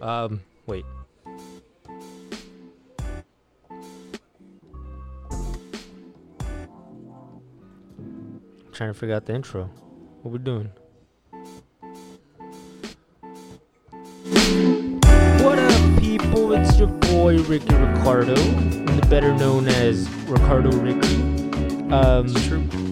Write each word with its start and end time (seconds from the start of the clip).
Um, 0.00 0.40
wait. 0.66 0.84
trying 8.72 8.92
to 8.92 8.98
figure 8.98 9.14
out 9.14 9.24
the 9.24 9.32
intro. 9.32 9.70
What 10.22 10.32
we 10.32 10.38
doing? 10.38 10.68
What 15.44 15.58
up, 15.60 16.00
people? 16.00 16.52
It's 16.54 16.76
your 16.76 16.88
boy 16.88 17.38
Ricky 17.42 17.72
Ricardo, 17.72 18.34
better 19.08 19.32
known 19.32 19.68
as 19.68 20.08
Ricardo 20.26 20.72
Ricky. 20.72 21.16
Um, 21.92 22.26
It's 22.26 22.46
true. 22.48 22.83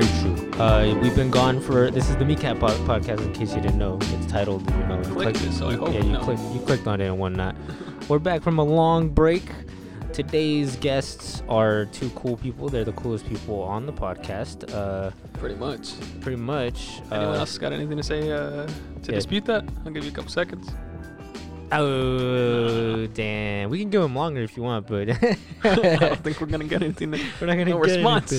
Very 0.00 0.36
true. 0.36 0.60
Uh, 0.60 0.98
we've 1.00 1.14
been 1.14 1.30
gone 1.30 1.58
for 1.60 1.90
this 1.90 2.10
is 2.10 2.16
the 2.16 2.24
Mecat 2.24 2.60
po- 2.60 2.66
podcast. 2.84 3.24
In 3.24 3.32
case 3.32 3.54
you 3.54 3.62
didn't 3.62 3.78
know, 3.78 3.98
it's 4.00 4.26
titled. 4.26 4.68
You 4.70 4.86
know, 4.86 4.98
you 4.98 5.04
Clicked 5.04 5.42
it, 5.42 5.52
so 5.52 5.68
I 5.68 5.74
hope 5.74 5.94
yeah, 5.94 6.02
you 6.02 6.12
you 6.12 6.18
clicked. 6.18 6.42
You 6.52 6.60
clicked 6.60 6.86
on 6.86 7.00
it 7.00 7.06
and 7.06 7.18
whatnot. 7.18 7.56
We're 8.08 8.18
back 8.18 8.42
from 8.42 8.58
a 8.58 8.62
long 8.62 9.08
break. 9.08 9.44
Today's 10.12 10.76
guests 10.76 11.42
are 11.48 11.86
two 11.86 12.10
cool 12.10 12.36
people. 12.36 12.68
They're 12.68 12.84
the 12.84 12.92
coolest 12.92 13.26
people 13.26 13.62
on 13.62 13.86
the 13.86 13.92
podcast. 13.92 14.70
Uh, 14.72 15.12
Pretty 15.34 15.54
much. 15.54 15.92
pretty 16.20 16.36
much. 16.36 17.00
Anyone 17.10 17.34
uh, 17.34 17.38
else 17.38 17.56
got 17.56 17.72
anything 17.72 17.96
to 17.96 18.02
say 18.02 18.30
uh, 18.30 18.66
to 18.66 18.72
yeah. 19.02 19.14
dispute 19.14 19.46
that? 19.46 19.64
I'll 19.84 19.92
give 19.92 20.04
you 20.04 20.10
a 20.10 20.14
couple 20.14 20.30
seconds. 20.30 20.70
Oh 21.72 23.06
damn! 23.08 23.70
We 23.70 23.80
can 23.80 23.90
go 23.90 24.02
them 24.02 24.14
longer 24.14 24.40
if 24.42 24.56
you 24.56 24.62
want, 24.62 24.86
but 24.86 25.10
I 25.64 25.74
don't 25.74 26.22
think 26.22 26.40
we're 26.40 26.46
gonna 26.46 26.64
get 26.64 26.82
anything. 26.82 27.10
We're 27.10 27.46
not 27.46 27.54
gonna 27.58 27.66
No 27.66 27.82
get 27.82 27.96
response. 27.96 28.32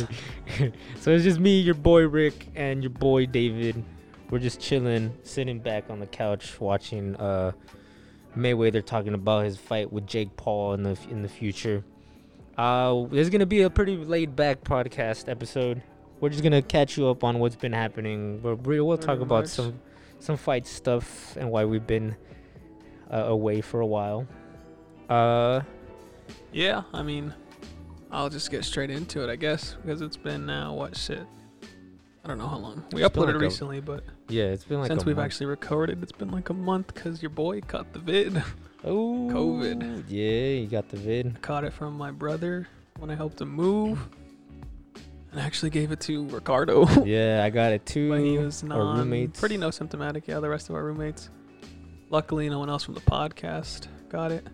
anything. 0.48 0.74
so 1.00 1.12
it's 1.12 1.24
just 1.24 1.40
me, 1.40 1.60
your 1.60 1.76
boy 1.76 2.08
Rick, 2.08 2.48
and 2.56 2.82
your 2.82 2.90
boy 2.90 3.26
David. 3.26 3.84
We're 4.30 4.40
just 4.40 4.60
chilling, 4.60 5.14
sitting 5.24 5.60
back 5.60 5.90
on 5.90 6.00
the 6.00 6.08
couch, 6.08 6.60
watching 6.60 7.16
uh, 7.16 7.54
Mayweather 8.36 8.86
talking 8.86 9.14
about 9.14 9.46
his 9.46 9.58
fight 9.58 9.92
with 9.92 10.06
Jake 10.08 10.36
Paul 10.38 10.74
in 10.74 10.84
the 10.84 10.98
in 11.10 11.22
the 11.22 11.30
future. 11.30 11.84
Uh, 12.58 13.06
there's 13.12 13.30
gonna 13.30 13.46
be 13.46 13.62
a 13.62 13.70
pretty 13.70 13.98
laid 13.98 14.36
back 14.36 14.64
podcast 14.64 15.30
episode. 15.30 15.82
We're 16.20 16.30
just 16.30 16.44
gonna 16.44 16.62
catch 16.62 16.98
you 16.98 17.08
up 17.10 17.24
on 17.24 17.40
what's 17.40 17.56
been 17.56 17.74
happening. 17.74 18.42
We'll, 18.42 18.56
we'll 18.56 18.98
talk 18.98 19.06
Pretty 19.18 19.22
about 19.24 19.44
much. 19.44 19.50
some 19.50 19.80
some 20.20 20.38
fight 20.38 20.66
stuff 20.66 21.36
and 21.38 21.52
why 21.52 21.66
we've 21.66 21.86
been 21.86 22.16
uh, 23.12 23.18
away 23.26 23.62
for 23.62 23.80
a 23.82 23.86
while. 23.86 24.28
Uh, 25.10 25.62
yeah, 26.52 26.84
I 26.94 27.04
mean, 27.04 27.34
I'll 28.12 28.30
just 28.30 28.52
get 28.52 28.66
straight 28.66 28.90
into 28.90 29.24
it, 29.28 29.30
I 29.32 29.36
guess, 29.36 29.76
because 29.82 30.02
it's 30.02 30.18
been 30.18 30.46
now 30.46 30.74
what 30.74 30.96
shit. 30.98 31.26
I 32.24 32.28
don't 32.28 32.38
know 32.38 32.48
how 32.48 32.58
long. 32.58 32.84
We 32.92 33.02
uploaded 33.02 33.28
like 33.28 33.36
a- 33.36 33.40
recently, 33.40 33.80
but 33.80 34.04
yeah, 34.28 34.46
it's 34.46 34.66
been 34.66 34.80
like 34.80 34.88
since 34.90 35.04
a 35.04 35.06
we've 35.06 35.16
month. 35.16 35.26
actually 35.28 35.46
recorded, 35.48 36.04
it's 36.04 36.12
been 36.12 36.32
like 36.32 36.50
a 36.50 36.54
month 36.54 36.94
because 36.94 37.22
your 37.22 37.30
boy 37.30 37.62
caught 37.62 37.94
the 37.94 38.00
vid. 38.00 38.44
Oh, 38.84 39.28
COVID. 39.34 40.04
Yeah, 40.08 40.60
you 40.62 40.68
got 40.68 40.88
the 40.88 40.98
vid. 40.98 41.42
caught 41.42 41.64
it 41.64 41.74
from 41.74 41.98
my 41.98 42.12
brother 42.12 42.68
when 43.00 43.10
I 43.10 43.16
helped 43.16 43.42
him 43.42 43.50
move, 43.50 44.00
and 45.32 45.42
I 45.42 45.44
actually 45.44 45.72
gave 45.72 45.92
it 45.92 46.00
to 46.02 46.26
Ricardo. 46.28 46.88
yeah, 47.04 47.44
I 47.44 47.50
got 47.50 47.72
it 47.72 47.86
too. 47.88 48.10
But 48.10 48.20
he 48.22 48.38
was 48.38 48.64
non, 48.64 49.00
roommates. 49.00 49.40
pretty 49.40 49.58
no 49.58 49.72
symptomatic. 49.72 50.28
Yeah, 50.28 50.40
the 50.40 50.48
rest 50.50 50.70
of 50.70 50.76
our 50.76 50.84
roommates. 50.84 51.32
Luckily, 52.10 52.50
no 52.50 52.60
one 52.60 52.70
else 52.70 52.84
from 52.84 52.94
the 52.94 53.02
podcast 53.02 53.88
got 54.10 54.32
it 54.32 54.48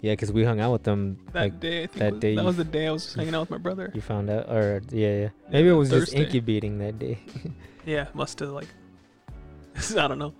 Yeah, 0.00 0.12
because 0.12 0.32
we 0.32 0.44
hung 0.44 0.58
out 0.60 0.72
with 0.72 0.82
them. 0.82 1.18
that 1.32 1.40
like 1.42 1.60
day. 1.60 1.84
I 1.84 1.86
think 1.86 1.98
that 2.00 2.12
was, 2.14 2.20
day 2.20 2.34
that 2.34 2.40
you 2.42 2.46
was 2.46 2.56
the 2.56 2.64
day 2.64 2.86
I 2.88 2.90
was 2.92 3.14
hanging 3.14 3.34
out 3.34 3.40
with 3.40 3.50
my 3.50 3.58
brother. 3.58 3.90
you 3.94 4.00
found 4.00 4.28
out, 4.30 4.48
or 4.50 4.82
yeah, 4.90 5.16
yeah. 5.20 5.28
Maybe 5.50 5.68
it 5.68 5.72
was 5.72 5.90
just 5.90 6.12
incubating 6.14 6.78
that 6.78 6.98
day. 6.98 7.18
Yeah, 7.86 8.08
must 8.14 8.40
have 8.40 8.48
like. 8.50 8.66
I 9.96 10.08
don't 10.08 10.18
know, 10.18 10.34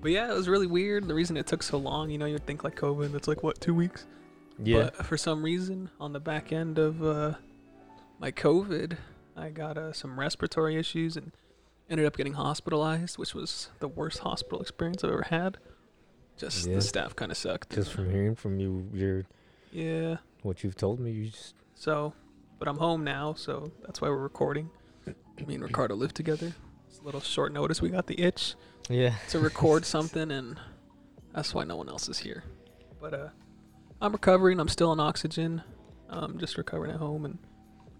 but 0.00 0.12
yeah, 0.12 0.30
it 0.30 0.34
was 0.34 0.46
really 0.46 0.68
weird. 0.68 1.08
The 1.08 1.14
reason 1.14 1.36
it 1.36 1.44
took 1.48 1.60
so 1.64 1.76
long, 1.76 2.08
you 2.08 2.18
know, 2.18 2.26
you'd 2.26 2.46
think 2.46 2.62
like 2.62 2.76
COVID, 2.76 3.12
it's 3.16 3.26
like 3.26 3.42
what 3.42 3.60
two 3.60 3.74
weeks. 3.74 4.06
yeah. 4.62 4.90
But 4.96 5.04
for 5.06 5.16
some 5.16 5.42
reason, 5.42 5.90
on 5.98 6.12
the 6.12 6.20
back 6.20 6.52
end 6.52 6.78
of 6.78 7.02
uh, 7.02 7.32
my 8.20 8.30
COVID, 8.30 8.96
I 9.36 9.48
got 9.50 9.76
uh, 9.76 9.92
some 9.92 10.20
respiratory 10.20 10.76
issues 10.76 11.16
and 11.16 11.32
ended 11.90 12.06
up 12.06 12.16
getting 12.16 12.34
hospitalized, 12.34 13.18
which 13.18 13.34
was 13.34 13.70
the 13.80 13.88
worst 13.88 14.20
hospital 14.20 14.60
experience 14.60 15.02
I've 15.02 15.10
ever 15.10 15.26
had. 15.30 15.58
Just 16.36 16.66
Yeah. 16.66 16.74
the 16.76 16.80
staff 16.82 17.14
kind 17.16 17.30
of 17.30 17.38
sucked. 17.38 17.70
just 17.74 17.92
from 17.92 18.10
hearing 18.10 18.34
from 18.34 18.58
you, 18.58 18.88
your 18.92 19.24
yeah. 19.72 20.16
what 20.42 20.64
you've 20.64 20.76
told 20.76 21.00
me, 21.00 21.10
you 21.12 21.30
just 21.30 21.54
So, 21.74 22.12
but 22.58 22.68
I'm 22.68 22.78
home 22.78 23.04
now, 23.04 23.34
so 23.34 23.70
that's 23.82 24.00
why 24.00 24.08
we're 24.08 24.16
recording. 24.16 24.70
Me 25.46 25.54
and 25.54 25.62
Ricardo 25.64 25.94
live 25.96 26.14
together. 26.14 26.52
It's 26.88 27.00
a 27.00 27.02
little 27.02 27.20
short 27.20 27.52
notice. 27.52 27.82
We 27.82 27.88
got 27.90 28.06
the 28.06 28.20
itch 28.20 28.54
yeah. 28.88 29.14
to 29.30 29.38
record 29.40 29.84
something, 29.84 30.30
and 30.30 30.58
that's 31.34 31.52
why 31.52 31.64
no 31.64 31.76
one 31.76 31.88
else 31.88 32.08
is 32.08 32.18
here. 32.18 32.44
But 33.00 33.14
uh, 33.14 33.28
I'm 34.00 34.12
recovering. 34.12 34.60
I'm 34.60 34.68
still 34.68 34.90
on 34.90 35.00
oxygen. 35.00 35.62
I'm 36.08 36.38
just 36.38 36.56
recovering 36.56 36.92
at 36.92 36.98
home, 36.98 37.24
and 37.24 37.38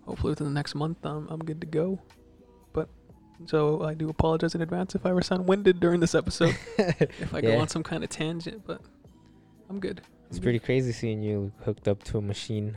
hopefully 0.07 0.31
within 0.31 0.47
the 0.47 0.53
next 0.53 0.75
month, 0.77 1.05
I'm 1.05 1.27
I'm 1.29 1.41
good 1.41 1.61
to 1.61 1.67
go. 1.67 2.01
So 3.47 3.83
I 3.83 3.95
do 3.95 4.09
apologize 4.09 4.55
in 4.55 4.63
advance 4.63 4.95
if 4.95 5.05
I 5.05 5.11
ever 5.11 5.23
sound 5.23 5.47
winded 5.47 5.81
during 5.81 6.01
this 6.01 6.15
episode, 6.15 6.57
if 6.79 7.35
I 7.35 7.39
Yeah. 7.41 7.53
go 7.53 7.59
on 7.59 7.69
some 7.69 7.83
kind 7.83 8.03
of 8.05 8.11
tangent. 8.11 8.63
But 8.67 8.81
I'm 9.69 9.81
good. 9.81 10.01
I'm 10.05 10.27
It's 10.29 10.39
good. 10.39 10.43
pretty 10.45 10.59
crazy 10.61 10.93
seeing 10.93 11.23
you 11.23 11.53
hooked 11.65 11.89
up 11.89 12.03
to 12.05 12.19
a 12.19 12.23
machine. 12.23 12.77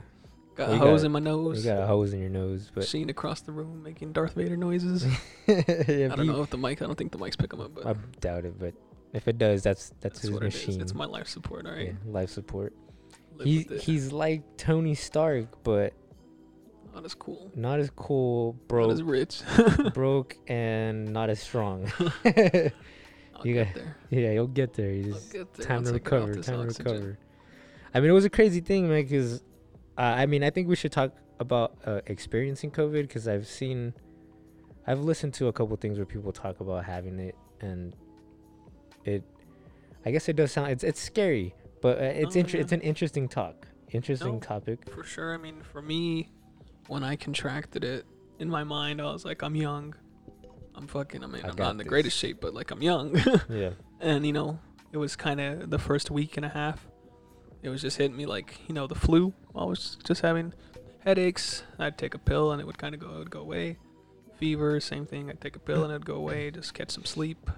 Got 0.56 0.70
you 0.70 0.76
a 0.76 0.78
hose 0.80 1.02
got- 1.02 1.06
in 1.06 1.12
my 1.12 1.20
nose. 1.20 1.64
You 1.66 1.72
got 1.72 1.84
a 1.84 1.86
hose 1.86 2.14
in 2.14 2.20
your 2.20 2.30
nose, 2.32 2.72
but 2.74 2.82
Machine 2.82 3.10
across 3.10 3.42
the 3.42 3.52
room 3.52 3.84
making 3.84 4.12
Darth 4.14 4.34
Vader 4.34 4.58
noises. 4.58 5.06
yeah, 5.48 6.10
I 6.12 6.16
don't 6.16 6.26
know 6.26 6.42
if 6.42 6.50
the 6.50 6.58
mic. 6.58 6.82
I 6.82 6.86
don't 6.86 6.98
think 6.98 7.12
the 7.12 7.20
mics 7.20 7.38
pick 7.38 7.52
them 7.52 7.62
up, 7.62 7.76
but 7.76 7.86
I 7.86 7.94
doubt 8.20 8.46
it, 8.46 8.58
but 8.60 8.74
if 9.14 9.28
it 9.28 9.38
does, 9.38 9.62
that's 9.62 9.90
that's, 9.90 10.00
that's 10.02 10.22
his 10.22 10.32
what 10.32 10.42
it 10.42 10.46
machine. 10.46 10.82
It's 10.82 10.96
my 10.96 11.06
life 11.06 11.28
support. 11.28 11.68
All 11.68 11.74
right, 11.74 11.88
yeah, 11.88 12.12
life 12.12 12.32
support. 12.32 12.74
Live 13.36 13.46
He 13.48 13.68
he's 13.80 14.12
like 14.12 14.42
Tony 14.58 14.96
Stark, 14.96 15.64
but 15.64 15.94
not 16.98 17.06
as 17.06 17.14
cool. 17.14 17.52
not 17.56 17.80
as 17.80 17.90
cool, 17.96 18.54
Not 18.54 18.68
broke, 18.68 18.92
as 18.92 19.04
rich. 19.04 19.42
broke, 19.94 20.36
and 20.48 21.14
not 21.14 21.30
as 21.30 21.40
strong. 21.40 21.92
You 23.44 23.54
got- 23.54 23.76
there. 23.76 23.96
yeah, 24.10 24.32
you'll 24.32 24.48
get 24.48 24.74
there. 24.74 24.92
You 24.92 25.14
just 25.14 25.32
get 25.32 25.54
there 25.54 25.66
time 25.66 25.84
to 25.84 25.90
I 25.90 26.00
get 26.00 26.12
off 26.14 26.28
recover. 26.30 26.42
Time 26.42 26.70
to 26.70 26.84
recover. 26.84 27.20
I 27.94 28.00
mean, 28.00 28.10
it 28.10 28.14
was 28.14 28.26
a 28.26 28.32
crazy 28.32 28.62
thing, 28.62 28.90
man. 28.90 29.04
Because 29.04 29.44
uh, 29.96 30.02
I 30.02 30.26
mean, 30.26 30.44
I 30.44 30.50
think 30.50 30.68
we 30.68 30.76
should 30.76 30.92
talk 30.92 31.12
about 31.40 31.78
uh, 31.86 32.02
experiencing 32.08 32.72
COVID 32.72 33.04
because 33.04 33.28
I've 33.28 33.46
seen, 33.46 33.94
I've 34.88 35.02
listened 35.02 35.36
to 35.36 35.48
a 35.50 35.54
couple 35.54 35.76
things 35.78 36.00
where 36.00 36.06
people 36.08 36.32
talk 36.32 36.60
about 36.62 36.86
having 36.86 37.20
it, 37.20 37.36
and 37.62 37.96
it, 39.06 39.24
I 40.04 40.10
guess 40.10 40.28
it 40.30 40.36
does 40.36 40.52
sound 40.52 40.72
it's 40.72 40.84
it's 40.84 41.00
scary, 41.00 41.54
but 41.84 42.00
uh, 42.00 42.06
it's 42.06 42.36
Oh, 42.36 42.40
inter- 42.40 42.58
yeah. 42.58 42.64
it's 42.64 42.72
an 42.72 42.82
interesting 42.82 43.28
talk, 43.30 43.68
interesting 43.92 44.34
No. 44.34 44.40
topic. 44.40 44.80
For 44.90 45.04
sure. 45.04 45.36
I 45.36 45.38
mean, 45.38 45.62
for 45.62 45.84
me, 45.84 46.30
when 46.88 47.04
I 47.04 47.16
contracted 47.16 47.84
it, 47.84 48.06
in 48.40 48.50
my 48.50 48.64
mind, 48.64 49.02
I 49.02 49.06
was 49.12 49.26
like, 49.26 49.42
I'm 49.42 49.56
young. 49.56 49.96
I'm 50.76 50.88
fucking. 50.88 51.24
I 51.24 51.28
mean, 51.28 51.44
I 51.44 51.50
I'm 51.50 51.56
not 51.56 51.72
in 51.72 51.78
the 51.78 51.84
this. 51.84 51.90
greatest 51.90 52.18
shape, 52.18 52.38
but 52.40 52.54
like, 52.54 52.72
I'm 52.72 52.82
young. 52.82 53.16
Yeah, 53.50 53.72
and 54.00 54.26
you 54.26 54.34
know, 54.34 54.60
it 54.92 54.98
was 54.98 55.16
kind 55.16 55.42
of 55.42 55.70
the 55.70 55.80
first 55.80 56.12
week 56.12 56.38
and 56.38 56.46
a 56.46 56.50
half. 56.50 56.86
It 57.64 57.70
was 57.70 57.82
just 57.82 57.98
hitting 57.98 58.16
me 58.16 58.26
like 58.28 58.60
you 58.68 58.76
know 58.76 58.86
the 58.88 58.96
flu. 58.96 59.34
I 59.56 59.64
was 59.66 59.98
just 60.04 60.22
having 60.22 60.54
headaches. 61.00 61.64
I'd 61.80 61.98
take 61.98 62.14
a 62.14 62.20
pill 62.20 62.52
and 62.52 62.62
it 62.62 62.66
would 62.68 62.78
kind 62.78 62.94
of 62.94 63.02
go. 63.02 63.08
It 63.16 63.18
would 63.20 63.32
go 63.32 63.40
away. 63.42 63.78
Fever, 64.38 64.80
same 64.80 65.08
thing. 65.08 65.32
I'd 65.32 65.42
take 65.42 65.56
a 65.56 65.60
pill 65.60 65.84
and 65.84 65.92
it'd 65.92 66.06
go 66.06 66.16
away. 66.16 66.52
Just 66.52 66.76
catch 66.76 66.92
some 66.92 67.06
sleep. 67.06 67.50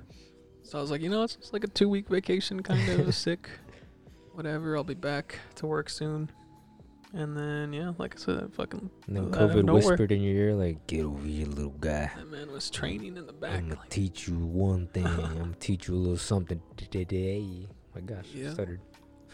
So 0.64 0.78
I 0.78 0.82
was 0.82 0.90
like, 0.92 1.02
you 1.02 1.10
know, 1.10 1.24
it's 1.24 1.36
just 1.36 1.52
like 1.52 1.66
a 1.66 1.68
two 1.68 1.90
week 1.90 2.08
vacation, 2.08 2.64
kind 2.64 2.88
of 3.02 3.14
sick. 3.28 3.50
Whatever. 4.34 4.78
I'll 4.78 4.86
be 4.86 4.94
back 4.94 5.40
to 5.56 5.66
work 5.68 5.90
soon. 5.90 6.32
And 7.12 7.36
then 7.36 7.74
yeah, 7.74 7.94
like 7.98 8.16
I 8.16 8.18
said, 8.20 8.44
I 8.44 8.56
fucking 8.56 8.90
and 9.08 9.16
then 9.18 9.32
COVID 9.32 9.74
whispered 9.74 10.12
in 10.12 10.22
your 10.22 10.36
ear 10.36 10.54
like, 10.56 10.86
"Get 10.86 11.06
over 11.06 11.26
here, 11.26 11.48
little 11.48 11.72
guy." 11.72 12.12
that 12.16 12.30
man 12.30 12.52
was 12.52 12.70
training 12.70 13.18
in 13.18 13.26
the 13.26 13.34
back. 13.34 13.54
I'm 13.56 13.70
gonna 13.70 13.80
Like, 13.80 13.90
teach 13.90 14.28
you 14.28 14.36
one 14.38 14.86
thing. 14.88 15.08
I'm 15.08 15.38
gonna 15.38 15.56
teach 15.60 15.88
you 15.88 15.96
a 15.96 15.98
little 15.98 16.18
something 16.18 16.62
today. 16.78 17.68
My 17.96 18.02
gosh, 18.02 18.28
Yeah. 18.34 18.54
stuttered. 18.54 18.82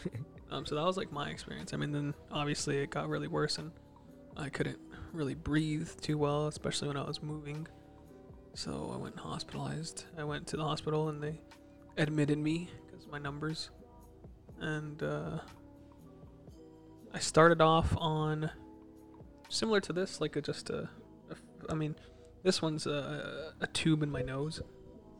Um, 0.48 0.64
so 0.64 0.76
that 0.76 0.84
was 0.84 0.96
like 0.96 1.10
my 1.10 1.28
experience. 1.30 1.74
I 1.74 1.76
mean, 1.76 1.90
then 1.90 2.14
obviously 2.30 2.78
it 2.78 2.90
got 2.90 3.08
really 3.08 3.26
worse, 3.26 3.58
and 3.58 3.72
I 4.36 4.48
couldn't 4.48 4.78
really 5.12 5.34
breathe 5.34 5.88
too 6.00 6.18
well, 6.18 6.46
especially 6.46 6.86
when 6.86 6.96
I 6.96 7.02
was 7.04 7.20
moving. 7.20 7.66
So 8.54 8.92
I 8.94 8.96
went 8.96 9.18
hospitalized. 9.18 10.04
I 10.16 10.22
went 10.22 10.46
to 10.46 10.56
the 10.56 10.62
hospital, 10.62 11.08
and 11.08 11.20
they 11.20 11.40
admitted 11.98 12.38
me 12.38 12.70
because 12.86 13.08
my 13.08 13.18
numbers. 13.18 13.70
And 14.60 15.02
uh, 15.02 15.40
I 17.16 17.18
started 17.18 17.62
off 17.62 17.96
on 17.96 18.50
similar 19.48 19.80
to 19.80 19.92
this, 19.94 20.20
like 20.20 20.36
a, 20.36 20.42
just 20.42 20.68
a, 20.68 20.90
a 21.30 21.36
I 21.70 21.74
mean, 21.74 21.96
this 22.42 22.60
one's 22.60 22.86
a, 22.86 23.54
a 23.58 23.66
tube 23.68 24.02
in 24.02 24.10
my 24.10 24.20
nose, 24.20 24.60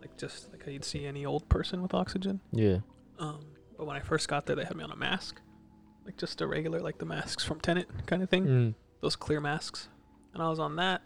like 0.01 0.15
just 0.19 0.53
like 0.53 0.63
how 0.65 0.71
you'd 0.71 0.85
see 0.85 1.07
any 1.07 1.25
old 1.25 1.49
person 1.49 1.81
with 1.81 1.95
oxygen. 1.95 2.41
Yeah. 2.53 2.79
Um, 3.19 3.41
but 3.79 3.87
when 3.87 3.97
I 3.97 4.01
first 4.01 4.29
got 4.29 4.45
there, 4.45 4.55
they 4.57 4.65
had 4.65 4.77
me 4.77 4.85
on 4.85 4.91
a 4.91 4.97
mask, 4.97 5.41
like 6.05 6.19
just 6.19 6.43
a 6.43 6.47
regular, 6.47 6.81
like 6.81 6.99
the 6.99 7.07
masks 7.07 7.43
from 7.45 7.61
Tenet 7.61 7.89
kind 8.05 8.23
of 8.23 8.29
thing, 8.29 8.45
Mm. 8.47 8.75
those 9.01 9.17
clear 9.17 9.41
masks. 9.41 9.89
And 10.35 10.43
I 10.43 10.51
was 10.51 10.59
on 10.59 10.77
that, 10.77 11.01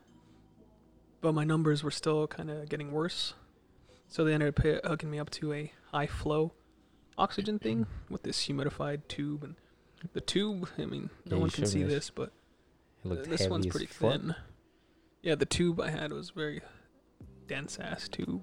but 1.20 1.34
my 1.34 1.44
numbers 1.44 1.84
were 1.84 1.92
still 1.92 2.26
kind 2.26 2.50
of 2.50 2.68
getting 2.68 2.90
worse. 2.90 3.34
So 4.08 4.24
they 4.24 4.34
ended 4.34 4.48
up 4.58 4.64
hooking 4.84 5.08
me 5.08 5.20
up 5.20 5.30
to 5.30 5.52
a 5.52 5.72
high 5.92 6.08
flow 6.08 6.52
oxygen 7.16 7.60
thing 7.60 7.86
with 8.08 8.24
this 8.24 8.48
humidified 8.48 9.06
tube 9.06 9.44
and 9.44 9.54
the 10.12 10.20
tube. 10.20 10.68
I 10.78 10.84
mean, 10.86 11.10
no 11.26 11.36
Yeah, 11.36 11.40
one 11.42 11.50
can 11.50 11.66
see 11.66 11.82
this, 11.82 12.10
but 12.10 12.32
this 13.04 13.48
one's 13.48 13.66
pretty 13.66 13.86
fuck. 13.86 14.12
thin. 14.20 14.34
Yeah, 15.22 15.34
the 15.34 15.46
tube 15.46 15.80
I 15.80 15.90
had 15.90 16.12
was 16.12 16.30
very 16.30 16.62
dense 17.46 17.78
ass 17.78 18.08
tube, 18.08 18.42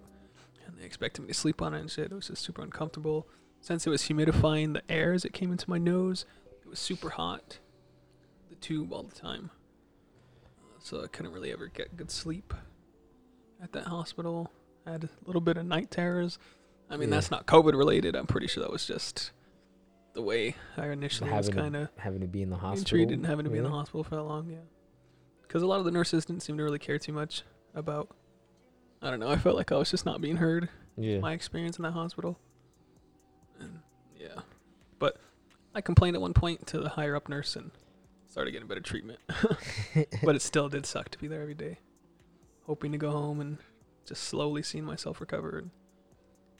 and 0.65 0.77
they 0.79 0.85
expected 0.85 1.21
me 1.23 1.29
to 1.29 1.33
sleep 1.33 1.61
on 1.61 1.73
it 1.73 1.79
and 1.79 1.89
shit. 1.89 2.11
It 2.11 2.15
was 2.15 2.27
just 2.27 2.43
super 2.43 2.61
uncomfortable. 2.61 3.27
Since 3.61 3.87
it 3.87 3.89
was 3.89 4.03
humidifying 4.03 4.73
the 4.73 4.83
air 4.91 5.13
as 5.13 5.25
it 5.25 5.33
came 5.33 5.51
into 5.51 5.69
my 5.69 5.77
nose, 5.79 6.25
it 6.61 6.67
was 6.69 6.79
super 6.79 7.09
hot. 7.09 7.57
The 8.49 8.55
tube 8.55 8.93
all 8.93 9.03
the 9.03 9.15
time, 9.15 9.49
uh, 10.45 10.79
so 10.79 11.03
I 11.03 11.07
couldn't 11.07 11.33
really 11.33 11.51
ever 11.51 11.67
get 11.67 11.97
good 11.97 12.11
sleep 12.11 12.53
at 13.61 13.71
that 13.73 13.87
hospital. 13.87 14.51
I 14.85 14.91
had 14.91 15.03
a 15.05 15.09
little 15.25 15.41
bit 15.41 15.57
of 15.57 15.65
night 15.65 15.89
terrors. 15.91 16.37
I 16.89 16.95
mean, 16.97 17.09
Yeah. 17.09 17.15
that's 17.15 17.31
not 17.31 17.45
COVID 17.47 17.73
related. 17.75 18.15
I'm 18.15 18.27
pretty 18.27 18.47
sure 18.47 18.61
that 18.63 18.71
was 18.71 18.85
just 18.85 19.31
the 20.17 20.23
way 20.23 20.55
I 20.75 20.87
initially 20.87 21.29
was 21.29 21.45
Having 21.45 21.55
to 21.55 21.61
kind 21.61 21.75
of 21.75 21.89
having 21.95 22.21
to 22.21 22.27
be 22.27 22.41
in 22.41 22.49
the 22.49 22.57
hospital. 22.57 22.89
treated 22.89 23.19
and 23.19 23.25
having 23.27 23.45
to 23.45 23.51
be 23.51 23.59
in 23.59 23.63
the 23.63 23.69
hospital 23.69 24.03
for 24.03 24.15
that 24.15 24.23
long, 24.23 24.49
yeah. 24.49 24.57
Because 25.43 25.61
a 25.61 25.67
lot 25.67 25.77
of 25.77 25.85
the 25.85 25.91
nurses 25.91 26.25
didn't 26.25 26.41
seem 26.41 26.57
to 26.57 26.63
really 26.63 26.79
care 26.79 26.97
too 26.97 27.13
much 27.13 27.43
about. 27.75 28.09
I 28.99 29.11
don't 29.11 29.19
know. 29.19 29.29
I 29.29 29.37
felt 29.37 29.55
like 29.55 29.71
I 29.71 29.75
was 29.75 29.91
just 29.91 30.07
not 30.07 30.19
being 30.19 30.37
heard. 30.37 30.69
Yeah. 30.97 31.19
My 31.19 31.33
experience 31.33 31.77
in 31.77 31.83
that 31.83 31.91
hospital. 31.91 32.39
And 33.59 33.81
yeah, 34.19 34.41
but 34.97 35.17
I 35.75 35.81
complained 35.81 36.15
at 36.15 36.21
one 36.21 36.33
point 36.33 36.65
to 36.67 36.79
the 36.79 36.89
higher 36.89 37.15
up 37.15 37.29
nurse 37.29 37.55
and 37.55 37.69
started 38.25 38.53
getting 38.53 38.67
better 38.67 38.81
treatment. 38.81 39.19
but 40.23 40.35
it 40.35 40.41
still 40.41 40.67
did 40.67 40.87
suck 40.87 41.09
to 41.09 41.19
be 41.19 41.27
there 41.27 41.43
every 41.43 41.53
day, 41.53 41.77
hoping 42.65 42.91
to 42.91 42.97
go 42.97 43.11
home 43.11 43.39
and 43.39 43.59
just 44.07 44.23
slowly 44.23 44.63
seeing 44.63 44.83
myself 44.83 45.21
recover. 45.21 45.59
And 45.59 45.69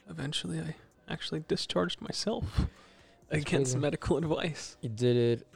eventually, 0.08 0.60
I 0.60 0.76
actually 1.08 1.42
discharged 1.48 2.00
myself 2.00 2.68
against 3.30 3.72
crazy. 3.72 3.78
medical 3.78 4.16
advice. 4.22 4.76
You 4.80 4.88
did 4.88 5.16
it 5.16 5.46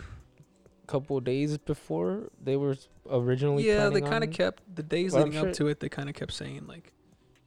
a 0.83 0.87
couple 0.87 1.19
days 1.21 1.57
before 1.59 2.31
they 2.43 2.57
were 2.57 2.77
originally. 3.11 3.67
yeah 3.67 3.89
they 3.89 4.01
kind 4.01 4.23
of 4.25 4.31
kept 4.31 4.63
the 4.75 4.83
days 4.83 5.13
Well, 5.15 5.25
leading 5.25 5.39
up 5.47 5.53
to 5.55 5.69
it 5.69 5.81
they 5.81 5.89
kind 5.89 6.09
of 6.09 6.15
kept 6.15 6.33
saying 6.33 6.67
like 6.67 6.93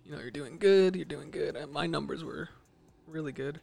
you 0.03 0.11
know 0.11 0.19
you're 0.19 0.31
doing 0.31 0.57
good 0.57 0.95
you're 0.95 1.05
doing 1.05 1.31
good 1.31 1.55
and 1.55 1.71
my 1.71 1.85
numbers 1.87 2.23
were 2.23 2.49
really 3.07 3.31
good 3.31 3.59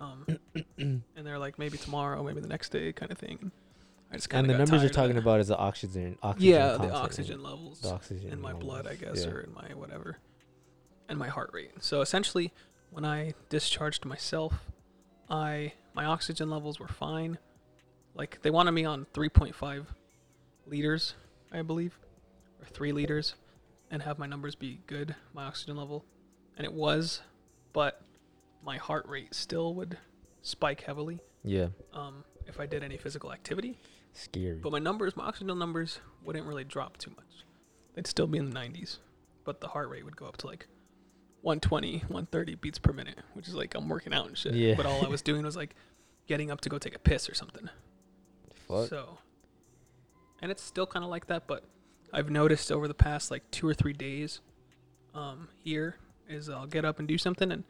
um 0.00 0.26
and 0.78 1.02
they're 1.16 1.38
like 1.38 1.58
maybe 1.58 1.76
tomorrow 1.78 2.22
maybe 2.22 2.40
the 2.40 2.48
next 2.48 2.70
day 2.70 2.92
kind 2.92 3.12
of 3.12 3.18
thing 3.18 3.50
i 4.10 4.16
just 4.16 4.32
And 4.32 4.48
the 4.48 4.56
numbers 4.58 4.80
you're 4.82 4.90
talking 4.90 5.16
about 5.18 5.40
is 5.40 5.48
the 5.48 5.56
oxygen. 5.58 6.16
oxygen 6.22 6.50
yeah 6.50 6.76
the 6.76 6.92
oxygen 6.92 7.42
levels 7.42 7.80
The 7.80 7.90
oxygen 7.92 8.30
in 8.32 8.40
my 8.40 8.52
blood 8.52 8.86
i 8.86 8.94
guess 8.94 9.24
yeah. 9.24 9.30
or 9.32 9.40
in 9.40 9.52
my 9.54 9.74
whatever 9.74 10.18
and 11.08 11.18
my 11.18 11.28
heart 11.28 11.50
rate 11.52 11.72
so 11.80 12.00
essentially 12.00 12.52
when 12.90 13.04
i 13.04 13.34
discharged 13.50 14.04
myself 14.04 14.54
i 15.30 15.72
my 15.94 16.04
oxygen 16.04 16.50
levels 16.50 16.78
were 16.80 16.88
fine 16.88 17.38
like 18.14 18.40
they 18.42 18.50
wanted 18.50 18.72
me 18.72 18.84
on 18.84 19.06
3.5 19.14 19.86
liters 20.66 21.14
i 21.52 21.62
believe 21.62 21.98
or 22.60 22.66
3 22.66 22.92
liters 22.92 23.34
and 23.90 24.02
have 24.02 24.18
my 24.18 24.26
numbers 24.26 24.54
be 24.54 24.80
good 24.86 25.14
my 25.34 25.44
oxygen 25.44 25.76
level 25.76 26.04
and 26.56 26.64
it 26.64 26.72
was 26.72 27.22
but 27.72 28.02
my 28.64 28.76
heart 28.76 29.06
rate 29.08 29.34
still 29.34 29.74
would 29.74 29.96
spike 30.42 30.82
heavily 30.82 31.20
Yeah. 31.44 31.68
um, 31.92 32.24
if 32.46 32.60
i 32.60 32.66
did 32.66 32.82
any 32.82 32.96
physical 32.96 33.32
activity 33.32 33.78
Scary. 34.12 34.56
but 34.60 34.72
my 34.72 34.80
numbers, 34.80 35.16
my 35.16 35.24
oxygen 35.24 35.56
numbers 35.56 36.00
wouldn't 36.24 36.44
really 36.44 36.64
drop 36.64 36.96
too 36.98 37.10
much. 37.16 37.44
They'd 37.94 38.08
still 38.08 38.26
be 38.26 38.38
in 38.38 38.50
the 38.50 38.58
90s, 38.58 38.98
but 39.44 39.60
the 39.60 39.68
heart 39.68 39.88
rate 39.88 40.04
would 40.04 40.16
go 40.16 40.26
up 40.26 40.36
to 40.38 40.48
like 40.48 40.66
120, 41.42 41.98
130 41.98 42.54
beats 42.56 42.78
per 42.78 42.92
minute, 42.92 43.18
which 43.34 43.48
is 43.48 43.54
like 43.54 43.74
I'm 43.74 43.88
working 43.88 44.12
out 44.12 44.26
and 44.26 44.36
shit. 44.36 44.54
Yeah. 44.54 44.74
But 44.74 44.86
all 44.86 45.04
I 45.04 45.08
was 45.08 45.22
doing 45.22 45.44
was 45.44 45.56
like 45.56 45.74
getting 46.26 46.50
up 46.50 46.60
to 46.62 46.68
go 46.68 46.78
take 46.78 46.94
a 46.94 46.98
piss 46.98 47.28
or 47.28 47.34
something. 47.34 47.68
Fuck. 48.68 48.88
So, 48.88 49.18
and 50.42 50.50
it's 50.50 50.62
still 50.62 50.86
kind 50.86 51.04
of 51.04 51.10
like 51.10 51.26
that, 51.26 51.46
but 51.46 51.64
I've 52.12 52.30
noticed 52.30 52.70
over 52.70 52.88
the 52.88 52.94
past 52.94 53.30
like 53.30 53.48
two 53.50 53.66
or 53.66 53.74
three 53.74 53.92
days, 53.92 54.40
um, 55.14 55.48
here 55.62 55.96
is 56.28 56.48
I'll 56.48 56.66
get 56.66 56.84
up 56.84 56.98
and 56.98 57.08
do 57.08 57.18
something 57.18 57.50
and 57.50 57.64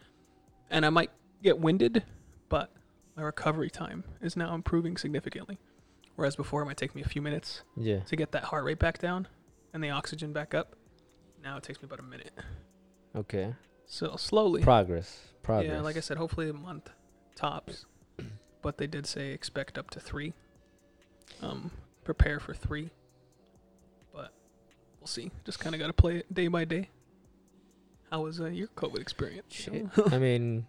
and 0.71 0.87
I 0.87 0.91
might 0.91 1.11
get 1.43 1.59
winded, 1.59 2.05
but 2.49 2.71
my 3.17 3.23
recovery 3.23 3.71
time 3.71 4.05
is 4.21 4.37
now 4.37 4.55
improving 4.55 4.97
significantly. 4.97 5.59
Whereas 6.17 6.37
before 6.37 6.63
it 6.63 6.67
might 6.67 6.77
take 6.77 6.95
me 6.95 7.03
a 7.03 7.09
few 7.09 7.23
minutes 7.23 7.63
yeah. 7.77 8.01
to 8.01 8.15
get 8.15 8.33
that 8.33 8.45
heart 8.45 8.65
rate 8.65 8.79
back 8.79 8.99
down 8.99 9.27
and 9.73 9.83
the 9.83 9.91
oxygen 9.91 10.33
back 10.33 10.55
up. 10.55 10.77
Now 11.43 11.57
it 11.57 11.63
takes 11.63 11.81
me 11.83 11.87
about 11.87 12.01
a 12.01 12.03
minute. 12.03 12.33
Okay. 13.17 13.55
So 13.87 14.17
slowly. 14.17 14.63
Progress. 14.63 15.19
Progress. 15.43 15.73
Yeah, 15.73 15.81
like 15.81 15.97
I 15.97 16.01
said, 16.01 16.17
hopefully 16.17 16.49
a 16.49 16.53
month 16.53 16.91
tops. 17.35 17.87
but 18.63 18.79
they 18.79 18.87
did 18.87 19.07
say 19.07 19.31
expect 19.31 19.79
up 19.79 19.91
to 19.91 20.01
three. 20.01 20.33
Um, 21.43 21.71
prepare 22.05 22.41
for 22.41 22.55
three. 22.55 22.91
But 24.13 24.33
we'll 25.01 25.07
see. 25.07 25.31
Just 25.45 25.59
kind 25.61 25.75
of 25.75 25.81
got 25.81 25.89
to 25.89 25.93
play 25.93 26.19
it 26.19 26.33
day 26.33 26.49
by 26.49 26.65
day. 26.65 26.89
How 28.11 28.23
was 28.23 28.41
uh, 28.41 28.47
your 28.47 28.69
COVID 28.69 29.01
experience? 29.01 29.47
Shit. 29.55 29.87
I 30.13 30.19
mean, 30.19 30.67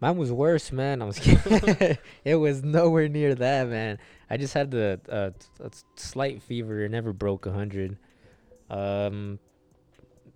mine 0.00 0.16
was 0.16 0.32
worse, 0.32 0.72
man. 0.72 1.02
I 1.02 1.04
was 1.04 1.18
kidding. 1.18 1.98
it 2.24 2.36
was 2.36 2.62
nowhere 2.62 3.08
near 3.08 3.34
that, 3.34 3.68
man. 3.68 3.98
I 4.30 4.38
just 4.38 4.54
had 4.54 4.70
the 4.70 4.98
uh, 5.08 5.30
t- 5.30 5.46
a 5.62 5.66
s- 5.66 5.84
slight 5.96 6.42
fever. 6.42 6.80
It 6.82 6.90
never 6.90 7.12
broke 7.12 7.44
a 7.46 7.52
hundred. 7.52 7.98
Um, 8.70 9.38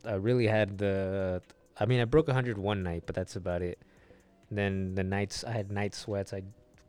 I 0.07 0.15
really 0.15 0.47
had 0.47 0.79
the. 0.79 1.43
I 1.79 1.87
mean, 1.87 2.01
I 2.01 2.05
broke 2.05 2.29
a 2.29 2.35
hundred 2.35 2.57
one 2.59 2.83
night, 2.83 3.03
but 3.07 3.15
that's 3.15 3.37
about 3.37 3.63
it. 3.63 3.79
Then 4.51 4.95
the 4.95 5.05
nights 5.05 5.45
I 5.45 5.51
had 5.53 5.71
night 5.71 5.95
sweats. 5.95 6.33
I 6.33 6.43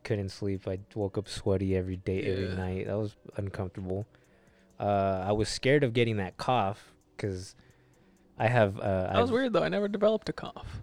couldn't 0.04 0.30
sleep. 0.30 0.66
I 0.68 0.78
woke 0.94 1.18
up 1.18 1.28
sweaty 1.28 1.76
every 1.76 1.96
day, 1.96 2.22
every 2.22 2.54
night. 2.56 2.86
That 2.86 2.96
was 2.96 3.16
uncomfortable. 3.36 4.06
Uh, 4.80 5.24
I 5.26 5.32
was 5.32 5.48
scared 5.48 5.82
of 5.84 5.92
getting 5.92 6.18
that 6.18 6.36
cough 6.36 6.94
because 7.16 7.54
I 8.38 8.46
have. 8.46 8.78
Uh, 8.78 8.82
That 9.12 9.20
was 9.20 9.30
I've- 9.30 9.32
weird 9.34 9.52
though. 9.52 9.62
I 9.64 9.68
never 9.68 9.88
developed 9.88 10.28
a 10.28 10.32
cough. 10.32 10.82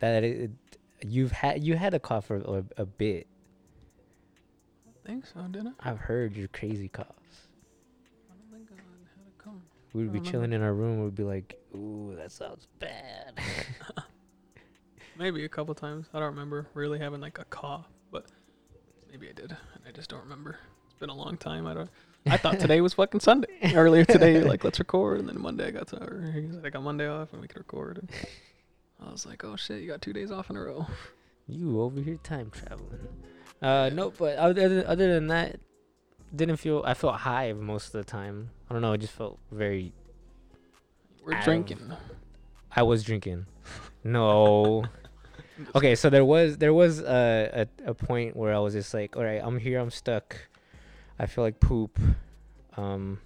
that 0.00 0.22
it, 0.24 0.50
you've 1.06 1.32
had 1.32 1.64
you 1.64 1.76
had 1.76 1.94
a 1.94 1.98
cough 2.00 2.26
for 2.26 2.36
a, 2.36 2.64
a 2.76 2.84
bit. 2.86 3.26
I 4.86 5.08
think 5.08 5.26
so, 5.26 5.40
didn't 5.50 5.74
I? 5.80 5.90
I've 5.90 5.98
heard 5.98 6.36
your 6.36 6.48
crazy 6.48 6.88
coughs. 6.88 7.43
Cough. 10.02 10.12
We'd 10.12 10.22
be 10.22 10.30
chilling 10.30 10.52
in 10.52 10.62
our 10.62 10.74
room. 10.74 11.04
We'd 11.04 11.14
be 11.14 11.24
like, 11.24 11.58
"Ooh, 11.74 12.14
that 12.16 12.32
sounds 12.32 12.66
bad." 12.78 13.38
Maybe 15.18 15.44
a 15.44 15.48
couple 15.48 15.74
times. 15.74 16.08
I 16.12 16.18
don't 16.18 16.30
remember 16.30 16.66
really 16.74 16.98
having 16.98 17.20
like 17.20 17.38
a 17.38 17.44
cough, 17.44 17.86
but 18.10 18.26
maybe 19.10 19.28
I 19.28 19.32
did, 19.32 19.56
I 19.86 19.92
just 19.92 20.10
don't 20.10 20.22
remember. 20.24 20.58
It's 20.86 20.94
been 20.98 21.08
a 21.08 21.14
long 21.14 21.36
time. 21.36 21.68
I 21.68 21.74
don't. 21.74 21.90
I 22.26 22.36
thought 22.36 22.58
today 22.58 22.80
was 22.80 22.94
fucking 22.94 23.20
Sunday. 23.20 23.46
Earlier 23.74 24.04
today, 24.04 24.42
like 24.42 24.64
let's 24.64 24.80
record, 24.80 25.20
and 25.20 25.28
then 25.28 25.40
Monday 25.40 25.68
I 25.68 25.70
got 25.70 25.86
to. 25.88 26.02
Or 26.02 26.34
I 26.64 26.68
got 26.68 26.82
Monday 26.82 27.06
off, 27.06 27.32
and 27.32 27.40
we 27.40 27.46
could 27.46 27.58
record. 27.58 27.98
And 27.98 28.10
I 29.06 29.12
was 29.12 29.24
like, 29.24 29.44
oh 29.44 29.54
shit, 29.54 29.82
you 29.82 29.88
got 29.88 30.02
two 30.02 30.12
days 30.12 30.32
off 30.32 30.50
in 30.50 30.56
a 30.56 30.60
row. 30.60 30.86
you 31.46 31.80
over 31.80 32.00
here 32.00 32.18
time 32.24 32.50
traveling. 32.50 33.06
Uh, 33.62 33.90
no, 33.92 34.10
but 34.10 34.36
other 34.36 34.84
other 34.86 35.14
than 35.14 35.28
that, 35.28 35.60
didn't 36.34 36.56
feel. 36.56 36.82
I 36.84 36.94
felt 36.94 37.16
high 37.16 37.52
most 37.52 37.86
of 37.86 37.92
the 37.92 38.04
time. 38.04 38.50
I 38.68 38.72
don't 38.72 38.82
know. 38.82 38.92
I 38.92 38.96
just 38.96 39.12
felt 39.12 39.38
very. 39.50 39.92
We're 41.24 41.40
drinking. 41.42 41.92
I 42.74 42.82
was 42.82 43.02
drinking. 43.02 43.46
No. 44.02 44.84
okay, 45.74 45.94
so 45.94 46.10
there 46.10 46.24
was 46.24 46.58
there 46.58 46.74
was 46.74 47.00
a, 47.00 47.66
a 47.86 47.90
a 47.90 47.94
point 47.94 48.36
where 48.36 48.54
I 48.54 48.58
was 48.58 48.74
just 48.74 48.92
like, 48.92 49.16
all 49.16 49.24
right, 49.24 49.40
I'm 49.42 49.58
here, 49.58 49.78
I'm 49.78 49.90
stuck. 49.90 50.36
I 51.18 51.26
feel 51.26 51.44
like 51.44 51.60
poop. 51.60 51.98
Um, 52.76 53.20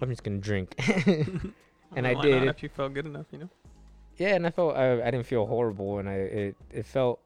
I'm 0.00 0.08
just 0.10 0.22
gonna 0.22 0.38
drink. 0.38 0.74
And 1.96 2.06
I 2.06 2.12
Why 2.14 2.22
did 2.22 2.42
not 2.44 2.54
if 2.56 2.62
you 2.62 2.68
felt 2.68 2.92
good 2.92 3.06
enough, 3.06 3.26
you 3.32 3.38
know. 3.38 3.48
yeah, 4.18 4.34
and 4.34 4.46
I 4.46 4.50
felt 4.50 4.76
I, 4.76 5.00
I 5.02 5.10
didn't 5.10 5.24
feel 5.26 5.46
horrible, 5.46 5.98
and 5.98 6.08
I 6.08 6.14
it 6.14 6.56
it 6.70 6.86
felt 6.86 7.20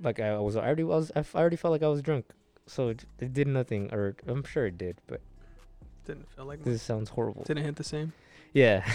like 0.00 0.20
I 0.20 0.38
was 0.38 0.56
I 0.56 0.64
already 0.66 0.82
I 0.84 0.86
was 0.86 1.10
I 1.16 1.24
already 1.34 1.56
felt 1.56 1.72
like 1.72 1.82
I 1.82 1.88
was 1.88 2.00
drunk. 2.02 2.26
So 2.66 2.88
it, 2.88 3.04
it 3.18 3.32
did 3.32 3.48
nothing, 3.48 3.92
or 3.92 4.14
I'm 4.26 4.44
sure 4.44 4.66
it 4.66 4.78
did, 4.78 4.96
but 5.06 5.20
Didn't 6.06 6.28
feel 6.30 6.44
like. 6.46 6.62
this 6.64 6.82
sounds 6.82 7.10
horrible. 7.10 7.42
Didn't 7.44 7.64
hit 7.64 7.76
the 7.76 7.84
same. 7.84 8.12
Yeah, 8.54 8.82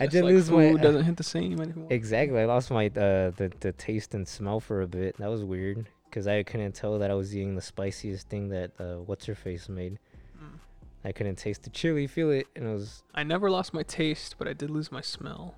I 0.00 0.06
Just 0.06 0.10
did 0.12 0.24
like 0.24 0.32
lose 0.34 0.50
my. 0.50 0.72
food 0.72 0.80
doesn't 0.82 1.04
hit 1.04 1.16
the 1.16 1.22
same 1.22 1.60
anymore. 1.60 1.86
Exactly. 1.90 2.40
I 2.40 2.44
lost 2.46 2.70
my 2.70 2.86
uh 2.88 3.30
the 3.30 3.52
the 3.60 3.72
taste 3.72 4.14
and 4.14 4.26
smell 4.26 4.58
for 4.60 4.82
a 4.82 4.88
bit. 4.88 5.16
That 5.18 5.30
was 5.30 5.44
weird 5.44 5.86
because 6.10 6.26
I 6.26 6.42
couldn't 6.42 6.72
tell 6.74 6.98
that 6.98 7.10
I 7.10 7.14
was 7.14 7.34
eating 7.34 7.54
the 7.54 7.62
spiciest 7.62 8.28
thing 8.28 8.48
that 8.48 8.72
uh 8.80 8.96
what's 9.06 9.24
her 9.26 9.34
face 9.36 9.68
made. 9.68 9.98
Mm. 10.36 10.58
I 11.04 11.12
couldn't 11.12 11.36
taste 11.36 11.62
the 11.62 11.70
chili, 11.70 12.06
feel 12.08 12.30
it, 12.32 12.48
and 12.56 12.66
it 12.66 12.72
was 12.72 13.04
I 13.14 13.22
never 13.22 13.48
lost 13.50 13.72
my 13.72 13.84
taste, 13.84 14.34
but 14.36 14.48
I 14.48 14.52
did 14.52 14.68
lose 14.68 14.90
my 14.90 15.00
smell. 15.00 15.54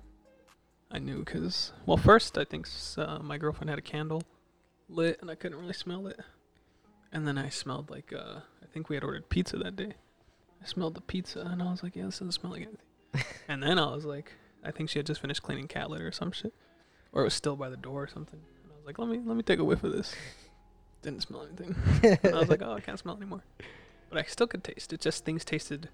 I 0.91 0.99
knew 0.99 1.19
because, 1.23 1.71
well, 1.85 1.97
first 1.97 2.37
I 2.37 2.43
think 2.43 2.67
uh, 2.97 3.19
my 3.23 3.37
girlfriend 3.37 3.69
had 3.69 3.79
a 3.79 3.81
candle 3.81 4.21
lit 4.89 5.17
and 5.21 5.31
I 5.31 5.35
couldn't 5.35 5.57
really 5.57 5.73
smell 5.73 6.05
it. 6.07 6.19
And 7.11 7.27
then 7.27 7.37
I 7.37 7.49
smelled 7.49 7.89
like, 7.89 8.13
uh, 8.13 8.39
I 8.63 8.65
think 8.73 8.89
we 8.89 8.95
had 8.95 9.03
ordered 9.03 9.29
pizza 9.29 9.57
that 9.57 9.75
day. 9.75 9.93
I 10.61 10.65
smelled 10.65 10.95
the 10.95 11.01
pizza 11.01 11.41
and 11.41 11.61
I 11.61 11.71
was 11.71 11.83
like, 11.83 11.95
yeah, 11.95 12.05
this 12.05 12.19
doesn't 12.19 12.31
smell 12.33 12.53
like 12.53 12.63
anything. 12.63 13.25
and 13.47 13.61
then 13.61 13.77
I 13.77 13.93
was 13.93 14.05
like, 14.05 14.33
I 14.63 14.71
think 14.71 14.89
she 14.89 14.99
had 14.99 15.05
just 15.05 15.21
finished 15.21 15.41
cleaning 15.41 15.67
cat 15.67 15.89
litter 15.89 16.07
or 16.07 16.11
some 16.11 16.31
shit. 16.31 16.53
Or 17.11 17.21
it 17.21 17.25
was 17.25 17.33
still 17.33 17.55
by 17.55 17.69
the 17.69 17.77
door 17.77 18.03
or 18.03 18.07
something. 18.07 18.39
And 18.63 18.71
I 18.71 18.75
was 18.75 18.85
like, 18.85 18.99
let 18.99 19.09
me 19.09 19.19
let 19.25 19.35
me 19.35 19.43
take 19.43 19.59
a 19.59 19.63
whiff 19.63 19.83
of 19.83 19.91
this. 19.91 20.15
Didn't 21.01 21.23
smell 21.23 21.45
anything. 21.45 21.75
And 22.23 22.35
I 22.35 22.39
was 22.39 22.49
like, 22.49 22.61
oh, 22.61 22.73
I 22.73 22.79
can't 22.79 22.99
smell 22.99 23.17
anymore. 23.17 23.43
But 24.09 24.19
I 24.19 24.23
still 24.23 24.47
could 24.47 24.63
taste. 24.63 24.93
It 24.93 25.01
just 25.01 25.25
things 25.25 25.43
tasted 25.43 25.89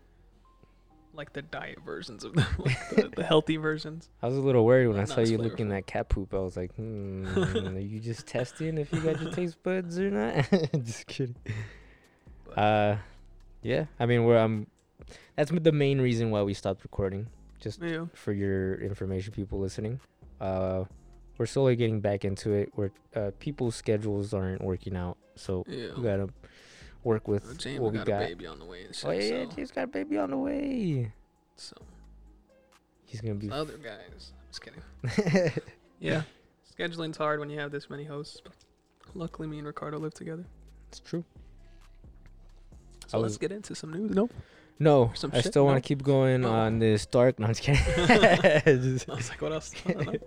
like 1.17 1.33
the 1.33 1.41
diet 1.41 1.79
versions 1.85 2.23
of 2.23 2.33
them, 2.35 2.45
like 2.59 2.89
the, 2.91 3.11
the 3.15 3.23
healthy 3.23 3.57
versions. 3.57 4.09
I 4.21 4.27
was 4.27 4.37
a 4.37 4.41
little 4.41 4.65
worried 4.65 4.87
when 4.87 4.97
I 4.97 5.01
Not 5.01 5.09
saw 5.09 5.21
as 5.21 5.31
you 5.31 5.37
looking 5.37 5.67
flavorful. 5.69 5.77
at 5.77 5.87
cat 5.87 6.09
poop. 6.09 6.33
I 6.33 6.39
was 6.39 6.55
like, 6.55 6.73
hmm, 6.75 7.25
are 7.37 7.79
you 7.79 7.99
just 7.99 8.27
testing 8.27 8.77
if 8.77 8.93
you 8.93 9.01
got 9.01 9.21
your 9.21 9.31
taste 9.31 9.61
buds 9.63 9.97
or 9.99 10.09
not? 10.11 10.47
just 10.83 11.07
kidding. 11.07 11.35
But- 12.45 12.57
Uh, 12.57 12.97
yeah. 13.61 13.85
I 13.99 14.05
mean, 14.05 14.23
we're 14.25 14.37
um, 14.37 14.67
that's 15.35 15.51
the 15.51 15.71
main 15.71 15.99
reason 15.99 16.31
why 16.31 16.43
we 16.43 16.53
stopped 16.53 16.83
recording. 16.83 17.27
Just 17.59 17.81
Yeah. 17.81 18.05
for 18.13 18.31
your 18.33 18.75
information, 18.75 19.33
people 19.33 19.59
listening. 19.59 19.99
Uh, 20.39 20.85
we're 21.37 21.45
slowly 21.47 21.75
getting 21.75 21.99
back 21.99 22.23
into 22.25 22.51
it. 22.53 22.69
Where 22.75 22.91
uh, 23.15 23.31
people's 23.39 23.75
schedules 23.75 24.33
aren't 24.33 24.61
working 24.63 24.95
out, 24.95 25.17
so 25.35 25.63
Yeah. 25.67 25.87
we 25.97 26.03
gotta 26.03 26.29
work 27.07 27.27
with 27.27 27.45
Well, 27.45 27.53
James 27.55 27.79
what 27.79 27.91
we 27.93 27.97
got, 27.99 28.07
got. 28.07 28.21
a 28.23 28.27
baby 28.27 28.45
on 28.47 28.59
the 28.59 28.65
way 28.65 28.83
and 28.83 28.93
shit. 28.95 29.05
Oh 29.05 29.11
yeah, 29.11 29.21
yeah, 29.21 29.45
so, 29.49 29.55
James 29.55 29.71
got 29.71 29.83
a 29.85 29.87
baby 29.87 30.17
on 30.17 30.29
the 30.31 30.37
way. 30.37 31.11
so 31.55 31.75
He's 33.05 33.21
gonna 33.21 33.35
be. 33.35 33.49
other 33.49 33.77
guys. 33.77 34.33
I'm 34.33 34.47
just 34.51 34.61
kidding. 34.61 35.51
Yeah. 35.99 36.21
Scheduling's 36.69 37.17
hard 37.17 37.39
when 37.39 37.49
you 37.49 37.57
have 37.59 37.71
this 37.71 37.89
many 37.89 38.03
hosts. 38.03 38.39
But 38.43 38.53
luckily, 39.15 39.47
me 39.47 39.57
and 39.57 39.65
Ricardo 39.65 39.97
live 39.97 40.13
together. 40.13 40.45
it's 40.89 40.99
true. 40.99 41.23
So 43.07 43.17
I 43.17 43.21
let's 43.21 43.31
was- 43.31 43.37
get 43.39 43.51
into 43.51 43.73
some 43.73 43.91
news. 43.93 44.11
Nope. 44.13 44.31
No, 44.79 45.09
Some 45.15 45.31
I 45.33 45.37
shit? 45.37 45.45
still 45.53 45.65
want 45.65 45.81
to 45.83 45.87
keep 45.87 46.03
going 46.03 46.45
Oh. 46.45 46.51
on 46.51 46.77
this 46.77 47.07
dark. 47.07 47.39
No, 47.39 47.47
I'm 47.47 47.53
just 47.55 47.63
kidding. 47.63 47.81
Just- 47.83 49.09
I 49.09 49.15
was 49.15 49.29
like, 49.29 49.41
what 49.41 49.51
else? 49.51 49.71
I 49.87 49.93
don't 49.93 50.05
know. 50.05 50.19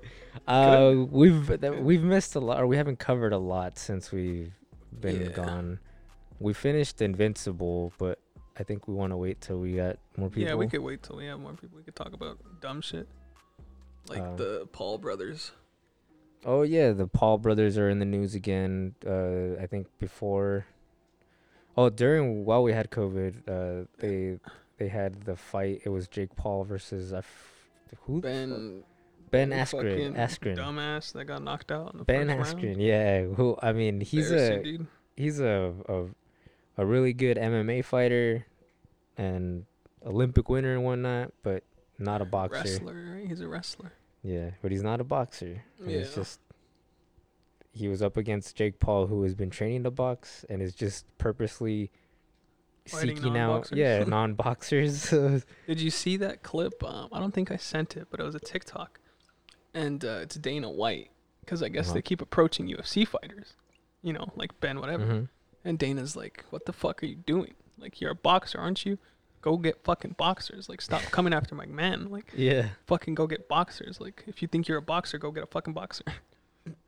uh, 0.49 1.05
we've 1.09 1.47
th- 1.61 1.75
we've 1.79 2.03
missed 2.03 2.35
a 2.35 2.41
lot, 2.41 2.61
or 2.61 2.67
we 2.67 2.77
haven't 2.77 2.99
covered 2.99 3.33
a 3.33 3.39
lot 3.39 3.79
since 3.79 4.11
we've 4.11 4.51
been 5.01 5.21
Yeah. 5.21 5.29
gone. 5.29 5.79
We 6.41 6.53
finished 6.55 7.01
Invincible, 7.03 7.93
but 7.99 8.19
I 8.59 8.63
think 8.65 8.89
we 8.89 8.95
want 8.95 9.13
to 9.13 9.17
wait 9.17 9.41
till 9.41 9.59
we 9.61 9.75
got 9.77 9.99
more 10.17 10.29
people. 10.29 10.43
Yeah, 10.49 10.55
we 10.55 10.67
could 10.67 10.81
wait 10.81 11.03
till 11.03 11.17
we 11.17 11.27
have 11.27 11.39
more 11.39 11.53
people. 11.53 11.77
We 11.79 11.83
could 11.85 11.95
talk 11.95 12.13
about 12.13 12.39
dumb 12.61 12.81
shit. 12.81 13.07
Like 14.09 14.21
Um, 14.23 14.37
the 14.37 14.67
Paul 14.73 14.99
brothers. 14.99 15.53
Oh 16.45 16.63
yeah, 16.63 16.93
the 16.93 17.07
Paul 17.07 17.39
brothers 17.39 17.77
are 17.79 17.89
in 17.91 17.99
the 17.99 18.07
news 18.07 18.35
again. 18.35 18.95
Uh, 19.07 19.61
I 19.63 19.67
think 19.67 19.87
before. 19.99 20.67
Oh, 21.77 21.89
during 21.91 22.45
while 22.45 22.63
we 22.63 22.73
had 22.73 22.91
COVID, 22.91 23.33
uh, 23.47 23.87
they 23.99 24.39
they 24.79 24.89
had 24.89 25.23
the 25.25 25.37
fight. 25.37 25.83
It 25.85 25.91
was 25.91 26.09
Jake 26.09 26.35
Paul 26.37 26.65
versus 26.65 27.13
I 27.13 27.19
f- 27.19 27.69
who? 28.07 28.23
Ben 28.23 28.83
Ben 29.31 29.51
Askren. 29.51 30.17
Askren. 30.17 30.57
Dumbass 30.57 31.13
that 31.13 31.27
got 31.27 31.43
knocked 31.43 31.71
out 31.71 31.93
in 31.93 31.99
the 31.99 32.05
Ben 32.05 32.29
Askren. 32.29 32.65
round. 32.65 32.83
Yeah. 32.83 33.25
Who? 33.25 33.57
I 33.63 33.73
mean, 33.73 34.01
he's 34.01 34.31
Embarrassing, 34.31 34.59
a 34.61 34.63
dude. 34.65 34.87
he's 35.17 35.41
a, 35.41 35.75
a 35.89 36.07
a 36.81 36.87
really 36.87 37.13
good 37.13 37.37
MMA 37.37 37.85
fighter 37.85 38.47
and 39.19 39.67
Olympic 40.05 40.49
winner 40.49 40.73
and 40.75 40.85
whatnot, 40.85 41.33
but 41.43 41.63
not 41.99 42.23
a 42.23 42.25
boxer. 42.25 42.57
Wrestler, 42.63 43.15
right? 43.17 43.29
He's 43.29 43.41
a 43.41 43.49
wrestler. 43.49 43.93
Yeah, 44.23 44.51
but 44.63 44.71
he's 44.73 44.83
not 44.83 45.01
a 45.01 45.05
boxer. 45.05 45.63
And 45.79 45.91
It's 45.91 46.15
just 46.15 46.41
he 47.73 47.87
was 47.89 48.03
up 48.03 48.17
against 48.17 48.57
Jake 48.57 48.81
Paul, 48.81 49.07
who 49.07 49.23
has 49.25 49.35
been 49.35 49.51
training 49.51 49.85
to 49.85 49.91
box 49.91 50.45
and 50.49 50.61
is 50.63 50.75
just 50.75 51.05
purposely 51.19 51.91
Fighting 52.89 53.17
seeking 53.17 53.37
out 53.37 53.49
non-boxers? 53.49 53.79
yeah 53.79 54.05
non-boxers. 54.09 55.11
Did 55.67 55.81
you 55.81 55.91
see 55.91 56.17
that 56.17 56.43
clip? 56.43 56.83
Um, 56.83 57.09
I 57.13 57.21
don't 57.21 57.33
think 57.35 57.51
I 57.51 57.57
sent 57.57 57.97
it, 57.97 58.09
but 58.11 58.21
it 58.21 58.25
was 58.25 58.35
a 58.35 58.41
TikTok, 58.41 58.99
and 59.75 60.05
uh, 60.05 60.21
it's 60.23 60.37
Dana 60.37 60.71
White 60.71 61.11
because 61.45 61.63
I 61.63 61.69
guess 61.69 61.87
Uh-huh. 61.89 61.95
they 61.95 62.03
keep 62.03 62.21
approaching 62.23 62.67
UFC 62.69 63.07
fighters, 63.07 63.55
you 64.03 64.13
know, 64.15 64.33
like 64.35 64.59
Ben, 64.61 64.81
whatever. 64.81 65.05
Mhm. 65.05 65.29
And 65.65 65.79
Dana's 65.79 66.17
like, 66.17 66.45
"What 66.51 66.65
the 66.67 66.73
fuck 66.73 67.03
are 67.03 67.07
you 67.07 67.17
doing? 67.17 67.55
Like, 67.79 68.01
you're 68.01 68.11
a 68.11 68.15
boxer, 68.15 68.59
aren't 68.59 68.85
you? 68.87 68.99
Go 69.43 69.57
get 69.57 69.83
fucking 69.85 70.17
boxers. 70.19 70.69
Like, 70.69 70.81
stop 70.81 71.03
coming 71.11 71.33
after 71.35 71.55
my 71.55 71.67
man. 71.67 72.11
Like, 72.11 72.33
Yeah. 72.37 72.69
fucking 72.87 73.15
go 73.15 73.27
get 73.27 73.49
boxers. 73.49 74.01
Like, 74.01 74.25
if 74.27 74.43
you 74.43 74.49
think 74.49 74.69
you're 74.69 74.79
a 74.79 74.83
boxer, 74.83 75.19
go 75.19 75.31
get 75.31 75.45
a 75.45 75.47
fucking 75.47 75.75
boxer." 75.75 76.05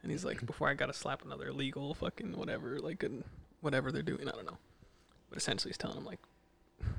And 0.02 0.12
he's 0.12 0.24
like, 0.24 0.44
"Before 0.44 0.68
I 0.68 0.74
gotta 0.74 0.92
slap 0.92 1.24
another 1.24 1.48
illegal 1.48 1.94
fucking 1.94 2.36
whatever, 2.36 2.78
like, 2.78 3.02
and 3.02 3.24
whatever 3.62 3.90
they're 3.90 4.02
doing, 4.02 4.28
I 4.28 4.32
don't 4.32 4.44
know." 4.44 4.58
But 5.30 5.38
essentially, 5.38 5.70
he's 5.70 5.78
telling 5.78 5.96
him 5.96 6.04
like, 6.04 6.20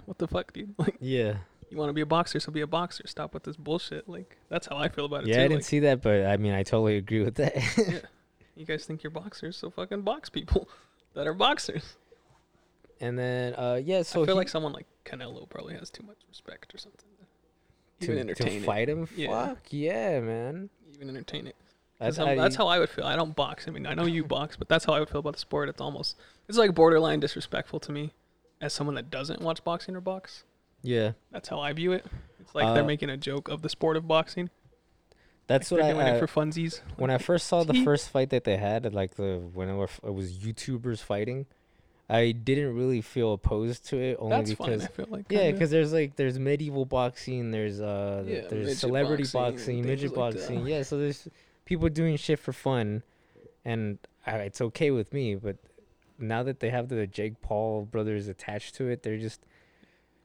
"What 0.06 0.18
the 0.18 0.27
fuck, 0.27 0.51
dude? 0.53 0.74
Like." 0.80 0.96
Yeah. 1.00 1.36
You 1.70 1.77
want 1.77 1.89
to 1.89 1.94
be 1.94 2.01
a 2.01 2.06
boxer, 2.06 2.39
so 2.39 2.51
be 2.51 2.62
a 2.62 2.68
boxer. 2.68 3.06
Stop 3.08 3.34
with 3.34 3.44
this 3.44 3.56
bullshit. 3.58 4.10
Like 4.10 4.38
that's 4.50 4.68
how 4.68 4.77
I 4.77 4.89
feel 4.89 5.06
about 5.06 5.24
it 5.24 5.27
Yeah, 5.27 5.36
too. 5.36 5.39
I 5.42 5.44
didn't 5.46 5.58
like, 5.58 5.65
see 5.65 5.80
that, 5.80 6.01
but 6.01 6.25
I 6.25 6.38
mean, 6.38 6.53
I 6.53 6.63
totally 6.63 6.98
agree 6.98 7.24
with 7.24 7.36
that. 7.36 7.56
you 8.56 8.65
guys 8.65 8.86
think 8.86 9.01
you're 9.03 9.12
boxers, 9.12 9.56
so 9.58 9.70
fucking 9.70 10.01
box 10.01 10.30
people 10.30 10.68
that 11.13 11.27
are 11.27 11.34
boxers. 11.34 11.96
and 13.00 13.17
then, 13.17 13.53
uh, 13.55 13.79
yeah, 13.84 14.01
so 14.01 14.24
I 14.24 14.25
feel 14.25 14.36
he- 14.36 14.39
like 14.39 14.50
someone 14.50 14.74
like 14.74 14.86
Canelo 15.05 15.48
probably 15.50 15.75
has 15.75 15.89
too 15.89 16.03
much 16.03 16.17
respect 16.29 16.74
or 16.74 16.77
something. 16.77 17.00
to, 18.00 18.05
Even 18.05 18.15
to 18.15 18.22
entertain 18.22 18.63
it. 18.63 18.65
fight 18.65 18.89
him. 18.89 19.08
Yeah. 19.15 19.48
Fuck 19.48 19.60
yeah, 19.70 20.20
man. 20.20 20.70
Even 20.96 21.10
entertain 21.10 21.48
it. 21.48 21.55
That's, 22.00 22.17
how, 22.17 22.25
that's 22.36 22.55
how 22.55 22.67
I 22.67 22.79
would 22.79 22.89
feel. 22.89 23.05
I 23.05 23.15
don't 23.15 23.34
box. 23.36 23.65
I 23.67 23.72
mean, 23.72 23.86
I 23.86 23.93
know 23.93 24.05
you 24.05 24.25
box, 24.25 24.58
but 24.58 24.67
that's 24.67 24.84
how 24.84 24.93
I 24.93 25.00
would 25.00 25.10
feel 25.10 25.20
about 25.20 25.34
the 25.34 25.39
sport. 25.39 25.70
It's 25.70 25.79
almost 25.79 26.17
it's 26.50 26.58
like 26.58 26.74
borderline 26.75 27.22
disrespectful 27.22 27.79
to 27.82 27.91
me 27.93 28.12
as 28.60 28.74
someone 28.74 28.96
that 28.96 29.10
doesn't 29.10 29.41
watch 29.41 29.63
boxing 29.63 29.96
or 29.96 30.01
box. 30.01 30.43
Yeah, 30.82 31.12
That's 31.32 31.48
how 31.48 31.62
I 31.62 31.72
view 31.72 31.93
it. 31.93 32.05
It's 32.41 32.53
like 32.53 32.74
they're 32.74 32.84
Uh, 32.84 32.88
making 32.88 33.10
a 33.10 33.15
joke 33.15 33.48
of 33.48 33.62
the 33.62 33.70
sport 33.70 33.96
of 33.96 34.05
boxing. 34.05 34.50
That's 35.48 35.72
like 35.72 35.82
what 35.82 35.88
they're 35.88 35.96
I. 35.96 36.04
doing 36.06 36.14
uh, 36.14 36.18
it 36.18 36.28
for 36.28 36.42
funsies. 36.42 36.82
when 36.98 37.10
I 37.12 37.18
first 37.18 37.48
saw 37.48 37.64
the 37.64 37.74
first 37.84 38.10
fight 38.10 38.30
that 38.32 38.44
they 38.44 38.58
had, 38.58 38.94
like 38.94 39.16
the 39.16 39.42
when 39.54 39.70
it, 39.70 39.76
were, 39.76 39.90
it 40.04 40.14
was 40.14 40.38
YouTubers 40.38 41.00
fighting, 41.00 41.46
I 42.10 42.32
didn't 42.32 42.76
really 42.76 43.02
feel 43.02 43.34
opposed 43.34 43.86
to 43.90 43.98
it 43.98 44.18
only 44.20 44.38
That's 44.38 44.50
because 44.52 44.84
I 44.84 44.88
feel 44.88 45.08
like 45.10 45.26
yeah, 45.30 45.52
because 45.52 45.72
there's 45.72 45.94
like 45.94 46.16
there's 46.16 46.38
medieval 46.38 46.86
boxing, 46.86 47.52
there's 47.52 47.80
uh 47.82 48.24
Yeah, 48.28 48.42
there's 48.50 48.80
celebrity 48.80 49.24
boxing, 49.24 49.82
boxing, 49.82 49.86
midget 49.86 50.16
like 50.16 50.34
that. 50.34 50.40
boxing. 50.40 50.68
Yeah, 50.68 50.84
so 50.84 50.98
there's 50.98 51.28
people 51.66 51.90
doing 51.90 52.18
shit 52.18 52.40
for 52.40 52.54
fun, 52.54 53.04
and 53.66 53.98
it's 54.28 54.62
okay 54.62 54.92
with 54.92 55.14
me. 55.14 55.36
But 55.36 55.58
now 56.20 56.44
that 56.44 56.60
they 56.60 56.70
have 56.70 56.90
the 56.90 57.08
Jake 57.08 57.42
Paul 57.42 57.88
brothers 57.90 58.28
attached 58.28 58.76
to 58.76 58.88
it, 58.90 59.04
they're 59.04 59.18
just, 59.18 59.42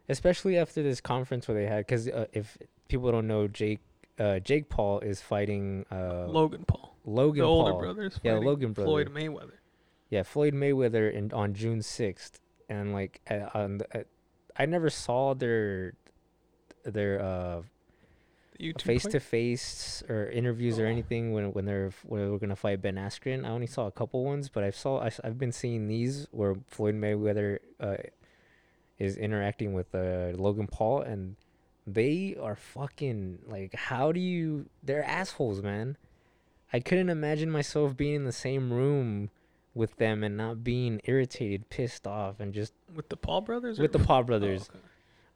especially 0.09 0.59
after 0.59 0.83
this 0.83 1.01
conference 1.01 1.49
where 1.49 1.57
they 1.57 1.67
had, 1.67 1.87
because 1.87 2.09
uh, 2.09 2.27
if 2.33 2.59
people 2.89 3.11
don't 3.11 3.27
know, 3.27 3.49
Jake 3.49 3.81
uh, 4.19 4.39
Jake 4.41 4.69
Paul 4.69 5.01
is 5.01 5.21
fighting 5.21 5.85
uh, 5.91 6.27
Logan 6.27 6.65
Paul, 6.67 6.95
Logan 7.05 7.41
the 7.43 7.47
older 7.47 7.73
Paul. 7.73 7.81
brothers. 7.81 8.21
Yeah, 8.23 8.35
Logan 8.35 8.73
brother. 8.73 8.87
Floyd 8.89 9.09
Mayweather. 9.15 9.53
Yeah, 10.11 10.23
Floyd 10.23 10.55
Mayweather 10.55 11.13
in 11.13 11.33
on 11.33 11.55
June 11.55 11.83
sixth, 11.83 12.41
and 12.69 12.93
like 12.93 13.21
uh, 13.31 13.49
on 13.55 13.79
the, 13.79 14.01
uh, 14.01 14.03
I 14.57 14.67
never 14.67 14.91
saw 14.91 15.35
their 15.35 15.95
their 16.85 17.21
uh 17.23 17.63
face 18.83 19.05
to 19.05 19.21
face 19.21 20.03
or 20.09 20.29
interviews 20.31 20.81
or 20.81 20.87
Oh. 20.87 20.91
anything 20.91 21.33
when 21.33 21.53
when 21.53 21.65
they're 21.65 21.93
when 22.05 22.23
they 22.25 22.29
were 22.29 22.39
gonna 22.39 22.57
fight 22.57 22.83
Ben 22.83 22.97
Askren. 22.97 23.45
I 23.45 23.51
only 23.51 23.67
saw 23.69 23.87
a 23.87 23.93
couple 23.93 24.25
ones, 24.25 24.49
but 24.49 24.65
I 24.65 24.71
saw 24.71 25.01
I, 25.01 25.11
have 25.23 25.39
been 25.39 25.53
seeing 25.53 25.87
these 25.87 26.27
where 26.33 26.57
Floyd 26.67 26.95
Mayweather 26.97 27.59
uh, 27.79 27.97
is 28.99 29.17
interacting 29.17 29.75
with 29.75 29.95
uh, 29.95 30.33
Logan 30.35 30.67
Paul, 30.67 31.03
and 31.03 31.37
they 31.95 32.37
are 32.41 32.57
fucking 32.57 33.39
like, 33.47 33.75
how 33.75 34.13
do 34.13 34.21
you? 34.21 34.67
They're 34.83 35.05
assholes, 35.05 35.63
man. 35.63 35.97
I 36.73 36.81
couldn't 36.81 37.09
imagine 37.09 37.51
myself 37.51 37.97
being 37.97 38.15
in 38.17 38.25
the 38.25 38.33
same 38.33 38.73
room 38.73 39.31
with 39.75 39.97
them 39.97 40.23
and 40.25 40.37
not 40.37 40.63
being 40.65 41.01
irritated, 41.05 41.71
pissed 41.71 42.07
off, 42.07 42.41
and 42.41 42.53
just 42.53 42.73
with 42.95 43.09
the 43.09 43.17
Paul 43.17 43.41
brothers. 43.43 43.79
with 43.79 43.95
or- 43.95 43.99
the 43.99 44.05
Paul 44.05 44.21
Oh, 44.21 44.25
brothers. 44.25 44.69
okay. 44.69 44.79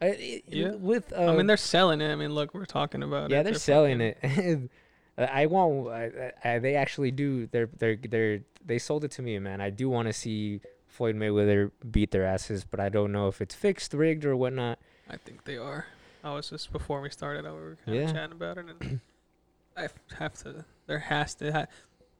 I, 0.01 0.07
it- 0.19 0.45
Yeah. 0.49 0.71
with 0.73 1.13
uh, 1.13 1.31
I 1.33 1.37
mean, 1.37 1.47
they're 1.47 1.57
selling 1.57 2.01
it. 2.01 2.11
I 2.11 2.17
mean, 2.17 2.35
look, 2.35 2.55
we're 2.55 2.65
talking 2.65 3.03
about 3.03 3.31
it. 3.31 3.35
yeah, 3.35 3.43
they're 3.43 3.55
selling 3.55 3.99
fucking- 4.01 4.65
it. 4.69 4.71
Uh, 5.17 5.23
I 5.33 5.47
want. 5.47 5.89
I, 5.89 6.33
I, 6.45 6.59
they 6.59 6.75
actually 6.75 7.11
do. 7.13 7.47
They're 7.47 7.69
they're 7.79 7.97
they're 7.97 8.41
they 8.65 8.79
sold 8.79 9.05
it 9.05 9.11
to 9.13 9.23
me, 9.23 9.39
man. 9.39 9.61
I 9.61 9.71
do 9.71 9.89
want 9.89 10.09
to 10.09 10.13
see 10.13 10.61
Floyd 10.89 11.17
Mayweather 11.17 11.71
beat 11.91 12.11
their 12.11 12.25
asses, 12.25 12.65
but 12.65 12.81
I 12.81 12.89
don't 12.89 13.13
know 13.13 13.29
if 13.29 13.41
it's 13.41 13.55
fixed, 13.55 13.95
rigged, 13.95 14.25
or 14.25 14.35
whatnot. 14.37 14.79
I 15.09 15.17
think 15.19 15.45
they 15.45 15.57
are. 15.57 15.87
I 16.25 16.33
was 16.35 16.51
just 16.51 16.73
before 16.73 17.01
we 17.01 17.11
started. 17.11 17.47
I 17.47 17.51
we 17.53 17.57
were 17.61 17.79
kind 17.85 17.97
Yeah. 17.97 18.03
of 18.05 18.13
chatting 18.13 18.33
about 18.33 18.59
it, 18.59 18.67
and 18.81 19.01
I 19.77 19.89
have 20.19 20.35
to. 20.43 20.65
There 20.87 20.99
has 20.99 21.35
to. 21.37 21.53
Ha- 21.53 21.67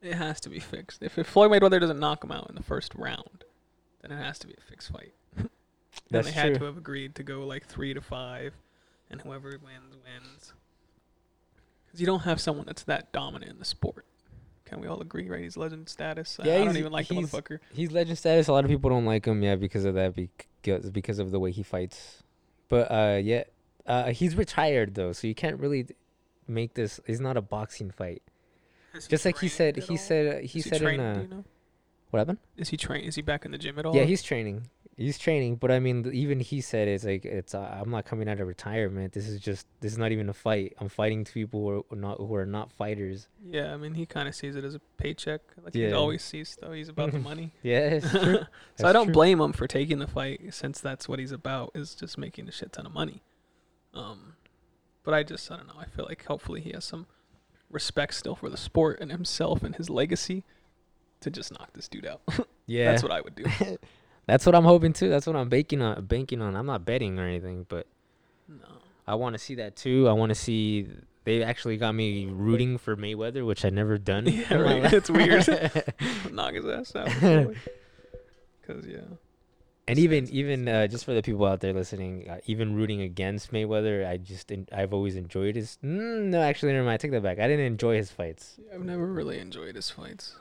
it 0.01 0.15
has 0.15 0.41
to 0.41 0.49
be 0.49 0.59
fixed. 0.59 1.03
If, 1.03 1.17
if 1.19 1.29
Floyd 1.29 1.53
Mayweather 1.53 1.79
doesn't 1.81 2.01
knock 2.01 2.25
him 2.25 2.33
out 2.33 2.49
in 2.49 2.57
the 2.57 2.63
first 2.63 2.93
round, 2.97 3.45
then 4.01 4.11
it 4.11 4.21
has 4.21 4.39
to 4.41 4.49
be 4.49 4.55
a 4.55 4.61
fixed 4.69 4.91
fight. 4.91 5.13
and 5.37 5.49
That's 6.11 6.27
they 6.27 6.33
had 6.33 6.47
true. 6.49 6.59
to 6.59 6.65
have 6.65 6.77
agreed 6.77 7.15
to 7.17 7.23
go 7.23 7.47
like 7.47 7.67
three 7.67 7.95
to 7.95 8.01
five, 8.01 8.55
and 9.11 9.21
whoever 9.21 9.51
wins 9.51 9.95
wins. 9.95 10.53
Because 11.87 12.01
you 12.01 12.07
don't 12.07 12.21
have 12.23 12.41
someone 12.41 12.67
that's 12.67 12.83
that 12.85 13.13
dominant 13.13 13.53
in 13.53 13.59
the 13.59 13.65
sport. 13.65 14.05
Can 14.65 14.81
we 14.81 14.89
all 14.89 15.01
agree, 15.03 15.29
right? 15.29 15.43
He's 15.43 15.57
legend 15.59 15.89
status. 15.89 16.41
Yeah, 16.43 16.55
I 16.57 16.65
don't 16.65 16.77
even 16.79 16.91
like 16.93 17.07
the 17.07 17.15
motherfucker. 17.17 17.59
He's 17.73 17.93
legend 17.93 18.17
status. 18.19 18.49
A 18.49 18.53
lot 18.53 18.65
of 18.65 18.71
people 18.71 18.89
don't 18.91 19.05
like 19.05 19.27
him, 19.27 19.43
yeah, 19.43 19.55
because 19.55 19.85
of 19.85 19.95
that, 19.95 20.15
because 20.17 20.91
because 20.91 21.19
of 21.19 21.31
the 21.31 21.39
way 21.39 21.51
he 21.53 21.63
fights. 21.63 22.23
But 22.69 22.91
uh, 22.91 23.21
yeah, 23.23 23.45
uh, 23.87 24.11
he's 24.13 24.37
retired 24.37 24.95
though, 24.95 25.13
so 25.13 25.27
you 25.27 25.35
can't 25.35 25.59
really 25.61 25.87
make 26.47 26.75
this. 26.75 27.01
It's 27.07 27.21
not 27.21 27.37
a 27.37 27.43
boxing 27.43 27.91
fight. 27.91 28.23
Has 28.93 29.07
Just 29.07 29.25
like 29.25 29.39
he 29.39 29.49
said, 29.49 29.77
he 29.77 29.93
all? 29.95 29.97
said, 29.99 30.45
he 30.45 30.59
Is 30.59 30.67
said 30.67 30.75
in 30.75 30.83
training, 30.83 31.13
do 31.15 31.19
uh, 31.19 31.23
you 31.23 31.29
know? 31.29 31.45
what 32.11 32.19
happened? 32.19 32.39
Is 32.57 32.69
he 32.69 32.77
train? 32.77 33.05
Is 33.05 33.15
he 33.15 33.23
back 33.23 33.45
in 33.47 33.53
the 33.53 33.59
gym 33.59 33.79
at 33.79 33.87
all? 33.87 33.97
Yeah, 33.97 34.05
he's 34.05 34.23
training. 34.23 34.69
He's 34.99 35.19
training, 35.19 35.57
but 35.57 35.71
I 35.71 35.81
mean, 35.81 36.09
even 36.13 36.39
he 36.39 36.61
said 36.61 36.87
it's 36.87 37.03
like 37.05 37.25
it's. 37.25 37.55
Uh, 37.55 37.79
I'm 37.81 37.91
not 37.91 38.05
coming 38.05 38.29
out 38.29 38.39
of 38.39 38.47
retirement. 38.47 39.15
This 39.15 39.27
is 39.27 39.41
just. 39.41 39.67
This 39.81 39.93
is 39.93 39.99
not 39.99 40.13
even 40.13 40.29
a 40.29 40.35
fight. 40.35 40.75
I'm 40.79 40.91
fighting 40.91 41.25
two 41.25 41.33
people 41.33 41.61
who 41.61 41.87
are 41.91 41.97
not 41.99 42.19
who 42.19 42.35
are 42.35 42.45
not 42.45 42.71
fighters. 42.71 43.27
Yeah, 43.43 43.73
I 43.73 43.79
mean, 43.79 43.95
he 43.95 44.05
kind 44.05 44.29
of 44.29 44.35
sees 44.35 44.55
it 44.55 44.65
as 44.65 44.75
a 44.75 44.81
paycheck. 44.99 45.41
Like 45.65 45.73
he 45.73 45.91
always 45.93 46.23
sees, 46.23 46.57
though. 46.61 46.73
He's 46.73 46.91
about 46.91 47.13
the 47.13 47.19
money. 47.31 47.53
Yeah, 47.63 47.79
it's 47.89 48.11
true. 48.23 48.41
so 48.77 48.87
I 48.87 48.93
don't 48.93 49.07
true. 49.07 49.15
blame 49.15 49.41
him 49.41 49.55
for 49.55 49.67
taking 49.67 49.99
the 49.99 50.07
fight, 50.07 50.53
since 50.53 50.79
that's 50.79 51.09
what 51.09 51.19
he's 51.19 51.33
about 51.33 51.71
is 51.75 51.95
just 51.95 52.19
making 52.19 52.47
a 52.47 52.53
shit 52.53 52.73
ton 52.75 52.85
of 52.85 52.93
money. 52.93 53.23
Um, 53.95 54.35
but 55.05 55.15
I 55.15 55.23
just 55.23 55.51
I 55.51 55.57
don't 55.57 55.67
know. 55.67 55.75
I 55.79 55.87
feel 55.87 56.05
like 56.07 56.25
hopefully 56.25 56.61
he 56.61 56.73
has 56.73 56.85
some 56.85 57.07
respect 57.71 58.15
still 58.15 58.35
for 58.35 58.49
the 58.51 58.57
sport 58.57 59.01
and 59.01 59.11
himself 59.11 59.63
and 59.63 59.75
his 59.77 59.89
legacy 59.91 60.45
to 61.21 61.31
just 61.31 61.53
knock 61.53 61.73
this 61.75 61.89
dude 61.89 62.07
out. 62.07 62.21
Yeah, 62.67 62.93
That's 62.93 63.03
what 63.03 63.11
I 63.11 63.21
would 63.21 63.35
do. 63.35 63.45
That's 64.27 64.47
what 64.47 64.55
I'm 64.55 64.63
hoping 64.65 64.93
too. 64.93 65.09
That's 65.11 65.27
what 65.27 65.35
I'm 65.35 65.49
banking 65.49 65.83
on. 65.83 66.05
Banking 66.07 66.41
on. 66.41 66.55
I'm 66.55 66.65
not 66.65 66.85
betting 66.85 67.19
or 67.19 67.27
anything, 67.27 67.67
but 67.69 67.89
No. 68.49 68.65
I 69.07 69.17
want 69.17 69.35
to 69.35 69.39
see 69.39 69.57
that 69.57 69.75
too. 69.75 70.09
I 70.09 70.13
want 70.13 70.31
to 70.31 70.37
see. 70.37 70.87
They 71.25 71.43
actually 71.43 71.77
got 71.77 71.93
me 71.93 72.27
rooting 72.27 72.79
for 72.79 72.97
Mayweather, 72.97 73.45
which 73.45 73.65
I 73.65 73.71
never 73.71 73.99
done. 73.99 74.27
Yeah, 74.29 74.55
right. 74.55 74.93
It's 74.93 75.11
weird. 75.11 75.47
knock 76.31 76.55
his 76.55 76.65
ass 76.67 76.95
out. 76.95 77.09
Because 78.61 78.87
yeah. 78.87 79.01
And 79.89 79.99
even 79.99 80.29
even 80.31 80.69
uh, 80.69 80.87
just 80.87 81.05
for 81.05 81.13
the 81.15 81.23
people 81.23 81.45
out 81.45 81.61
there 81.61 81.73
listening, 81.73 82.29
uh, 82.31 82.39
even 82.47 82.75
rooting 82.75 83.01
against 83.03 83.53
Mayweather, 83.53 84.07
I 84.09 84.17
just 84.17 84.51
en- 84.53 84.69
I've 84.73 84.93
always 84.95 85.17
enjoyed 85.17 85.57
his. 85.57 85.79
Mm, 85.85 86.25
no, 86.27 86.41
actually, 86.43 86.73
never 86.73 86.85
mind. 86.85 86.95
I 86.95 86.97
take 86.99 87.11
that 87.13 87.23
back. 87.23 87.39
I 87.39 87.49
didn't 87.49 87.67
enjoy 87.67 87.97
his 87.97 88.11
fights, 88.11 88.59
I've 88.73 88.85
never 88.85 89.07
really 89.07 89.39
enjoyed 89.39 89.75
his 89.77 89.91
fights. 89.91 90.37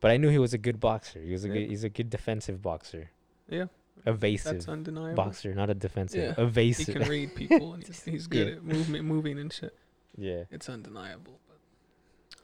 but 0.00 0.10
I 0.10 0.16
knew 0.16 0.28
he 0.28 0.38
was 0.38 0.52
a 0.54 0.58
good 0.58 0.78
boxer. 0.80 1.20
He 1.20 1.32
was 1.32 1.44
a 1.44 1.48
Yeah. 1.48 1.54
good. 1.54 1.68
He's 1.70 1.84
a 1.84 1.88
good 1.88 2.10
defensive 2.10 2.60
boxer. 2.62 3.10
Yeah. 3.48 3.66
Evasive 4.06 4.52
That's 4.52 4.68
undeniable. 4.68 5.14
boxer, 5.16 5.54
not 5.54 5.70
a 5.70 5.74
defensive. 5.74 6.22
Yeah. 6.22 6.34
He 6.34 6.42
Evasive. 6.42 6.94
can 6.94 7.08
read 7.08 7.34
people 7.34 7.72
and 7.72 7.82
he's, 7.86 8.02
he's 8.04 8.26
good 8.26 8.48
Yeah. 8.48 8.54
at 8.56 8.62
movement, 8.64 9.04
moving 9.06 9.38
and 9.38 9.50
shit. 9.52 9.74
yeah, 10.18 10.44
It's 10.50 10.68
undeniable. 10.68 11.40
But 11.48 11.58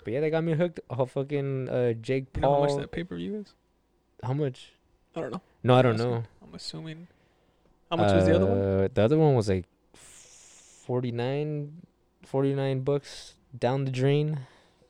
but 0.05 0.13
yeah, 0.15 0.21
they 0.21 0.31
got 0.31 0.43
me 0.43 0.55
hooked. 0.55 0.81
Oh, 0.89 1.05
fucking 1.05 1.69
uh, 1.69 1.93
Jake 1.95 2.29
you 2.35 2.41
know 2.41 2.49
how 2.51 2.55
Paul. 2.61 2.67
much 2.67 2.81
that 2.81 2.91
pay 2.93 3.05
per 3.05 3.17
view 3.17 3.37
is? 3.37 3.53
how 4.23 4.33
much? 4.33 4.73
I 5.15 5.21
don't 5.21 5.33
know. 5.33 5.43
No, 5.63 5.75
I 5.75 5.83
don't 5.83 5.97
know. 5.99 6.23
I'm 6.43 6.55
assuming. 6.55 7.09
How 7.91 7.97
much 7.97 8.13
was 8.13 8.25
the 8.27 8.35
other 8.37 8.47
one? 8.47 8.59
Uh, 8.59 8.89
The 8.93 9.03
other 9.03 9.19
one 9.19 9.35
was 9.35 9.49
like 9.49 9.65
49, 9.95 11.83
49 12.25 12.81
bucks 12.81 13.35
down 13.59 13.85
the 13.85 13.91
drain. 13.91 14.41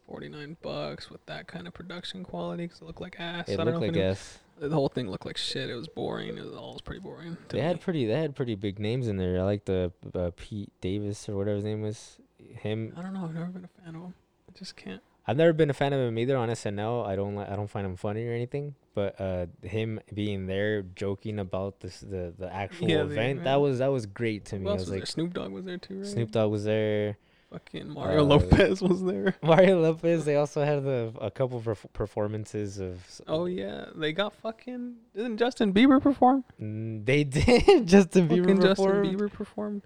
Forty 0.06 0.28
nine 0.28 0.56
bucks 0.60 1.08
with 1.08 1.24
that 1.26 1.46
kind 1.46 1.68
of 1.68 1.72
production 1.72 2.24
quality 2.24 2.64
because 2.64 2.80
it 2.80 2.84
looked 2.84 3.00
like 3.00 3.14
ass. 3.20 3.48
It 3.48 3.54
I 3.54 3.56
don't 3.58 3.66
looked 3.66 3.74
know 3.76 3.80
like 3.86 3.90
anyone- 3.90 4.10
ass. 4.10 4.38
the 4.58 4.70
whole 4.70 4.88
thing 4.88 5.08
looked 5.08 5.24
like 5.24 5.36
shit. 5.36 5.70
It 5.70 5.74
was 5.76 5.86
boring. 5.86 6.36
It 6.36 6.44
was 6.44 6.52
all 6.52 6.72
was 6.72 6.82
pretty 6.82 7.00
boring. 7.00 7.36
to 7.48 7.56
They 7.56 7.62
had 7.62 7.80
pretty. 7.80 8.06
They 8.06 8.20
had 8.20 8.34
pretty 8.34 8.56
big 8.56 8.80
names 8.80 9.06
in 9.06 9.18
there. 9.18 9.38
I 9.38 9.44
like 9.44 9.66
the 9.66 9.92
uh, 10.12 10.32
Pete 10.36 10.72
Davis 10.80 11.28
or 11.28 11.36
whatever 11.36 11.54
his 11.56 11.64
name 11.64 11.82
was. 11.82 12.18
Him. 12.56 12.92
I 12.96 13.02
don't 13.02 13.12
know. 13.14 13.22
I've 13.24 13.34
never 13.34 13.46
been 13.46 13.64
a 13.64 13.82
fan 13.84 13.94
of 13.94 14.02
him. 14.02 14.14
I 14.48 14.58
just 14.58 14.74
can't. 14.74 15.00
I've 15.26 15.36
never 15.36 15.52
been 15.52 15.70
a 15.70 15.74
fan 15.74 15.92
of 15.92 16.00
him 16.00 16.18
either 16.18 16.36
on 16.36 16.48
SNL. 16.48 17.06
I 17.06 17.14
don't 17.14 17.34
like. 17.36 17.48
I 17.48 17.54
don't 17.56 17.68
find 17.70 17.86
him 17.86 17.96
funny 17.96 18.26
or 18.26 18.32
anything. 18.32 18.74
But 18.94 19.20
uh, 19.20 19.46
him 19.62 20.00
being 20.12 20.46
there, 20.46 20.82
joking 20.82 21.38
about 21.38 21.80
this, 21.80 22.00
the 22.00 22.34
the 22.36 22.52
actual 22.52 22.88
Yeah, 22.88 22.98
the 22.98 23.02
event, 23.12 23.30
event. 23.30 23.44
that 23.44 23.56
was 23.60 23.78
that 23.78 23.88
was 23.92 24.06
great 24.06 24.46
to 24.46 24.56
me. 24.56 24.64
Who 24.64 24.70
I 24.70 24.72
was 24.72 24.82
was 24.82 24.90
like, 24.90 24.98
there? 25.00 25.06
Snoop 25.06 25.34
Dogg 25.34 25.52
was 25.52 25.64
there 25.64 25.78
too, 25.78 25.98
right? 25.98 26.06
Snoop 26.06 26.30
Dogg 26.32 26.50
was 26.50 26.64
there. 26.64 27.16
Fucking 27.52 27.90
Mario 27.94 28.20
Uh, 28.20 28.24
Lopez 28.24 28.80
was 28.80 29.02
there. 29.02 29.34
Mario 29.42 29.80
Lopez. 29.82 30.24
They 30.24 30.36
also 30.36 30.64
had 30.64 30.84
the 30.84 31.12
a 31.20 31.30
couple 31.32 31.58
of 31.58 31.64
perf- 31.64 31.92
performances 31.92 32.78
of. 32.78 33.00
Oh 33.28 33.46
yeah, 33.46 33.86
they 33.94 34.12
got 34.12 34.34
fucking. 34.34 34.94
Didn't 35.14 35.36
Justin 35.36 35.72
Bieber 35.74 36.00
perform? 36.02 36.44
Mm, 36.60 37.04
they 37.04 37.24
did. 37.38 37.86
Justin 37.86 38.28
Bieber 38.28 38.40
fucking 38.42 38.60
Justin 38.62 38.86
performed. 38.86 39.06
Bieber 39.18 39.32
performed. 39.32 39.82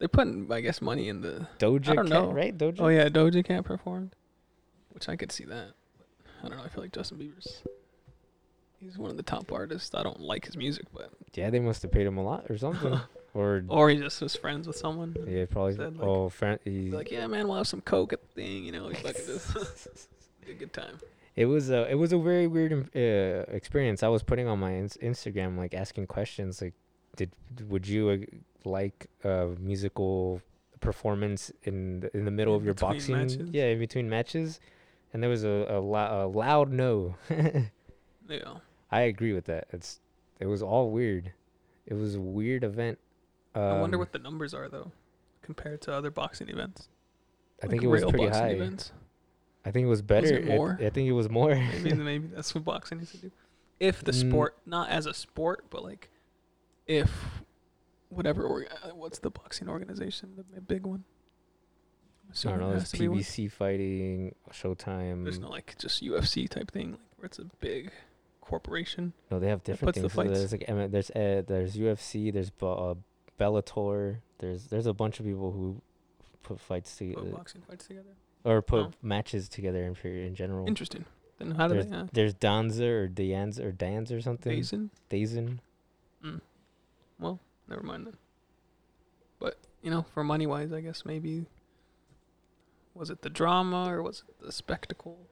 They 0.00 0.08
put, 0.08 0.28
I 0.50 0.60
guess, 0.62 0.80
money 0.80 1.08
in 1.08 1.20
the. 1.20 1.46
Doja 1.58 1.90
I 1.90 1.94
don't 1.96 2.08
Cat, 2.08 2.22
know. 2.22 2.32
right? 2.32 2.56
Doja. 2.56 2.76
Oh 2.80 2.88
yeah, 2.88 3.08
Doja 3.08 3.44
Cat 3.44 3.64
performed, 3.64 4.16
which 5.00 5.08
I 5.08 5.16
could 5.16 5.32
see 5.32 5.44
that. 5.44 5.68
I 6.44 6.48
don't 6.48 6.58
know. 6.58 6.64
I 6.64 6.68
feel 6.68 6.82
like 6.82 6.92
Justin 6.92 7.18
Bieber's. 7.18 7.62
He's 8.78 8.98
one 8.98 9.10
of 9.10 9.16
the 9.16 9.22
top 9.22 9.50
artists. 9.52 9.94
I 9.94 10.02
don't 10.02 10.20
like 10.20 10.44
his 10.46 10.56
music, 10.56 10.86
but 10.94 11.10
Yeah, 11.34 11.48
they 11.50 11.58
must 11.60 11.82
have 11.82 11.90
paid 11.92 12.06
him 12.06 12.18
a 12.18 12.22
lot 12.22 12.50
or 12.50 12.56
something. 12.58 12.98
or 13.34 13.64
or 13.68 13.88
he 13.90 13.96
just 13.96 14.20
was 14.20 14.36
friends 14.36 14.66
with 14.66 14.76
someone. 14.76 15.16
yeah, 15.26 15.44
probably. 15.46 15.74
said, 15.76 15.96
like- 15.96 16.06
oh, 16.06 16.28
friend. 16.28 16.58
He's 16.64 16.92
like, 16.92 17.10
yeah, 17.10 17.26
man, 17.26 17.48
we'll 17.48 17.56
have 17.58 17.66
some 17.68 17.80
coke 17.82 18.12
at 18.12 18.20
the 18.22 18.28
thing, 18.42 18.64
you 18.64 18.72
know. 18.72 18.88
He's 18.88 18.98
fucking 19.00 19.22
just 19.26 20.08
a 20.48 20.52
good 20.52 20.72
time. 20.72 20.98
It 21.36 21.46
was 21.46 21.70
a 21.70 21.90
it 21.90 21.94
was 21.94 22.12
a 22.12 22.18
very 22.18 22.46
weird 22.46 22.72
um, 22.74 22.90
uh, 22.94 22.98
experience. 23.54 24.02
I 24.02 24.08
was 24.08 24.22
putting 24.22 24.48
on 24.48 24.58
my 24.58 24.74
ins- 24.74 24.98
Instagram 25.02 25.56
like 25.56 25.72
asking 25.74 26.06
questions 26.08 26.60
like, 26.60 26.74
did 27.16 27.30
would 27.68 27.86
you 27.88 28.10
uh, 28.10 28.16
like 28.68 29.06
a 29.24 29.48
musical 29.58 30.40
performance 30.80 31.52
in 31.64 32.00
the, 32.00 32.16
in 32.16 32.24
the 32.24 32.30
middle 32.30 32.54
In 32.54 32.60
of 32.60 32.64
your 32.64 32.74
boxing? 32.74 33.16
matches? 33.16 33.48
Yeah, 33.52 33.66
in 33.66 33.78
between 33.78 34.08
matches, 34.10 34.58
and 35.12 35.22
there 35.22 35.30
was 35.30 35.44
a 35.44 35.48
a, 35.48 35.80
a 35.80 36.26
loud 36.28 36.70
no. 36.72 37.16
Yeah. 38.28 38.58
I 38.92 39.00
agree 39.02 39.32
with 39.32 39.46
that. 39.46 39.66
It's 39.72 40.00
it 40.38 40.46
was 40.46 40.62
all 40.62 40.90
weird. 40.90 41.32
It 41.86 41.94
was 41.94 42.14
a 42.14 42.20
weird 42.20 42.62
event. 42.64 42.98
Um, 43.54 43.62
I 43.62 43.80
wonder 43.80 43.98
what 43.98 44.12
the 44.12 44.18
numbers 44.20 44.54
are 44.54 44.68
though, 44.68 44.92
compared 45.42 45.80
to 45.82 45.92
other 45.92 46.10
boxing 46.12 46.48
events. 46.48 46.88
I 47.62 47.66
Like 47.66 47.70
think 47.72 47.82
it 47.82 47.88
was 47.88 48.04
pretty 48.04 48.28
high. 48.28 48.50
Events. 48.50 48.92
I 49.64 49.70
think 49.72 49.84
it 49.84 49.88
was 49.88 50.00
better. 50.02 50.26
it 50.38 50.44
I- 50.50 50.56
more? 50.56 50.78
I, 50.80 50.90
think 50.90 51.08
it 51.08 51.12
was 51.12 51.28
more. 51.28 51.54
Maybe 51.56 51.94
maybe 51.94 52.28
that's 52.28 52.54
what 52.54 52.64
boxing 52.64 52.98
needs 52.98 53.10
to 53.12 53.18
do. 53.18 53.30
If 53.80 54.04
the 54.04 54.12
Mm. 54.12 54.28
sport, 54.30 54.58
not 54.66 54.90
as 54.90 55.06
a 55.06 55.14
sport, 55.14 55.64
but 55.70 55.82
like, 55.82 56.08
if 56.86 57.10
whatever, 58.10 58.44
or, 58.44 58.66
uh, 58.84 58.90
what's 58.94 59.18
the 59.18 59.30
boxing 59.30 59.68
organization, 59.68 60.30
the 60.54 60.60
big 60.60 60.84
one? 60.86 61.04
I'm 62.44 62.48
I 62.48 62.50
don't 62.52 62.60
know. 62.60 62.68
it 62.68 62.70
There's 62.78 62.92
has 62.92 63.00
one. 63.00 63.18
PBC 63.18 63.50
fighting, 63.52 64.34
Showtime. 64.52 65.24
There's 65.24 65.38
no 65.38 65.48
like 65.48 65.76
just 65.78 66.02
UFC 66.02 66.48
type 66.48 66.70
thing, 66.70 66.92
like 66.92 67.00
where 67.16 67.26
it's 67.26 67.38
a 67.38 67.44
big 67.60 67.90
corporation. 68.40 69.12
No, 69.30 69.38
they 69.38 69.48
have 69.48 69.62
different 69.64 69.94
puts 69.94 70.02
the 70.02 70.08
things. 70.08 70.32
So 70.32 70.34
there's 70.46 70.52
like 70.52 70.90
there's 70.90 71.10
uh, 71.10 71.42
there's 71.46 71.76
UFC, 71.76 72.32
there's 72.32 72.50
Be- 72.50 72.66
uh, 72.66 72.94
Bellator. 73.38 74.18
There's 74.38 74.64
there's 74.64 74.86
a 74.86 74.94
bunch 74.94 75.20
of 75.20 75.26
people 75.26 75.52
who 75.52 75.80
put 76.42 76.58
fights 76.60 76.94
Put 76.98 77.08
together 77.08 77.30
boxing 77.30 77.62
fights 77.68 77.86
together. 77.86 78.10
or 78.44 78.62
put 78.62 78.80
Oh. 78.86 78.90
matches 79.02 79.48
together 79.48 79.84
in 79.84 79.94
in 80.10 80.34
general. 80.34 80.66
Interesting. 80.66 81.04
Then 81.38 81.52
how 81.52 81.68
do 81.68 81.74
There's, 81.74 81.86
they? 81.86 81.96
Uh, 81.96 82.06
there's 82.12 82.34
Danza 82.34 82.86
or 82.86 83.08
Danz 83.08 83.58
or 83.58 83.72
Danz 83.72 84.12
or 84.12 84.20
something. 84.20 84.60
Dazen? 84.60 84.90
Dazen. 85.10 85.58
Mm. 86.24 86.40
Well, 87.18 87.40
never 87.68 87.82
mind 87.82 88.06
then. 88.06 88.16
But 89.38 89.56
you 89.82 89.90
know, 89.90 90.02
for 90.12 90.22
money 90.22 90.46
wise, 90.46 90.70
I 90.72 90.80
guess 90.82 91.04
maybe 91.06 91.46
was 92.94 93.10
it 93.10 93.22
the 93.22 93.30
drama 93.30 93.86
or 93.92 94.02
was 94.02 94.24
it 94.28 94.44
the 94.44 94.52
spectacle? 94.52 95.26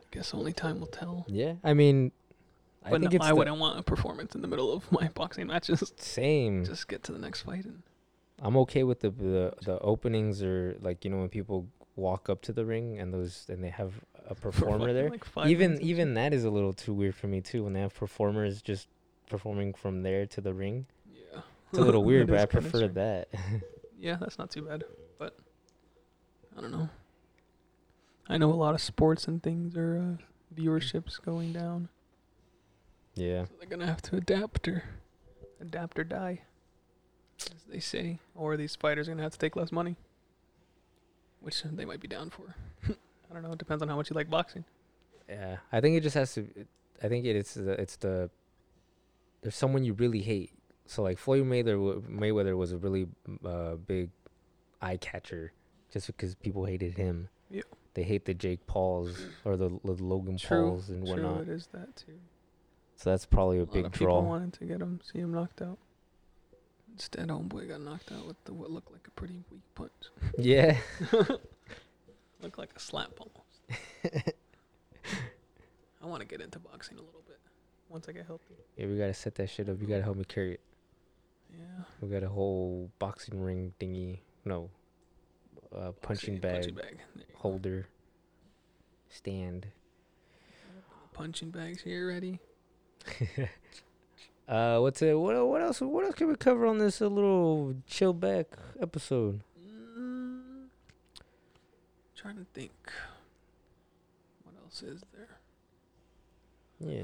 I 0.00 0.04
guess 0.10 0.32
only 0.34 0.52
time 0.52 0.80
will 0.80 0.86
tell. 0.86 1.26
Yeah, 1.28 1.54
I 1.62 1.74
mean, 1.74 2.12
I 2.84 2.90
But 2.90 3.00
think 3.00 3.12
no, 3.12 3.16
it's 3.16 3.26
I 3.26 3.32
wouldn't 3.32 3.58
want 3.58 3.78
a 3.78 3.82
performance 3.82 4.34
in 4.34 4.42
the 4.42 4.48
middle 4.48 4.72
of 4.72 4.90
my 4.92 5.08
boxing 5.14 5.46
matches. 5.46 5.92
same. 5.96 6.64
Just 6.64 6.88
get 6.88 7.02
to 7.04 7.12
the 7.12 7.18
next 7.18 7.42
fight 7.42 7.64
and 7.64 7.82
I'm 8.40 8.56
okay 8.58 8.84
with 8.84 9.00
the, 9.00 9.10
the 9.10 9.52
the 9.62 9.78
openings 9.80 10.42
or 10.42 10.76
like 10.80 11.04
you 11.04 11.10
know 11.10 11.18
when 11.18 11.28
people 11.28 11.66
walk 11.96 12.28
up 12.30 12.40
to 12.42 12.52
the 12.52 12.64
ring 12.64 12.98
and 13.00 13.12
those 13.12 13.44
and 13.48 13.62
they 13.64 13.70
have 13.70 13.92
a 14.28 14.34
performer 14.46 14.92
there. 14.92 15.10
Like 15.10 15.24
even 15.46 15.80
even 15.82 16.14
that 16.14 16.32
is 16.32 16.44
a 16.44 16.50
little 16.50 16.72
too 16.72 16.94
weird 16.94 17.16
for 17.16 17.26
me 17.26 17.40
too 17.40 17.64
when 17.64 17.72
they 17.72 17.80
have 17.80 17.94
performers 17.94 18.62
just 18.62 18.88
performing 19.28 19.74
from 19.74 20.02
there 20.02 20.24
to 20.26 20.40
the 20.40 20.54
ring. 20.54 20.86
yeah, 21.12 21.40
It's 21.70 21.78
a 21.78 21.82
little 21.82 22.04
weird, 22.10 22.28
but 22.28 22.38
I 22.38 22.46
prefer 22.46 22.86
that. 22.88 23.28
Yeah, 23.98 24.16
that's 24.20 24.38
not 24.38 24.50
too 24.50 24.62
bad. 24.62 24.84
But 25.18 25.36
I 26.58 26.60
don't 26.60 26.72
know. 26.72 26.88
I 28.28 28.36
know 28.36 28.50
a 28.50 28.54
lot 28.54 28.74
of 28.74 28.80
sports 28.80 29.28
and 29.28 29.40
things 29.40 29.76
are 29.76 29.96
uh, 29.96 30.60
viewerships 30.60 31.22
going 31.24 31.52
down. 31.52 31.88
yeah. 33.14 33.44
So 33.44 33.52
they're 33.60 33.68
gonna 33.68 33.86
have 33.86 34.02
to 34.02 34.16
adapt 34.16 34.66
or 34.66 34.82
adapt 35.60 35.98
or 36.00 36.04
die, 36.04 36.42
as 37.40 37.62
they 37.68 37.78
say. 37.78 38.18
Or 38.34 38.56
these 38.56 38.74
fighters 38.74 39.08
are 39.08 39.12
gonna 39.12 39.22
have 39.22 39.32
to 39.32 39.38
take 39.38 39.54
less 39.54 39.70
money, 39.70 39.96
which 41.40 41.62
they 41.62 41.84
might 41.84 42.00
be 42.00 42.08
down 42.08 42.30
for. 42.30 42.56
I 42.88 43.34
don't 43.34 43.42
know. 43.42 43.52
It 43.52 43.58
depends 43.58 43.82
on 43.82 43.88
how 43.88 43.96
much 43.96 44.10
you 44.10 44.16
like 44.16 44.28
boxing. 44.28 44.64
Yeah, 45.28 45.58
I 45.70 45.80
think 45.80 45.96
it 45.96 46.02
just 46.02 46.16
has 46.16 46.34
to. 46.34 46.40
It, 46.40 46.66
I 47.02 47.08
think 47.08 47.24
it, 47.24 47.36
it's 47.36 47.54
the 47.54 47.80
it's 47.80 47.96
the. 47.96 48.30
There's 49.42 49.54
someone 49.54 49.84
you 49.84 49.92
really 49.92 50.22
hate. 50.22 50.50
So 50.86 51.02
like 51.02 51.18
Floyd 51.18 51.44
Mayweather, 51.44 52.02
Mayweather 52.02 52.56
was 52.56 52.72
a 52.72 52.78
really 52.78 53.06
uh, 53.44 53.76
big 53.76 54.10
eye 54.82 54.96
catcher, 54.96 55.52
just 55.92 56.06
because 56.06 56.34
people 56.34 56.64
hated 56.64 56.94
him. 56.94 57.28
Yeah. 57.50 57.62
They 57.94 58.02
hate 58.02 58.24
the 58.24 58.34
Jake 58.34 58.66
Pauls 58.66 59.18
or 59.44 59.56
the, 59.56 59.70
the 59.84 59.92
Logan 59.92 60.36
True, 60.38 60.70
Pauls 60.70 60.88
and 60.88 61.04
True, 61.04 61.14
whatnot. 61.14 61.40
it 61.42 61.48
is 61.48 61.68
that 61.72 61.96
too. 61.96 62.12
So 62.96 63.10
that's 63.10 63.26
probably 63.26 63.58
a, 63.58 63.62
A 63.62 63.64
lot 63.64 63.72
big 63.72 63.86
of 63.86 63.92
people 63.92 64.22
wanted 64.24 64.52
to 64.54 64.64
get 64.64 64.80
him, 64.80 65.00
see 65.04 65.20
him 65.20 65.32
knocked 65.32 65.62
out. 65.62 65.78
Instead, 66.92 67.28
homeboy 67.28 67.68
got 67.68 67.80
knocked 67.80 68.10
out 68.12 68.26
with 68.26 68.42
the, 68.44 68.52
what 68.52 68.70
looked 68.70 68.90
like 68.90 69.06
a 69.06 69.10
pretty 69.12 69.42
weak 69.50 69.62
punch. 69.74 69.92
yeah. 70.38 70.76
Looked 72.40 72.58
like 72.58 72.70
a 72.76 72.80
slap 72.80 73.10
almost. 73.18 73.60
I 76.02 76.06
want 76.06 76.20
to 76.20 76.26
get 76.26 76.40
into 76.40 76.58
boxing 76.58 76.98
a 76.98 77.00
little 77.02 77.22
bit 77.26 77.38
once 77.88 78.08
I 78.08 78.12
get 78.12 78.26
healthy. 78.26 78.54
Yeah, 78.76 78.86
we 78.86 78.96
gotta 78.96 79.14
set 79.14 79.34
that 79.36 79.48
shit 79.50 79.68
up. 79.68 79.80
You 79.80 79.86
gotta 79.86 80.02
help 80.02 80.16
me 80.16 80.24
carry 80.24 80.54
it. 80.54 80.60
Yeah. 81.52 81.84
We 82.00 82.08
got 82.08 82.22
a 82.22 82.28
whole 82.28 82.90
boxing 82.98 83.40
ring 83.40 83.72
thingy. 83.80 84.18
No. 84.44 84.70
Uh, 85.74 85.92
punching 86.02 86.38
Boxing- 86.38 86.40
bag 86.40 86.54
Punching 86.54 86.74
bag. 86.74 86.98
Holder. 87.36 87.86
Stand. 89.08 89.66
Punching 91.12 91.50
bags 91.50 91.82
here 91.82 92.08
ready. 92.08 92.38
Uh, 94.48 94.78
what's 94.78 95.02
it? 95.02 95.12
What 95.12 95.46
what 95.46 95.60
else? 95.60 95.82
What 95.82 96.06
else 96.06 96.14
can 96.14 96.26
we 96.28 96.34
cover 96.34 96.64
on 96.64 96.78
this 96.78 97.02
uh, 97.02 97.06
little 97.06 97.74
chill 97.86 98.14
back 98.14 98.46
episode? 98.80 99.42
Mm, 99.62 100.68
trying 102.16 102.36
to 102.36 102.46
think. 102.54 102.72
What 104.44 104.54
else 104.64 104.82
is 104.82 105.02
there? 105.14 105.28
Yeah. 106.80 107.02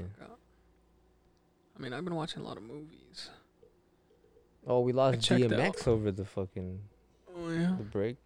I 1.77 1.79
mean, 1.83 1.93
I've 1.93 2.03
been 2.03 2.15
watching 2.15 2.41
a 2.41 2.45
lot 2.47 2.57
of 2.57 2.63
movies. 2.63 3.29
Oh, 4.65 4.79
we 4.79 4.91
lost 4.91 5.19
DMX 5.19 5.81
out- 5.81 5.87
over 5.87 6.11
the 6.11 6.25
fucking 6.25 6.79
Oh 7.37 7.49
yeah. 7.51 7.75
the 7.77 7.83
break. 7.83 8.17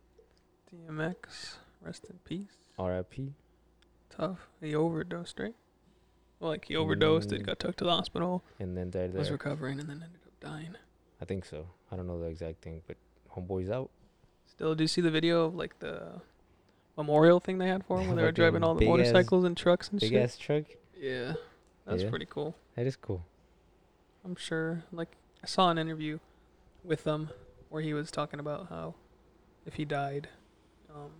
DMX, 0.73 1.55
rest 1.81 2.05
in 2.09 2.19
peace. 2.25 2.55
R.I.P. 2.77 3.33
Tough. 4.09 4.47
He 4.61 4.75
overdosed, 4.75 5.39
right? 5.39 5.55
Well, 6.39 6.51
like 6.51 6.65
he 6.65 6.75
overdosed. 6.75 7.31
It 7.33 7.41
Mm. 7.41 7.45
got 7.47 7.59
took 7.59 7.75
to 7.77 7.83
the 7.83 7.91
hospital. 7.91 8.43
And 8.59 8.77
then 8.77 8.89
died 8.89 9.11
There. 9.13 9.19
Was 9.19 9.31
recovering 9.31 9.79
and 9.79 9.89
then 9.89 10.03
ended 10.03 10.21
up 10.25 10.39
dying. 10.39 10.75
I 11.21 11.25
think 11.25 11.45
so. 11.45 11.67
I 11.91 11.95
don't 11.95 12.07
know 12.07 12.19
the 12.19 12.27
exact 12.27 12.61
thing, 12.61 12.81
but 12.87 12.97
homeboy's 13.35 13.69
out. 13.69 13.89
Still, 14.45 14.75
do 14.75 14.83
you 14.83 14.87
see 14.87 15.01
the 15.01 15.11
video 15.11 15.45
of 15.45 15.55
like 15.55 15.79
the 15.79 16.21
memorial 16.97 17.39
thing 17.39 17.57
they 17.57 17.67
had 17.67 17.85
for 17.85 17.99
him, 17.99 18.07
where 18.07 18.15
they 18.15 18.23
were 18.23 18.31
driving 18.31 18.63
all 18.63 18.73
the 18.75 18.79
big 18.79 18.89
ass- 18.89 18.97
motorcycles 19.13 19.43
and 19.43 19.57
trucks 19.57 19.89
and 19.89 19.99
Big 19.99 20.11
shit? 20.11 20.21
ass 20.23 20.37
truck. 20.37 20.63
Yeah, 20.97 21.33
that's 21.85 22.03
Yeah. 22.03 22.09
pretty 22.09 22.25
cool. 22.25 22.55
That 22.75 22.85
is 22.87 22.95
cool. 22.95 23.25
I'm 24.23 24.35
sure. 24.35 24.83
Like 24.91 25.15
I 25.43 25.47
saw 25.47 25.69
an 25.69 25.77
interview 25.77 26.19
with 26.83 27.03
them 27.03 27.29
where 27.69 27.81
he 27.81 27.93
was 27.93 28.11
talking 28.11 28.39
about 28.39 28.67
how 28.69 28.95
if 29.65 29.75
he 29.75 29.85
died 29.85 30.29
um, 30.93 31.11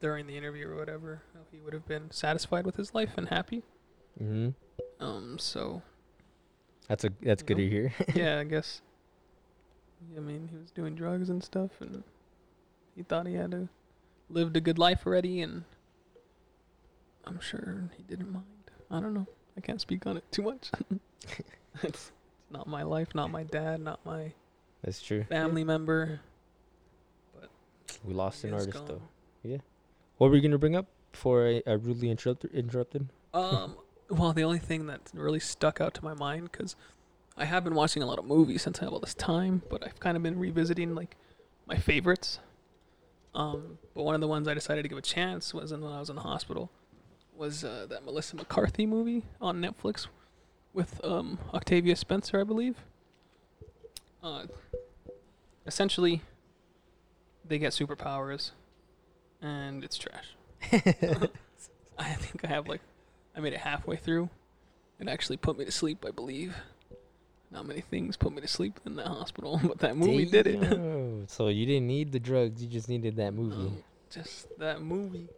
during 0.00 0.26
the 0.26 0.36
interview 0.36 0.68
or 0.68 0.76
whatever, 0.76 1.22
how 1.34 1.40
he 1.50 1.58
would 1.60 1.72
have 1.72 1.86
been 1.86 2.10
satisfied 2.10 2.64
with 2.66 2.76
his 2.76 2.94
life 2.94 3.10
and 3.16 3.28
happy. 3.28 3.62
hmm 4.18 4.50
Um, 5.00 5.38
so 5.38 5.82
That's 6.88 7.04
a 7.04 7.10
that's 7.22 7.42
good 7.42 7.56
to 7.58 7.68
hear. 7.68 7.92
yeah, 8.14 8.38
I 8.38 8.44
guess. 8.44 8.82
I 10.16 10.20
mean, 10.20 10.48
he 10.52 10.56
was 10.58 10.70
doing 10.70 10.94
drugs 10.94 11.30
and 11.30 11.42
stuff, 11.42 11.70
and 11.80 12.02
he 12.94 13.02
thought 13.02 13.26
he 13.26 13.34
had 13.34 13.54
a, 13.54 13.68
lived 14.28 14.56
a 14.56 14.60
good 14.60 14.78
life 14.78 15.06
already, 15.06 15.40
and 15.40 15.64
I'm 17.24 17.40
sure 17.40 17.90
he 17.96 18.02
didn't 18.02 18.32
mind. 18.32 18.44
I 18.90 19.00
don't 19.00 19.14
know. 19.14 19.26
I 19.56 19.60
can't 19.62 19.80
speak 19.80 20.06
on 20.06 20.16
it 20.18 20.24
too 20.30 20.42
much. 20.42 20.70
it's, 20.90 21.40
it's 21.82 22.12
not 22.50 22.66
my 22.68 22.82
life, 22.82 23.14
not 23.14 23.30
my 23.30 23.42
dad, 23.42 23.80
not 23.80 24.04
my 24.04 24.32
That's 24.84 25.02
true. 25.02 25.24
family 25.24 25.64
member. 25.64 26.20
We 28.06 28.14
lost 28.14 28.44
an 28.44 28.54
is 28.54 28.66
artist 28.66 28.86
though. 28.86 29.02
Yeah. 29.42 29.58
What 30.18 30.30
were 30.30 30.36
you 30.36 30.42
gonna 30.42 30.58
bring 30.58 30.76
up 30.76 30.86
before 31.12 31.46
I, 31.46 31.62
I 31.66 31.72
rudely 31.72 32.10
interrupted? 32.10 32.52
Interrupted. 32.52 33.08
Um, 33.34 33.76
well, 34.10 34.32
the 34.32 34.44
only 34.44 34.58
thing 34.58 34.86
that 34.86 35.00
really 35.12 35.40
stuck 35.40 35.80
out 35.80 35.94
to 35.94 36.04
my 36.04 36.14
mind 36.14 36.50
because 36.50 36.76
I 37.36 37.44
have 37.44 37.64
been 37.64 37.74
watching 37.74 38.02
a 38.02 38.06
lot 38.06 38.18
of 38.18 38.24
movies 38.24 38.62
since 38.62 38.80
I 38.80 38.84
have 38.84 38.92
all 38.92 39.00
this 39.00 39.14
time, 39.14 39.62
but 39.68 39.84
I've 39.84 40.00
kind 40.00 40.16
of 40.16 40.22
been 40.22 40.38
revisiting 40.38 40.94
like 40.94 41.16
my 41.66 41.76
favorites. 41.76 42.38
Um, 43.34 43.78
but 43.94 44.04
one 44.04 44.14
of 44.14 44.22
the 44.22 44.28
ones 44.28 44.48
I 44.48 44.54
decided 44.54 44.82
to 44.82 44.88
give 44.88 44.96
a 44.96 45.02
chance 45.02 45.52
was 45.52 45.72
when 45.72 45.82
I 45.82 46.00
was 46.00 46.08
in 46.08 46.16
the 46.16 46.22
hospital 46.22 46.70
was 47.36 47.64
uh, 47.64 47.86
that 47.90 48.04
Melissa 48.04 48.36
McCarthy 48.36 48.86
movie 48.86 49.24
on 49.40 49.60
Netflix 49.60 50.06
with 50.72 51.02
um, 51.04 51.38
Octavia 51.52 51.96
Spencer, 51.96 52.40
I 52.40 52.44
believe. 52.44 52.76
Uh, 54.22 54.44
essentially, 55.66 56.22
they 57.48 57.58
get 57.58 57.72
superpowers, 57.72 58.50
and 59.42 59.84
it's 59.84 59.96
trash. 59.98 60.34
I 61.98 62.12
think 62.14 62.44
I 62.44 62.48
have 62.48 62.68
like, 62.68 62.80
I 63.36 63.40
made 63.40 63.52
it 63.52 63.60
halfway 63.60 63.96
through. 63.96 64.28
It 64.98 65.08
actually 65.08 65.36
put 65.36 65.58
me 65.58 65.64
to 65.64 65.72
sleep, 65.72 66.04
I 66.06 66.10
believe. 66.10 66.56
Not 67.50 67.66
many 67.66 67.80
things 67.80 68.16
put 68.16 68.32
me 68.34 68.40
to 68.40 68.48
sleep 68.48 68.80
in 68.86 68.96
that 68.96 69.06
hospital, 69.06 69.60
but 69.64 69.78
that 69.78 69.96
movie 69.96 70.24
did 70.26 70.46
it. 70.46 71.28
So 71.28 71.48
you 71.48 71.66
didn't 71.66 71.86
need 71.86 72.12
the 72.12 72.20
drugs. 72.20 72.62
You 72.62 72.68
just 72.68 72.88
needed 72.88 73.16
that 73.16 73.32
movie. 73.34 73.54
Um, 73.56 73.82
just 74.10 74.58
that 74.58 74.80
movie. 74.82 75.28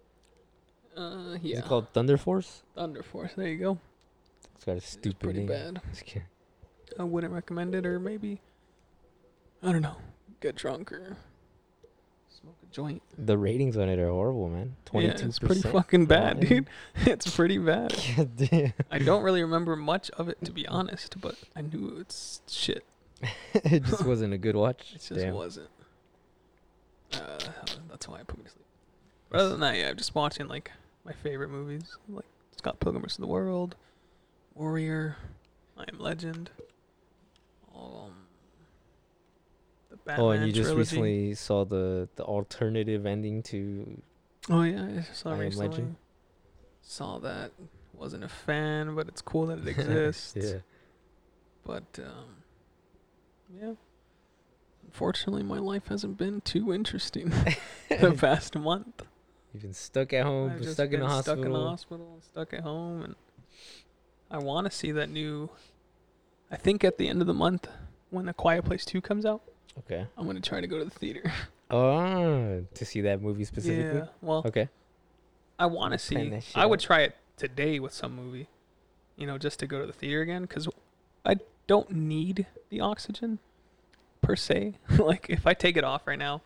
Uh, 0.96 1.36
Is 1.42 1.58
it 1.60 1.64
called 1.64 1.88
Thunder 1.92 2.16
Force? 2.16 2.62
Thunder 2.74 3.02
Force. 3.02 3.32
There 3.36 3.46
you 3.48 3.58
go. 3.58 3.78
It's 4.56 4.64
got 4.64 4.72
a 4.72 4.76
It's 4.76 4.88
stupid 4.88 5.20
pretty 5.20 5.38
name. 5.40 5.48
bad. 5.48 5.80
Just 5.90 6.04
kidding. 6.04 6.26
I 6.98 7.04
wouldn't 7.04 7.32
recommend 7.32 7.74
it, 7.74 7.86
or 7.86 8.00
maybe, 8.00 8.40
I 9.62 9.70
don't 9.72 9.82
know, 9.82 9.96
get 10.40 10.56
drunk 10.56 10.90
or 10.92 11.16
smoke 12.40 12.56
a 12.62 12.66
joint. 12.72 13.02
The 13.16 13.36
ratings 13.36 13.76
on 13.76 13.88
it 13.88 13.98
are 13.98 14.10
horrible, 14.10 14.48
man. 14.48 14.76
Twenty 14.84 15.08
Yeah, 15.08 15.14
it's 15.14 15.38
pretty 15.38 15.62
fucking 15.62 16.06
bad, 16.06 16.40
dude. 16.40 16.68
It's 17.06 17.34
pretty 17.34 17.58
bad. 17.58 17.94
God 18.16 18.36
damn. 18.36 18.72
I 18.90 18.98
don't 18.98 19.22
really 19.22 19.42
remember 19.42 19.76
much 19.76 20.10
of 20.10 20.28
it, 20.28 20.44
to 20.44 20.52
be 20.52 20.66
honest, 20.66 21.20
but 21.20 21.36
I 21.56 21.62
knew 21.62 21.96
it's 22.00 22.40
shit. 22.48 22.84
it 23.54 23.84
just 23.84 24.04
wasn't 24.04 24.32
a 24.32 24.38
good 24.38 24.54
watch. 24.54 24.92
It 24.94 24.98
just 24.98 25.14
Damn. 25.14 25.34
wasn't. 25.34 25.68
Uh, 27.12 27.38
that's 27.90 28.06
why 28.06 28.20
I 28.20 28.22
put 28.22 28.38
me 28.38 28.44
to 28.44 28.50
sleep. 28.50 28.64
But 29.30 29.40
other 29.40 29.48
than 29.50 29.60
that, 29.60 29.76
yeah, 29.76 29.88
I'm 29.88 29.96
just 29.96 30.14
watching 30.14 30.46
like 30.46 30.70
my 31.04 31.12
favorite 31.12 31.50
movies, 31.50 31.96
like 32.08 32.26
Scott 32.56 32.78
Pilgrim 32.80 33.02
vs. 33.02 33.16
the 33.16 33.26
World, 33.26 33.74
Warrior, 34.54 35.16
I 35.76 35.84
Am 35.92 35.98
Legend, 35.98 36.50
um, 37.74 38.12
Batman 40.08 40.26
oh, 40.26 40.30
and 40.30 40.46
you 40.46 40.52
just 40.52 40.70
trilogy. 40.70 40.78
recently 40.78 41.34
saw 41.34 41.64
the 41.64 42.08
the 42.16 42.24
alternative 42.24 43.04
ending 43.06 43.42
to 43.44 44.00
Oh 44.50 44.62
yeah, 44.62 44.86
I 44.98 45.02
saw 45.12 45.34
I 45.34 45.38
recently. 45.38 45.68
Legend. 45.68 45.96
Saw 46.80 47.18
that. 47.18 47.52
Wasn't 47.92 48.24
a 48.24 48.28
fan, 48.28 48.94
but 48.94 49.08
it's 49.08 49.20
cool 49.20 49.46
that 49.46 49.58
it 49.58 49.68
exists. 49.78 50.34
yeah. 50.36 50.58
But 51.64 51.98
um, 51.98 52.36
yeah. 53.60 53.72
Unfortunately, 54.86 55.42
my 55.42 55.58
life 55.58 55.88
hasn't 55.88 56.16
been 56.16 56.40
too 56.40 56.72
interesting 56.72 57.30
the 57.90 58.12
past 58.18 58.56
month. 58.56 59.02
You've 59.52 59.62
been 59.62 59.74
stuck 59.74 60.12
at 60.12 60.24
home, 60.24 60.52
I've 60.52 60.68
stuck 60.70 60.92
in 60.92 61.00
the 61.00 61.06
hospital. 61.06 61.36
stuck 61.36 61.46
in 61.46 61.52
the 61.52 61.68
hospital, 61.68 62.18
stuck 62.22 62.54
at 62.54 62.60
home, 62.60 63.02
and 63.02 63.14
I 64.30 64.38
want 64.38 64.66
to 64.66 64.70
see 64.70 64.92
that 64.92 65.10
new. 65.10 65.50
I 66.50 66.56
think 66.56 66.84
at 66.84 66.96
the 66.96 67.08
end 67.08 67.20
of 67.20 67.26
the 67.26 67.34
month, 67.34 67.68
when 68.08 68.28
A 68.28 68.32
Quiet 68.34 68.64
Place 68.64 68.86
Two 68.86 69.02
comes 69.02 69.26
out, 69.26 69.42
Okay. 69.78 70.06
I'm 70.16 70.26
gonna 70.26 70.40
try 70.40 70.60
to 70.60 70.66
go 70.66 70.78
to 70.78 70.84
the 70.84 70.90
theater. 70.90 71.32
Oh, 71.70 72.64
to 72.72 72.84
see 72.86 73.02
that 73.02 73.20
movie 73.20 73.44
specifically. 73.44 73.98
yeah. 73.98 74.06
Well, 74.22 74.42
Okay. 74.46 74.70
I 75.58 75.66
want 75.66 75.92
to 75.92 75.98
see. 75.98 76.40
I 76.54 76.64
would 76.64 76.80
try 76.80 77.00
it 77.02 77.14
today 77.36 77.78
with 77.78 77.92
some 77.92 78.16
movie, 78.16 78.48
you 79.16 79.26
know, 79.26 79.36
just 79.36 79.58
to 79.58 79.66
go 79.66 79.78
to 79.78 79.86
the 79.86 79.92
theater 79.92 80.22
again, 80.22 80.42
because 80.42 80.66
I 81.26 81.36
don't 81.66 81.90
need 81.90 82.46
the 82.70 82.80
oxygen 82.80 83.38
per 84.22 84.34
se. 84.34 84.76
like 84.98 85.26
if 85.28 85.46
I 85.46 85.52
take 85.52 85.76
it 85.76 85.84
off 85.84 86.06
right 86.06 86.18
now, 86.18 86.40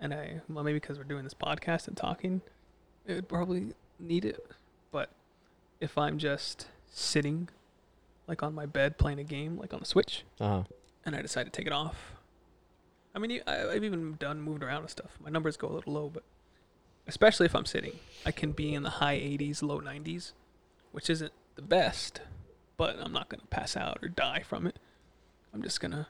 and 0.00 0.12
I 0.12 0.40
well 0.48 0.64
maybe 0.64 0.80
because 0.80 0.98
we're 0.98 1.04
doing 1.04 1.22
this 1.22 1.34
podcast 1.34 1.86
and 1.86 1.96
talking, 1.96 2.40
it 3.06 3.14
would 3.14 3.28
probably 3.28 3.74
need 4.00 4.24
it. 4.24 4.44
But 4.90 5.10
if 5.80 5.96
I'm 5.96 6.18
just 6.18 6.66
sitting, 6.90 7.48
like 8.26 8.42
on 8.42 8.54
my 8.56 8.66
bed 8.66 8.98
playing 8.98 9.20
a 9.20 9.24
game, 9.24 9.56
like 9.56 9.72
on 9.72 9.78
the 9.78 9.86
Switch, 9.86 10.24
Uh 10.40 10.48
huh. 10.48 10.62
and 11.06 11.14
I 11.14 11.22
decide 11.22 11.44
to 11.44 11.50
take 11.50 11.68
it 11.68 11.72
off. 11.72 12.10
I 13.14 13.18
mean, 13.18 13.40
I- 13.46 13.68
I've 13.68 13.84
even 13.84 14.16
done 14.16 14.40
moved 14.40 14.62
around 14.62 14.82
and 14.82 14.90
stuff. 14.90 15.16
My 15.20 15.30
numbers 15.30 15.56
go 15.56 15.68
a 15.68 15.72
little 15.74 15.92
low, 15.92 16.08
but 16.10 16.24
especially 17.06 17.46
if 17.46 17.54
I'm 17.54 17.66
sitting, 17.66 17.98
I 18.26 18.32
can 18.32 18.52
be 18.52 18.74
in 18.74 18.82
the 18.82 18.90
high 18.90 19.16
80s, 19.16 19.62
low 19.62 19.80
90s, 19.80 20.32
which 20.92 21.08
isn't 21.08 21.32
the 21.54 21.62
best, 21.62 22.20
but 22.76 22.98
I'm 22.98 23.12
not 23.12 23.28
gonna 23.28 23.46
pass 23.50 23.76
out 23.76 23.98
or 24.02 24.08
die 24.08 24.42
from 24.42 24.66
it. 24.66 24.78
I'm 25.52 25.62
just 25.62 25.80
gonna 25.80 26.08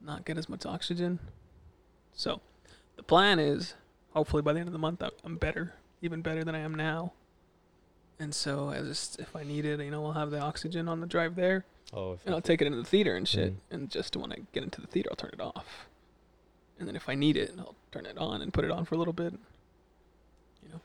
not 0.00 0.24
get 0.24 0.36
as 0.38 0.48
much 0.48 0.66
oxygen. 0.66 1.18
So, 2.12 2.40
the 2.96 3.02
plan 3.02 3.38
is 3.38 3.74
hopefully 4.12 4.42
by 4.42 4.52
the 4.52 4.60
end 4.60 4.68
of 4.68 4.72
the 4.72 4.78
month 4.78 5.02
I'm 5.24 5.36
better, 5.36 5.74
even 6.02 6.20
better 6.20 6.44
than 6.44 6.54
I 6.54 6.58
am 6.60 6.74
now. 6.74 7.12
And 8.18 8.34
so 8.34 8.68
I 8.68 8.80
just 8.80 9.18
if 9.20 9.34
I 9.34 9.44
need 9.44 9.64
it, 9.64 9.80
you 9.80 9.90
know, 9.90 10.04
I'll 10.06 10.12
have 10.12 10.30
the 10.30 10.40
oxygen 10.40 10.88
on 10.88 11.00
the 11.00 11.06
drive 11.06 11.36
there 11.36 11.64
Oh, 11.92 12.12
if 12.12 12.24
and 12.26 12.34
I'll 12.34 12.42
take 12.42 12.60
it 12.60 12.66
into 12.66 12.78
the 12.78 12.84
theater 12.84 13.16
and 13.16 13.26
shit. 13.26 13.54
Mm. 13.54 13.58
And 13.70 13.90
just 13.90 14.16
when 14.16 14.32
I 14.32 14.36
get 14.52 14.62
into 14.62 14.80
the 14.80 14.86
theater, 14.86 15.08
I'll 15.10 15.16
turn 15.16 15.30
it 15.32 15.40
off. 15.40 15.88
And 16.78 16.86
then 16.86 16.94
if 16.96 17.08
I 17.08 17.14
need 17.14 17.36
it, 17.36 17.52
I'll 17.58 17.74
turn 17.90 18.06
it 18.06 18.18
on 18.18 18.42
and 18.42 18.52
put 18.52 18.64
it 18.64 18.70
on 18.70 18.84
for 18.84 18.94
a 18.94 18.98
little 18.98 19.12
bit. 19.12 19.32
You 20.62 20.68
know. 20.70 20.80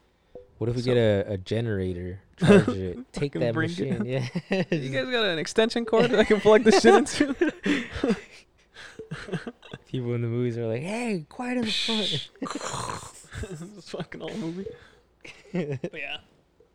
What 0.57 0.69
if 0.69 0.75
we 0.75 0.81
so- 0.81 0.93
get 0.93 0.97
a, 0.97 1.33
a 1.33 1.37
generator, 1.37 2.21
charge 2.37 2.67
it, 2.69 3.13
take 3.13 3.33
that 3.33 3.53
machine? 3.53 4.05
Yeah. 4.05 4.27
You 4.71 4.89
guys 4.89 5.05
got 5.11 5.25
an 5.25 5.39
extension 5.39 5.85
cord 5.85 6.11
that 6.11 6.19
I 6.19 6.23
can 6.23 6.39
plug 6.39 6.63
this 6.63 6.81
shit 6.81 6.95
into? 6.95 7.35
People 9.87 10.13
in 10.15 10.21
the 10.21 10.27
movies 10.27 10.57
are 10.57 10.65
like, 10.65 10.81
"Hey, 10.81 11.25
quiet 11.29 11.57
in 11.57 11.65
the 11.65 11.71
front." 11.71 12.29
this 13.75 13.89
fucking 13.89 14.21
old 14.21 14.35
movie. 14.37 14.65
But 15.51 15.93
yeah. 15.93 16.17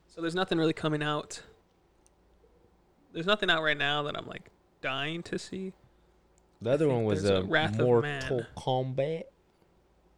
So 0.06 0.20
there's 0.20 0.36
nothing 0.36 0.58
really 0.58 0.72
coming 0.72 1.02
out. 1.02 1.42
There's 3.12 3.26
nothing 3.26 3.50
out 3.50 3.62
right 3.62 3.76
now 3.76 4.02
that 4.04 4.16
I'm 4.16 4.26
like 4.26 4.50
dying 4.82 5.22
to 5.24 5.38
see. 5.38 5.72
The 6.60 6.70
other 6.70 6.88
one 6.88 7.04
was 7.04 7.24
uh, 7.24 7.36
a 7.36 7.42
Wrath 7.44 7.74
of 7.78 7.80
Mortal 7.86 8.02
Man. 8.02 8.46
Kombat. 8.56 9.22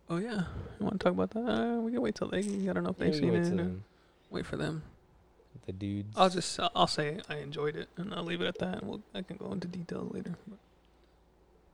Oh 0.09 0.17
yeah. 0.17 0.43
You 0.79 0.87
want 0.87 0.99
to 0.99 1.05
talk 1.05 1.13
about 1.13 1.31
that? 1.31 1.41
Uh, 1.49 1.81
we 1.81 1.93
can 1.93 2.01
wait 2.01 2.15
till 2.15 2.29
they. 2.29 2.39
I 2.39 2.73
don't 2.73 2.83
know 2.83 2.91
if 2.91 2.97
they've 2.99 3.13
we 3.13 3.19
seen 3.21 3.33
wait 3.33 3.43
it. 3.43 3.61
uh. 3.61 3.65
Wait 4.31 4.47
for 4.47 4.57
them. 4.57 4.83
The 5.67 5.73
dudes. 5.73 6.15
I'll 6.17 6.31
just 6.31 6.59
I'll- 6.59 6.71
I'll 6.75 6.87
say 6.87 7.21
I 7.29 7.37
enjoyed 7.37 7.77
it 7.77 7.89
and 7.97 8.13
I'll 8.15 8.25
leave 8.25 8.41
it 8.41 8.47
at 8.47 8.59
that. 8.59 8.79
And 8.79 8.89
we'll 8.89 9.03
I 9.15 9.23
can 9.23 9.37
go 9.37 9.53
into 9.53 9.69
details 9.69 10.13
later. 10.13 10.37
But 10.49 10.59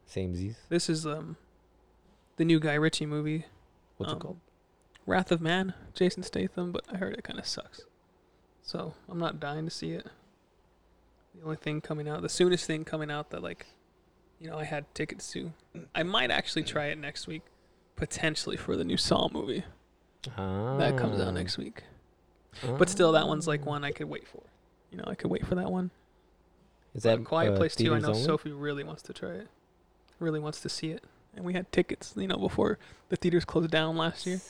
Same 0.07 0.35
Z's. 0.35 0.57
this 0.69 0.89
is 0.89 1.07
um 1.07 1.37
the 2.37 2.45
new 2.45 2.61
Guy 2.61 2.75
Ritchie 2.75 3.07
movie, 3.07 3.47
What's 3.97 4.13
Um, 4.13 4.19
it 4.19 4.21
called? 4.21 4.41
Wrath 5.07 5.31
of 5.33 5.41
Man, 5.41 5.73
Jason 5.95 6.23
Statham. 6.23 6.73
But 6.73 6.85
I 6.93 6.97
heard 6.97 7.15
it 7.15 7.25
kind 7.25 7.39
of 7.39 7.47
sucks. 7.47 7.83
So 8.63 8.95
I'm 9.09 9.19
not 9.19 9.39
dying 9.41 9.65
to 9.65 9.71
see 9.71 9.93
it. 9.93 10.07
The 11.38 11.44
only 11.44 11.57
thing 11.57 11.81
coming 11.81 12.09
out, 12.09 12.22
the 12.22 12.29
soonest 12.29 12.66
thing 12.66 12.85
coming 12.85 13.11
out 13.11 13.31
that 13.31 13.42
like, 13.42 13.66
you 14.40 14.49
know, 14.51 14.59
I 14.59 14.64
had 14.64 14.92
tickets 14.94 15.31
to. 15.33 15.53
I 15.94 16.03
might 16.03 16.31
actually 16.31 16.64
try 16.64 16.87
it 16.87 16.99
next 16.99 17.27
week, 17.27 17.42
potentially 17.96 18.57
for 18.57 18.77
the 18.77 18.85
new 18.85 18.96
Saw 18.96 19.29
movie 19.33 19.64
that 20.37 20.96
comes 20.99 21.20
out 21.20 21.29
Ah. 21.29 21.31
next 21.33 21.57
week. 21.59 21.85
But 22.79 22.88
still, 22.88 23.12
that 23.12 23.27
one's 23.29 23.46
like 23.46 23.61
Ah. 23.62 23.70
one 23.70 23.85
I 23.85 23.92
could 23.92 24.09
wait 24.09 24.27
for. 24.27 24.42
You 24.90 24.99
know, 24.99 25.05
I 25.07 25.14
could 25.14 25.31
wait 25.31 25.46
for 25.46 25.55
that 25.57 25.70
one. 25.70 25.90
Is 26.94 27.03
But 27.03 27.16
that 27.18 27.25
Quiet 27.25 27.53
uh, 27.53 27.57
Place 27.57 27.77
too? 27.77 27.94
I 27.94 27.99
know 27.99 28.09
only? 28.09 28.22
Sophie 28.22 28.53
really 28.53 28.83
wants 28.83 29.03
to 29.03 29.12
try 29.12 29.33
it. 29.33 29.49
Really 30.18 30.40
wants 30.40 30.61
to 30.62 30.68
see 30.70 30.90
it, 30.92 31.05
and 31.35 31.44
we 31.44 31.53
had 31.53 31.70
tickets. 31.70 32.14
You 32.16 32.27
know, 32.27 32.38
before 32.38 32.79
the 33.11 33.16
theaters 33.16 33.44
closed 33.44 33.70
down 33.70 33.96
last 33.96 34.27
year. 34.27 34.40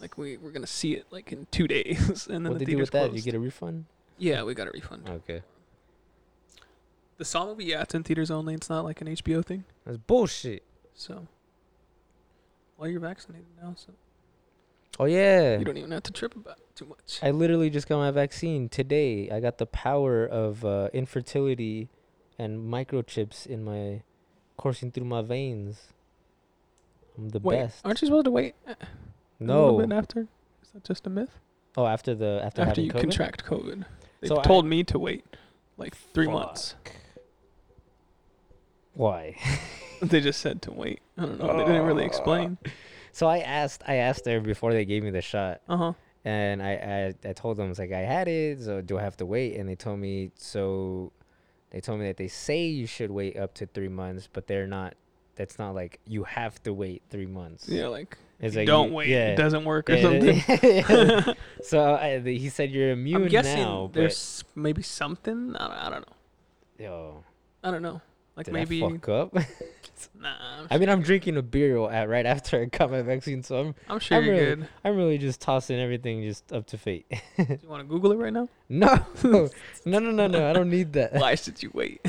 Like 0.00 0.16
we 0.16 0.38
were 0.38 0.50
gonna 0.50 0.66
see 0.66 0.94
it 0.94 1.04
like 1.10 1.30
in 1.30 1.46
two 1.50 1.68
days, 1.76 2.26
and 2.26 2.46
then 2.46 2.52
What 2.52 2.58
the 2.58 2.64
they 2.64 2.64
do 2.64 2.72
theaters 2.72 2.86
with 2.88 2.90
that? 2.92 3.08
closed. 3.10 3.16
You 3.16 3.22
get 3.32 3.36
a 3.36 3.40
refund? 3.40 3.84
yeah, 4.16 4.42
we 4.42 4.54
got 4.54 4.66
a 4.66 4.70
refund. 4.70 5.08
Okay. 5.08 5.42
The 7.20 7.26
Saw 7.26 7.44
movie, 7.44 7.66
yeah, 7.66 7.82
it's 7.82 7.94
in 7.94 8.02
theaters 8.02 8.30
only. 8.30 8.54
It's 8.54 8.70
not 8.70 8.82
like 8.82 9.02
an 9.02 9.06
HBO 9.08 9.44
thing. 9.44 9.64
That's 9.84 9.98
bullshit. 9.98 10.62
So, 10.94 11.28
well, 12.78 12.88
you're 12.88 12.98
vaccinated 12.98 13.44
now, 13.62 13.74
so 13.76 13.92
Oh 14.98 15.04
yeah. 15.04 15.58
you 15.58 15.64
don't 15.66 15.76
even 15.76 15.90
have 15.90 16.02
to 16.04 16.12
trip 16.12 16.34
about 16.34 16.56
it 16.56 16.74
too 16.74 16.86
much. 16.86 17.18
I 17.22 17.30
literally 17.30 17.68
just 17.68 17.86
got 17.90 17.98
my 17.98 18.10
vaccine 18.10 18.70
today. 18.70 19.28
I 19.30 19.38
got 19.40 19.58
the 19.58 19.66
power 19.66 20.24
of 20.24 20.64
uh, 20.64 20.88
infertility 20.94 21.90
and 22.38 22.58
microchips 22.72 23.46
in 23.46 23.64
my 23.64 24.00
coursing 24.56 24.90
through 24.90 25.04
my 25.04 25.20
veins. 25.20 25.88
I'm 27.18 27.28
the 27.28 27.38
Wait, 27.38 27.56
best. 27.58 27.84
aren't 27.84 28.00
you 28.00 28.06
supposed 28.06 28.24
to 28.24 28.30
wait 28.30 28.54
a 28.66 28.76
little 29.38 29.78
no. 29.78 29.86
bit 29.86 29.94
after? 29.94 30.20
Is 30.62 30.70
that 30.72 30.84
just 30.84 31.06
a 31.06 31.10
myth? 31.10 31.38
Oh, 31.76 31.84
after 31.86 32.14
the 32.14 32.40
after, 32.42 32.62
After, 32.62 32.64
having 32.64 32.84
you 32.86 32.92
COVID? 32.92 33.00
contract 33.00 33.44
COVID, 33.44 33.84
they 34.22 34.28
So 34.28 34.38
I- 34.38 34.42
told 34.42 34.64
me 34.64 34.84
to 34.84 34.98
wait 34.98 35.26
like 35.76 35.94
three 36.14 36.26
months. 36.26 36.76
Why? 39.00 39.36
They 40.02 40.22
just 40.22 40.40
said 40.40 40.62
to 40.62 40.70
wait. 40.72 41.00
I 41.18 41.26
don't 41.26 41.38
know. 41.38 41.58
They 41.58 41.64
didn't 41.66 41.84
really 41.84 42.06
explain. 42.06 42.56
So 43.12 43.26
I 43.26 43.40
asked 43.40 43.82
I 43.86 43.96
asked 43.96 44.24
her 44.24 44.40
before 44.40 44.72
they 44.72 44.86
gave 44.86 45.02
me 45.02 45.10
the 45.10 45.20
shot 45.20 45.60
Uh 45.68 45.76
huh. 45.76 45.92
and 46.24 46.62
I, 46.62 46.72
I 47.24 47.28
I 47.28 47.32
told 47.34 47.58
them 47.58 47.66
I 47.66 47.68
was 47.68 47.78
like 47.78 47.92
I 47.92 48.04
had 48.16 48.26
it, 48.26 48.62
so 48.62 48.80
do 48.80 48.96
I 48.96 49.02
have 49.02 49.18
to 49.18 49.26
wait? 49.26 49.56
And 49.58 49.68
they 49.68 49.74
told 49.76 49.98
me 50.00 50.30
so 50.36 51.12
they 51.70 51.80
told 51.82 52.00
me 52.00 52.06
that 52.06 52.16
they 52.16 52.28
say 52.28 52.64
you 52.64 52.86
should 52.86 53.10
wait 53.10 53.36
up 53.36 53.52
to 53.60 53.66
three 53.66 53.88
months, 54.02 54.26
but 54.32 54.46
they're 54.46 54.66
not 54.66 54.94
that's 55.36 55.58
not 55.58 55.74
like 55.74 56.00
you 56.06 56.24
have 56.24 56.62
to 56.62 56.72
wait 56.72 57.02
three 57.10 57.26
months. 57.40 57.68
Yeah, 57.68 57.88
like 57.88 58.16
It's 58.40 58.56
like 58.56 58.66
don't 58.66 58.88
you- 58.88 58.94
wait. 58.94 59.08
Yeah. 59.08 59.32
It 59.32 59.36
doesn't 59.36 59.64
work 59.66 59.90
or 59.90 59.96
Yeah, 59.96 60.02
something. 60.08 61.34
so 61.62 61.94
I, 61.94 62.18
the- 62.20 62.38
he 62.38 62.48
said 62.48 62.70
you're 62.70 62.92
immune 62.92 63.24
I'm 63.24 63.28
guessing 63.28 63.60
now, 63.68 63.90
there's 63.92 64.44
maybe 64.54 64.80
something. 64.82 65.54
I 65.56 65.68
don't, 65.68 65.76
I 65.86 65.88
don't 65.90 66.04
know. 66.08 66.16
yo, 66.86 67.24
I 67.62 67.70
don't 67.70 67.82
know. 67.82 68.00
Like 68.40 68.46
did 68.46 68.54
maybe. 68.54 68.82
I 68.84 68.90
fuck 68.90 69.08
up? 69.08 69.36
Nah. 70.18 70.30
I'm, 70.60 70.66
I 70.70 70.78
mean, 70.78 70.88
I'm 70.88 71.02
drinking 71.02 71.36
a 71.36 71.42
beer 71.42 71.78
at, 71.90 72.08
right 72.08 72.24
after 72.24 72.58
I 72.62 72.64
got 72.64 72.90
my 72.90 73.02
vaccine, 73.02 73.42
so 73.42 73.60
I'm 73.60 73.74
I'm 73.86 73.98
sure 73.98 74.16
I'm 74.16 74.24
you're 74.24 74.34
really- 74.34 74.56
good. 74.56 74.68
I'm 74.82 74.96
really 74.96 75.18
just 75.18 75.42
tossing 75.42 75.78
everything 75.78 76.22
just 76.22 76.50
up 76.54 76.66
to 76.68 76.78
fate. 76.78 77.04
Do 77.36 77.44
you 77.62 77.68
want 77.68 77.82
to 77.82 77.86
Google 77.86 78.12
it 78.12 78.16
right 78.16 78.32
now? 78.32 78.48
no, 78.70 79.06
no, 79.22 79.48
no, 79.84 79.98
no, 80.10 80.26
no, 80.26 80.48
I 80.48 80.54
don't 80.54 80.70
need 80.70 80.94
that. 80.94 81.12
Why 81.12 81.34
should 81.34 81.62
you 81.62 81.70
wait? 81.74 82.00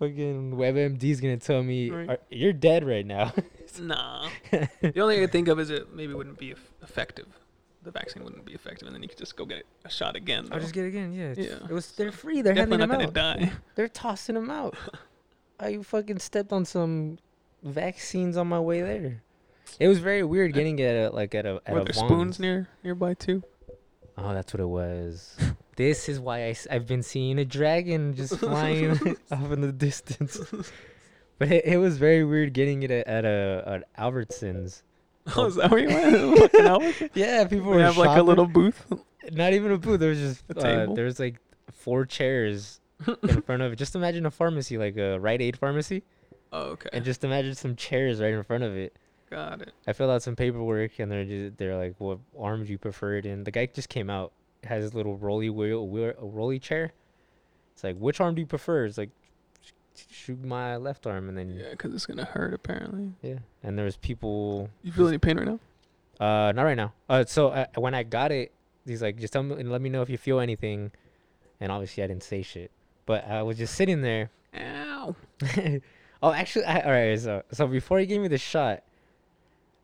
Fucking 0.00 0.52
WebMD's 0.56 1.20
gonna 1.20 1.36
tell 1.36 1.62
me 1.62 1.90
Right. 1.90 2.10
"Are- 2.10 2.18
you're 2.28 2.52
dead 2.52 2.84
right 2.84 3.06
now. 3.06 3.32
nah. 3.80 4.28
the 4.50 5.00
only 5.00 5.14
thing 5.14 5.22
I 5.22 5.26
could 5.26 5.32
think 5.32 5.48
of 5.48 5.60
is 5.60 5.70
it 5.70 5.94
maybe 5.94 6.12
wouldn't 6.12 6.38
be 6.38 6.54
effective. 6.82 7.26
The 7.84 7.90
vaccine 7.90 8.24
wouldn't 8.24 8.44
be 8.46 8.54
effective, 8.54 8.86
and 8.88 8.94
then 8.94 9.02
you 9.02 9.08
could 9.08 9.18
just 9.18 9.36
go 9.36 9.44
get 9.44 9.64
a 9.84 9.90
shot 9.90 10.16
again. 10.16 10.44
I'll 10.50 10.56
though. 10.58 10.60
just 10.60 10.72
get 10.74 10.84
it 10.84 10.88
again. 10.88 11.12
Yeah, 11.12 11.34
Yeah. 11.36 11.58
It 11.68 11.72
was 11.72 11.92
they're 11.92 12.10
free. 12.12 12.40
They're 12.42 12.54
Definitely 12.54 12.78
handing 12.80 12.98
not 12.98 13.12
them 13.12 13.12
gonna 13.14 13.44
out. 13.46 13.52
die. 13.52 13.52
They're 13.74 13.88
tossing 13.88 14.34
them 14.36 14.50
out. 14.50 14.74
I 15.60 15.76
fucking 15.82 16.18
stepped 16.18 16.52
on 16.52 16.64
some 16.64 17.18
vaccines 17.62 18.36
on 18.36 18.48
my 18.48 18.58
way 18.60 18.80
there. 18.82 19.22
It 19.78 19.88
was 19.88 19.98
very 19.98 20.22
weird 20.22 20.52
uh, 20.52 20.54
getting 20.54 20.78
it 20.78 20.84
at 20.84 21.12
a, 21.12 21.14
like 21.14 21.34
at 21.34 21.46
a 21.46 21.60
at 21.66 21.72
Were 21.74 21.80
a 21.80 21.84
there 21.84 21.92
Vons. 21.94 22.08
spoons 22.08 22.40
near 22.40 22.68
nearby 22.82 23.14
too? 23.14 23.42
Oh, 24.16 24.32
that's 24.32 24.52
what 24.54 24.60
it 24.60 24.66
was. 24.66 25.36
this 25.76 26.08
is 26.08 26.20
why 26.20 26.44
I, 26.46 26.56
have 26.70 26.86
been 26.86 27.02
seeing 27.02 27.38
a 27.38 27.44
dragon 27.44 28.14
just 28.14 28.36
flying 28.38 28.90
off 29.30 29.50
in 29.52 29.60
the 29.60 29.72
distance. 29.72 30.40
But 31.38 31.50
it, 31.50 31.64
it 31.64 31.76
was 31.78 31.98
very 31.98 32.24
weird 32.24 32.52
getting 32.52 32.82
it 32.84 32.90
at, 32.90 33.06
at 33.06 33.24
a 33.24 33.62
at 33.66 33.94
Albertsons. 34.00 34.82
Oh, 35.36 35.46
is 35.46 35.54
that 35.56 35.70
where 35.70 35.80
you 35.80 35.88
went? 35.88 37.10
Yeah, 37.14 37.44
people 37.46 37.70
We 37.70 37.76
were 37.78 37.82
have 37.82 37.96
like 37.96 38.08
a 38.08 38.12
shopping. 38.12 38.26
little 38.26 38.46
booth. 38.46 38.84
Not 39.32 39.52
even 39.54 39.72
a 39.72 39.78
booth. 39.78 40.00
There 40.00 40.10
was 40.10 40.18
just 40.18 40.44
A 40.50 40.58
uh, 40.58 40.62
table? 40.62 40.94
there 40.94 41.06
was 41.06 41.18
like 41.18 41.36
four 41.72 42.04
chairs 42.04 42.80
in 43.22 43.40
front 43.42 43.62
of 43.62 43.72
it. 43.72 43.76
Just 43.76 43.94
imagine 43.94 44.26
a 44.26 44.30
pharmacy, 44.30 44.76
like 44.76 44.96
a 44.98 45.18
Rite 45.18 45.40
Aid 45.40 45.56
pharmacy, 45.58 46.02
Oh, 46.52 46.62
okay. 46.72 46.90
and 46.92 47.04
just 47.04 47.24
imagine 47.24 47.54
some 47.54 47.74
chairs 47.74 48.20
right 48.20 48.32
in 48.34 48.42
front 48.44 48.64
of 48.64 48.76
it. 48.76 48.94
Got 49.30 49.62
it. 49.62 49.72
I 49.86 49.94
filled 49.94 50.10
out 50.10 50.22
some 50.22 50.36
paperwork, 50.36 50.98
and 50.98 51.10
they're 51.10 51.24
just, 51.24 51.56
they're 51.56 51.76
like, 51.76 51.94
"What 51.98 52.18
arm 52.38 52.64
do 52.66 52.70
you 52.70 52.78
prefer 52.78 53.16
it 53.16 53.24
in?" 53.26 53.42
The 53.44 53.50
guy 53.50 53.66
just 53.66 53.88
came 53.88 54.10
out, 54.10 54.32
has 54.62 54.82
his 54.82 54.94
little 54.94 55.16
rolly 55.16 55.48
wheel, 55.50 55.88
wheel 55.88 56.12
a 56.20 56.24
rolly 56.26 56.58
chair. 56.58 56.92
It's 57.72 57.82
like, 57.82 57.96
"Which 57.96 58.20
arm 58.20 58.34
do 58.34 58.42
you 58.42 58.46
prefer?" 58.46 58.84
It's 58.84 58.98
like, 58.98 59.08
"Sh- 59.22 59.23
"Shoot 60.10 60.42
my 60.44 60.76
left 60.76 61.06
arm," 61.06 61.28
and 61.28 61.36
then 61.38 61.50
Yeah, 61.56 61.70
because 61.70 61.94
it's 61.94 62.06
gonna 62.06 62.24
hurt 62.24 62.54
apparently. 62.54 63.12
yeah. 63.22 63.38
And 63.62 63.78
there 63.78 63.84
was 63.84 63.96
people. 63.96 64.70
You 64.82 64.92
feel 64.92 65.08
any 65.08 65.18
pain 65.18 65.38
right 65.38 65.46
now? 65.46 65.58
Uh, 66.20 66.52
not 66.52 66.62
right 66.62 66.76
now. 66.76 66.92
Uh, 67.08 67.24
so 67.24 67.48
uh, 67.48 67.66
when 67.76 67.94
I 67.94 68.02
got 68.02 68.32
it, 68.32 68.52
he's 68.86 69.02
like, 69.02 69.18
"Just 69.18 69.32
tell 69.32 69.42
me 69.42 69.56
and 69.58 69.70
let 69.70 69.80
me 69.80 69.88
know 69.88 70.02
if 70.02 70.08
you 70.10 70.18
feel 70.18 70.40
anything," 70.40 70.92
and 71.60 71.70
obviously 71.72 72.02
I 72.02 72.06
didn't 72.06 72.22
say 72.22 72.42
shit. 72.42 72.70
But 73.06 73.26
I 73.28 73.42
was 73.42 73.58
just 73.58 73.74
sitting 73.74 74.02
there. 74.02 74.30
Ow. 74.56 75.16
oh, 76.22 76.32
actually, 76.32 76.64
I, 76.64 76.80
all 76.80 76.90
right. 76.92 77.18
So 77.18 77.42
so 77.52 77.66
before 77.66 77.98
he 77.98 78.06
gave 78.06 78.20
me 78.20 78.28
the 78.28 78.38
shot. 78.38 78.82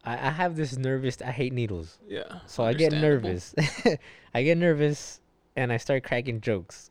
I, 0.03 0.14
I 0.14 0.31
have 0.31 0.57
this 0.57 0.79
nervous. 0.79 1.18
I 1.20 1.31
hate 1.31 1.53
needles. 1.53 1.99
Yeah. 2.09 2.40
So 2.46 2.64
I 2.64 2.73
get 2.73 2.90
nervous. 2.92 3.55
I 4.35 4.42
get 4.42 4.57
nervous 4.57 5.20
and 5.57 5.70
I 5.70 5.77
start 5.77 6.05
cracking 6.05 6.40
jokes. 6.40 6.90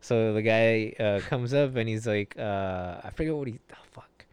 So 0.00 0.32
the 0.32 0.42
guy 0.42 0.94
uh, 1.02 1.20
comes 1.20 1.52
up 1.52 1.76
and 1.76 1.88
he's 1.88 2.06
like, 2.06 2.34
uh, 2.38 3.00
I 3.04 3.10
forget 3.10 3.34
what 3.34 3.48
he. 3.48 3.58
Oh, 3.72 3.76
fuck. 3.92 4.24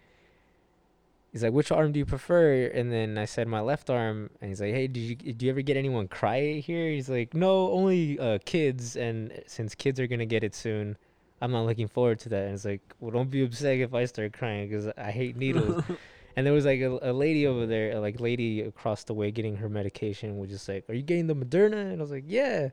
He's 1.31 1.43
like, 1.43 1.53
which 1.53 1.71
arm 1.71 1.91
do 1.91 1.99
you 1.99 2.05
prefer? 2.05 2.67
And 2.73 2.91
then 2.91 3.17
I 3.17 3.25
said 3.25 3.47
my 3.47 3.59
left 3.59 3.89
arm, 3.89 4.29
and 4.41 4.49
he's 4.49 4.61
like, 4.61 4.73
Hey, 4.73 4.87
did 4.87 4.99
you 4.99 5.15
do 5.15 5.45
you 5.45 5.51
ever 5.51 5.61
get 5.61 5.77
anyone 5.77 6.07
cry 6.07 6.53
here? 6.53 6.89
He's 6.89 7.09
like, 7.09 7.33
No, 7.33 7.71
only 7.71 8.17
uh, 8.17 8.39
kids, 8.45 8.95
and 8.95 9.31
since 9.45 9.75
kids 9.75 9.99
are 9.99 10.07
gonna 10.07 10.25
get 10.25 10.43
it 10.43 10.55
soon, 10.55 10.97
I'm 11.41 11.51
not 11.51 11.65
looking 11.65 11.87
forward 11.87 12.19
to 12.21 12.29
that. 12.29 12.45
And 12.45 12.53
it's 12.55 12.65
like, 12.65 12.81
Well, 12.99 13.11
don't 13.11 13.29
be 13.29 13.43
upset 13.43 13.77
if 13.77 13.93
I 13.93 14.05
start 14.05 14.33
crying 14.33 14.69
because 14.69 14.87
I 14.97 15.11
hate 15.11 15.35
needles. 15.35 15.83
And 16.37 16.45
there 16.45 16.53
was 16.53 16.65
like 16.65 16.81
a, 16.81 16.99
a 17.01 17.11
lady 17.11 17.47
over 17.47 17.65
there, 17.65 17.93
a 17.93 17.99
like 17.99 18.19
lady 18.19 18.61
across 18.61 19.03
the 19.03 19.15
way 19.15 19.31
getting 19.31 19.55
her 19.55 19.67
medication 19.67 20.37
was 20.37 20.51
just 20.51 20.69
like, 20.69 20.87
Are 20.87 20.93
you 20.93 21.01
getting 21.01 21.25
the 21.25 21.35
Moderna? 21.35 21.91
And 21.91 21.93
I 21.93 22.01
was 22.01 22.11
like, 22.11 22.25
Yeah, 22.27 22.69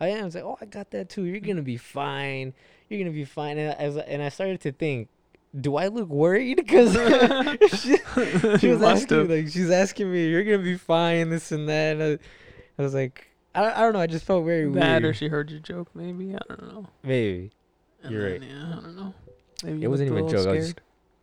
I 0.00 0.08
am. 0.08 0.22
I 0.22 0.24
was 0.24 0.34
like, 0.34 0.44
Oh, 0.44 0.58
I 0.60 0.64
got 0.66 0.90
that 0.92 1.08
too. 1.08 1.24
You're 1.24 1.40
gonna 1.40 1.62
be 1.62 1.76
fine. 1.76 2.54
You're 2.88 3.00
gonna 3.00 3.10
be 3.14 3.24
fine. 3.24 3.58
And 3.58 3.70
I, 3.98 4.00
and 4.02 4.22
I 4.22 4.28
started 4.28 4.60
to 4.62 4.72
think, 4.72 5.08
Do 5.58 5.76
I 5.76 5.88
look 5.88 6.08
worried? 6.08 6.56
Because 6.66 6.92
she, 7.82 7.96
she 8.58 8.68
was 8.68 8.82
asking 8.82 9.28
me, 9.28 9.42
like 9.42 9.52
she's 9.52 9.70
asking 9.70 10.12
me, 10.12 10.28
You're 10.28 10.44
gonna 10.44 10.58
be 10.58 10.76
fine, 10.76 11.30
this 11.30 11.52
and 11.52 11.68
that. 11.68 11.96
And 11.96 12.02
I, 12.02 12.18
I 12.78 12.82
was 12.82 12.94
like, 12.94 13.28
I, 13.54 13.64
I 13.72 13.80
don't 13.82 13.92
know. 13.94 14.00
I 14.00 14.06
just 14.06 14.24
felt 14.24 14.44
very 14.44 14.70
That 14.72 15.04
or 15.04 15.12
she 15.12 15.28
heard 15.28 15.50
your 15.50 15.60
joke, 15.60 15.88
maybe. 15.94 16.34
I 16.34 16.38
don't 16.48 16.62
know. 16.72 16.86
Maybe. 17.02 17.50
And 18.04 18.12
You're 18.12 18.38
then, 18.38 18.42
Yeah, 18.48 18.68
I 18.78 18.80
don't 18.82 18.96
know. 18.96 19.14
Maybe 19.64 19.82
It 19.82 19.88
wasn't 19.88 20.10
even 20.12 20.24
a 20.26 20.30
joke, 20.30 20.46
I 20.46 20.52
was 20.52 20.64
scared. 20.66 20.80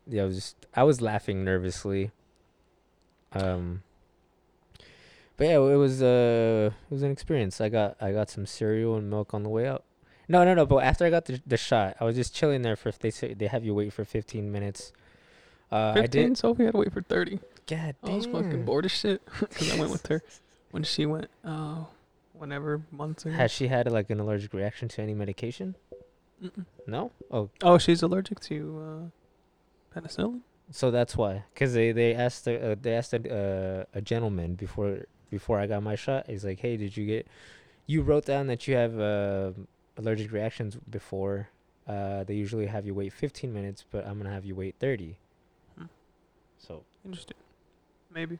yeah, 0.07 0.23
I 0.23 0.25
was 0.25 0.35
just 0.35 0.65
I 0.75 0.83
was 0.83 0.99
laughing 1.01 1.45
nervously. 1.45 2.11
Um 3.31 3.83
But 5.37 5.47
yeah, 5.47 5.55
it 5.57 5.75
was 5.77 6.01
uh 6.01 6.71
it 6.89 6.93
was 6.93 7.03
an 7.03 7.11
experience. 7.11 7.59
I 7.59 7.69
got 7.69 7.97
I 8.01 8.11
got 8.11 8.29
some 8.29 8.45
cereal 8.45 8.95
and 8.95 9.09
milk 9.09 9.33
on 9.33 9.43
the 9.43 9.49
way 9.49 9.67
out. 9.67 9.83
No, 10.27 10.43
no, 10.43 10.53
no, 10.55 10.65
but 10.65 10.77
after 10.83 11.05
I 11.05 11.09
got 11.09 11.25
the 11.25 11.41
the 11.45 11.57
shot, 11.57 11.97
I 11.99 12.05
was 12.05 12.15
just 12.15 12.33
chilling 12.33 12.61
there 12.61 12.75
for 12.75 12.91
they 12.91 13.11
say 13.11 13.33
they 13.33 13.47
have 13.47 13.63
you 13.65 13.73
wait 13.75 13.93
for 13.93 14.05
15 14.05 14.51
minutes. 14.51 14.91
Uh 15.71 15.93
I 15.95 16.01
15, 16.01 16.09
did 16.29 16.37
Sophie 16.37 16.63
had 16.65 16.71
to 16.73 16.77
wait 16.79 16.93
for 16.93 17.01
30. 17.01 17.39
God 17.67 17.95
damn. 18.03 18.11
I 18.11 18.15
was 18.15 18.25
fucking 18.27 18.63
bored 18.65 18.85
as 18.85 18.91
shit 18.91 19.21
because 19.39 19.73
I 19.73 19.79
went 19.79 19.91
with 19.91 20.07
her 20.07 20.21
when 20.71 20.83
she 20.83 21.05
went. 21.05 21.27
Oh, 21.43 21.87
whenever 22.33 22.81
months 22.91 23.25
ago. 23.25 23.33
Has 23.35 23.51
she 23.51 23.67
had 23.67 23.91
like 23.91 24.09
an 24.09 24.19
allergic 24.19 24.53
reaction 24.53 24.87
to 24.89 25.01
any 25.01 25.13
medication? 25.13 25.75
Mm-mm. 26.43 26.65
No. 26.87 27.11
Oh, 27.31 27.49
Oh, 27.63 27.77
she's 27.77 28.01
allergic 28.03 28.39
to 28.41 29.11
uh, 29.95 29.99
penicillin. 29.99 30.41
so 30.69 30.91
that's 30.91 31.15
why. 31.17 31.43
Cause 31.55 31.73
they 31.73 31.91
they 31.91 32.13
asked 32.13 32.45
the, 32.45 32.71
uh, 32.71 32.75
they 32.79 32.93
asked 32.93 33.13
a, 33.13 33.85
uh, 33.93 33.97
a 33.97 34.01
gentleman 34.01 34.55
before 34.55 35.05
before 35.35 35.59
I 35.59 35.67
got 35.67 35.83
my 35.83 35.95
shot. 35.95 36.27
He's 36.27 36.45
like, 36.45 36.59
hey, 36.61 36.77
did 36.77 36.95
you 36.95 37.05
get? 37.05 37.27
You 37.87 38.01
wrote 38.01 38.25
down 38.25 38.47
that 38.47 38.67
you 38.67 38.75
have 38.75 38.97
uh, 38.99 39.51
allergic 39.97 40.31
reactions 40.31 40.77
before. 40.89 41.49
Uh, 41.87 42.23
they 42.23 42.33
usually 42.35 42.65
have 42.67 42.85
you 42.85 42.93
wait 42.93 43.11
15 43.13 43.53
minutes, 43.53 43.83
but 43.91 44.07
I'm 44.07 44.17
gonna 44.17 44.31
have 44.33 44.45
you 44.45 44.55
wait 44.55 44.75
30. 44.79 45.17
Hmm. 45.77 45.85
So 46.57 46.83
Interesting. 47.05 47.37
Maybe. 48.13 48.39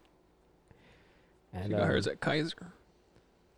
and 1.54 1.66
she 1.66 1.70
got 1.72 1.86
hers 1.86 2.08
um, 2.08 2.14
at 2.14 2.22
Kaiser. 2.22 2.72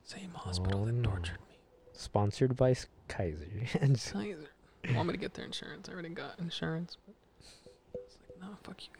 Same 0.04 0.32
hospital 0.34 0.82
oh 0.82 0.86
that 0.86 1.04
tortured 1.04 1.40
me. 1.50 1.58
sponsored 1.94 2.56
by 2.58 2.72
S- 2.72 2.88
Kaiser. 3.08 3.46
And 3.80 3.98
Kaiser. 4.12 4.50
Want 4.96 5.08
me 5.08 5.14
to 5.14 5.20
get 5.20 5.34
their 5.36 5.46
insurance? 5.46 5.88
I 5.90 5.94
already 5.94 6.10
got 6.10 6.40
insurance. 6.40 6.98
But 7.06 8.02
it's 8.06 8.18
like, 8.30 8.42
no, 8.42 8.58
fuck 8.64 8.82
you 8.84 8.92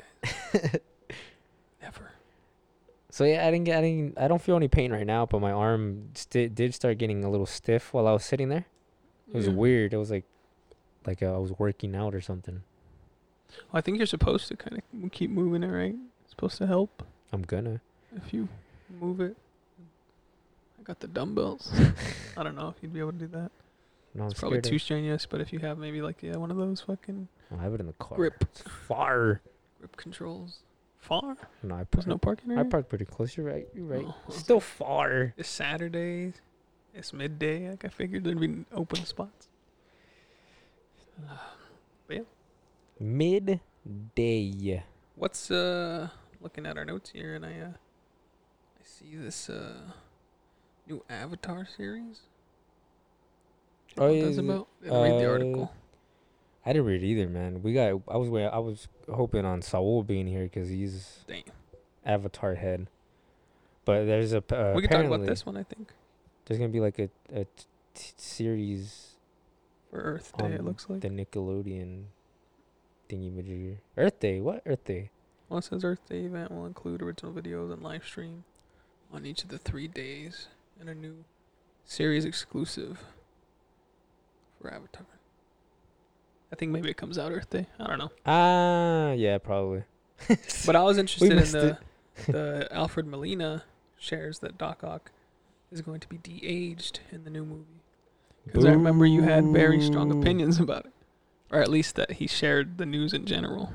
guys. 0.62 0.80
Never. 1.82 2.12
So 3.18 3.24
yeah, 3.24 3.48
I 3.48 3.50
didn't 3.50 3.66
get, 3.66 3.80
I 3.80 3.82
didn't, 3.82 4.20
I 4.20 4.28
don't 4.28 4.40
feel 4.40 4.56
any 4.58 4.68
pain 4.68 4.92
right 4.92 5.06
now, 5.08 5.26
but 5.26 5.42
my 5.42 5.52
arm 5.52 6.10
sti- 6.14 6.50
did 6.50 6.76
start 6.76 7.00
getting 7.00 7.24
a 7.24 7.32
little 7.32 7.48
stiff 7.48 7.92
while 7.92 8.08
I 8.08 8.12
was 8.14 8.24
sitting 8.24 8.50
there. 8.50 8.68
It 9.30 9.34
was 9.36 9.48
Yeah. 9.48 9.54
weird. 9.54 9.92
It 9.92 9.98
was 9.98 10.12
like, 10.12 10.24
like 11.04 11.24
uh, 11.24 11.34
I 11.34 11.38
was 11.40 11.52
working 11.58 11.96
out 11.96 12.14
or 12.14 12.22
something. 12.22 12.62
I 13.74 13.82
think 13.82 13.98
you're 13.98 14.06
supposed 14.06 14.48
to 14.50 14.56
kind 14.56 14.80
of 15.04 15.12
keep 15.12 15.32
moving 15.32 15.64
it, 15.64 15.72
right? 15.72 15.96
It's 16.22 16.30
supposed 16.30 16.60
to 16.60 16.68
help 16.68 17.02
I'm 17.34 17.42
gonna. 17.42 17.82
if 18.16 18.32
you 18.36 18.50
move 19.02 19.20
it. 19.20 19.36
I 20.80 20.84
got 20.84 21.00
the 21.00 21.08
dumbbells. 21.08 21.72
I 22.38 22.44
don't 22.44 22.56
know 22.56 22.68
if 22.70 22.76
you'd 22.84 22.94
be 22.94 23.00
able 23.00 23.14
to 23.14 23.18
do 23.18 23.28
that. 23.30 23.50
No, 24.14 24.26
I'm 24.26 24.30
It's 24.30 24.40
probably 24.40 24.62
too 24.62 24.78
strenuous, 24.78 25.26
but 25.26 25.42
if 25.42 25.52
you 25.52 25.58
have 25.60 25.80
maybe 25.80 26.04
like 26.04 26.22
yeah 26.22 26.36
one 26.36 26.52
of 26.52 26.58
those 26.58 26.82
fucking 26.82 27.30
I 27.58 27.64
have 27.64 27.74
it 27.74 27.80
in 27.80 27.88
the 27.88 27.94
car. 27.94 28.16
grip 28.16 28.36
It's 28.42 28.62
far. 28.88 29.42
grip 29.80 29.98
controls. 29.98 30.60
Far? 31.08 31.38
No, 31.64 31.76
I 31.76 31.86
There's 31.90 32.06
no 32.06 32.18
parking 32.18 32.52
I 32.52 32.56
area. 32.56 32.66
park 32.66 32.90
pretty 32.90 33.06
close. 33.06 33.38
You're 33.38 33.46
right. 33.46 33.66
You're 33.74 33.86
right. 33.86 34.04
Oh, 34.06 34.16
okay. 34.28 34.38
Still 34.38 34.60
far. 34.60 35.34
It's 35.38 35.48
Saturday. 35.48 36.34
It's 36.94 37.14
midday. 37.14 37.70
Like 37.70 37.86
I 37.86 37.88
figured 37.88 38.26
there'd 38.26 38.38
be 38.38 38.66
open 38.74 39.06
spots. 39.06 39.48
Midday. 43.00 43.62
What's 45.16 45.50
uh 45.50 46.10
looking 46.42 46.66
at 46.66 46.78
our 46.78 46.84
notes 46.84 47.12
here 47.12 47.36
and 47.36 47.46
I 47.46 47.60
uh 47.60 47.70
I 47.70 48.84
see 48.84 49.16
this 49.16 49.50
uh 49.50 49.92
new 50.88 51.04
Avatar 51.10 51.66
series. 51.78 52.22
Oh, 53.98 54.08
what 54.08 54.16
yeah, 54.16 54.26
that's 54.26 54.38
about? 54.40 54.68
Didn't 54.84 55.02
read 55.04 55.22
the 55.22 55.26
uh, 55.26 55.32
article. 55.32 55.72
I 56.68 56.74
didn't 56.74 56.86
read 56.86 57.02
either, 57.02 57.30
man. 57.30 57.64
We 57.64 57.74
got. 57.74 58.02
I 58.10 58.18
was. 58.18 58.28
I 58.28 58.60
was 58.60 58.90
hoping 59.10 59.46
on 59.46 59.62
Saul 59.62 60.04
being 60.04 60.28
here 60.28 60.44
because 60.44 60.68
he's 60.68 61.24
Damn. 61.26 61.44
Avatar 62.06 62.56
head. 62.56 62.88
But 63.86 64.04
there's 64.04 64.34
a. 64.34 64.44
Uh, 64.54 64.74
we 64.76 64.82
can 64.82 64.92
talk 64.92 65.06
about 65.06 65.26
this 65.26 65.46
one, 65.46 65.56
I 65.56 65.64
think, 65.64 65.94
There's 66.46 66.60
gonna 66.60 66.70
be 66.74 66.82
like 66.82 67.00
a 67.00 67.10
a 67.34 67.46
t- 67.46 67.64
t- 67.94 68.12
series 68.18 69.16
for 69.90 70.02
Earth 70.02 70.34
Day. 70.38 70.48
It 70.48 70.66
looks 70.66 70.90
like. 70.90 71.00
the 71.00 71.08
Nickelodeon 71.08 72.04
thingy 73.10 73.32
majigger. 73.32 73.78
Earth 73.96 74.20
Day. 74.20 74.42
What 74.42 74.62
Earth 74.66 74.84
Day? 74.84 75.12
Well, 75.48 75.60
it 75.60 75.64
says 75.64 75.86
Earth 75.86 76.02
Day 76.10 76.26
event 76.26 76.52
will 76.52 76.66
include 76.66 77.02
original 77.02 77.32
videos 77.32 77.72
and 77.72 77.82
live 77.82 78.04
stream 78.04 78.44
on 79.14 79.26
each 79.26 79.42
of 79.42 79.48
the 79.48 79.58
three 79.58 79.88
days 79.88 80.48
and 80.82 80.90
a 80.90 80.94
new 80.94 81.24
series 81.86 82.26
exclusive 82.26 83.00
for 84.62 84.74
Avatar. 84.74 85.06
I 86.52 86.56
think 86.56 86.72
maybe 86.72 86.90
it 86.90 86.98
comes 86.98 87.18
out 87.18 87.32
Earth 87.32 87.50
Day. 87.50 87.68
I 87.80 87.88
don't 87.88 88.00
know. 88.00 88.12
Ah, 88.26 89.12
yeah, 89.12 89.38
probably. 89.38 89.84
But 90.66 90.76
I 90.76 90.84
was 90.84 90.98
interested 90.98 91.32
in 91.32 91.52
the 91.52 91.78
the 92.28 92.68
Alfred 92.72 93.06
Molina 93.06 93.64
shares 93.98 94.40
that 94.40 94.58
Doc 94.58 94.84
Ock 94.84 95.12
is 95.72 95.82
going 95.82 96.00
to 96.00 96.08
be 96.08 96.18
de-aged 96.18 97.02
in 97.12 97.24
the 97.24 97.30
new 97.30 97.46
movie. 97.46 97.82
Because 98.46 98.66
I 98.66 98.72
remember 98.72 99.06
you 99.06 99.24
had 99.24 99.46
very 99.46 99.82
strong 99.82 100.12
opinions 100.12 100.60
about 100.60 100.86
it, 100.86 100.94
or 101.52 101.62
at 101.62 101.70
least 101.70 101.96
that 101.96 102.14
he 102.14 102.28
shared 102.28 102.78
the 102.78 102.86
news 102.86 103.14
in 103.14 103.26
general. 103.26 103.74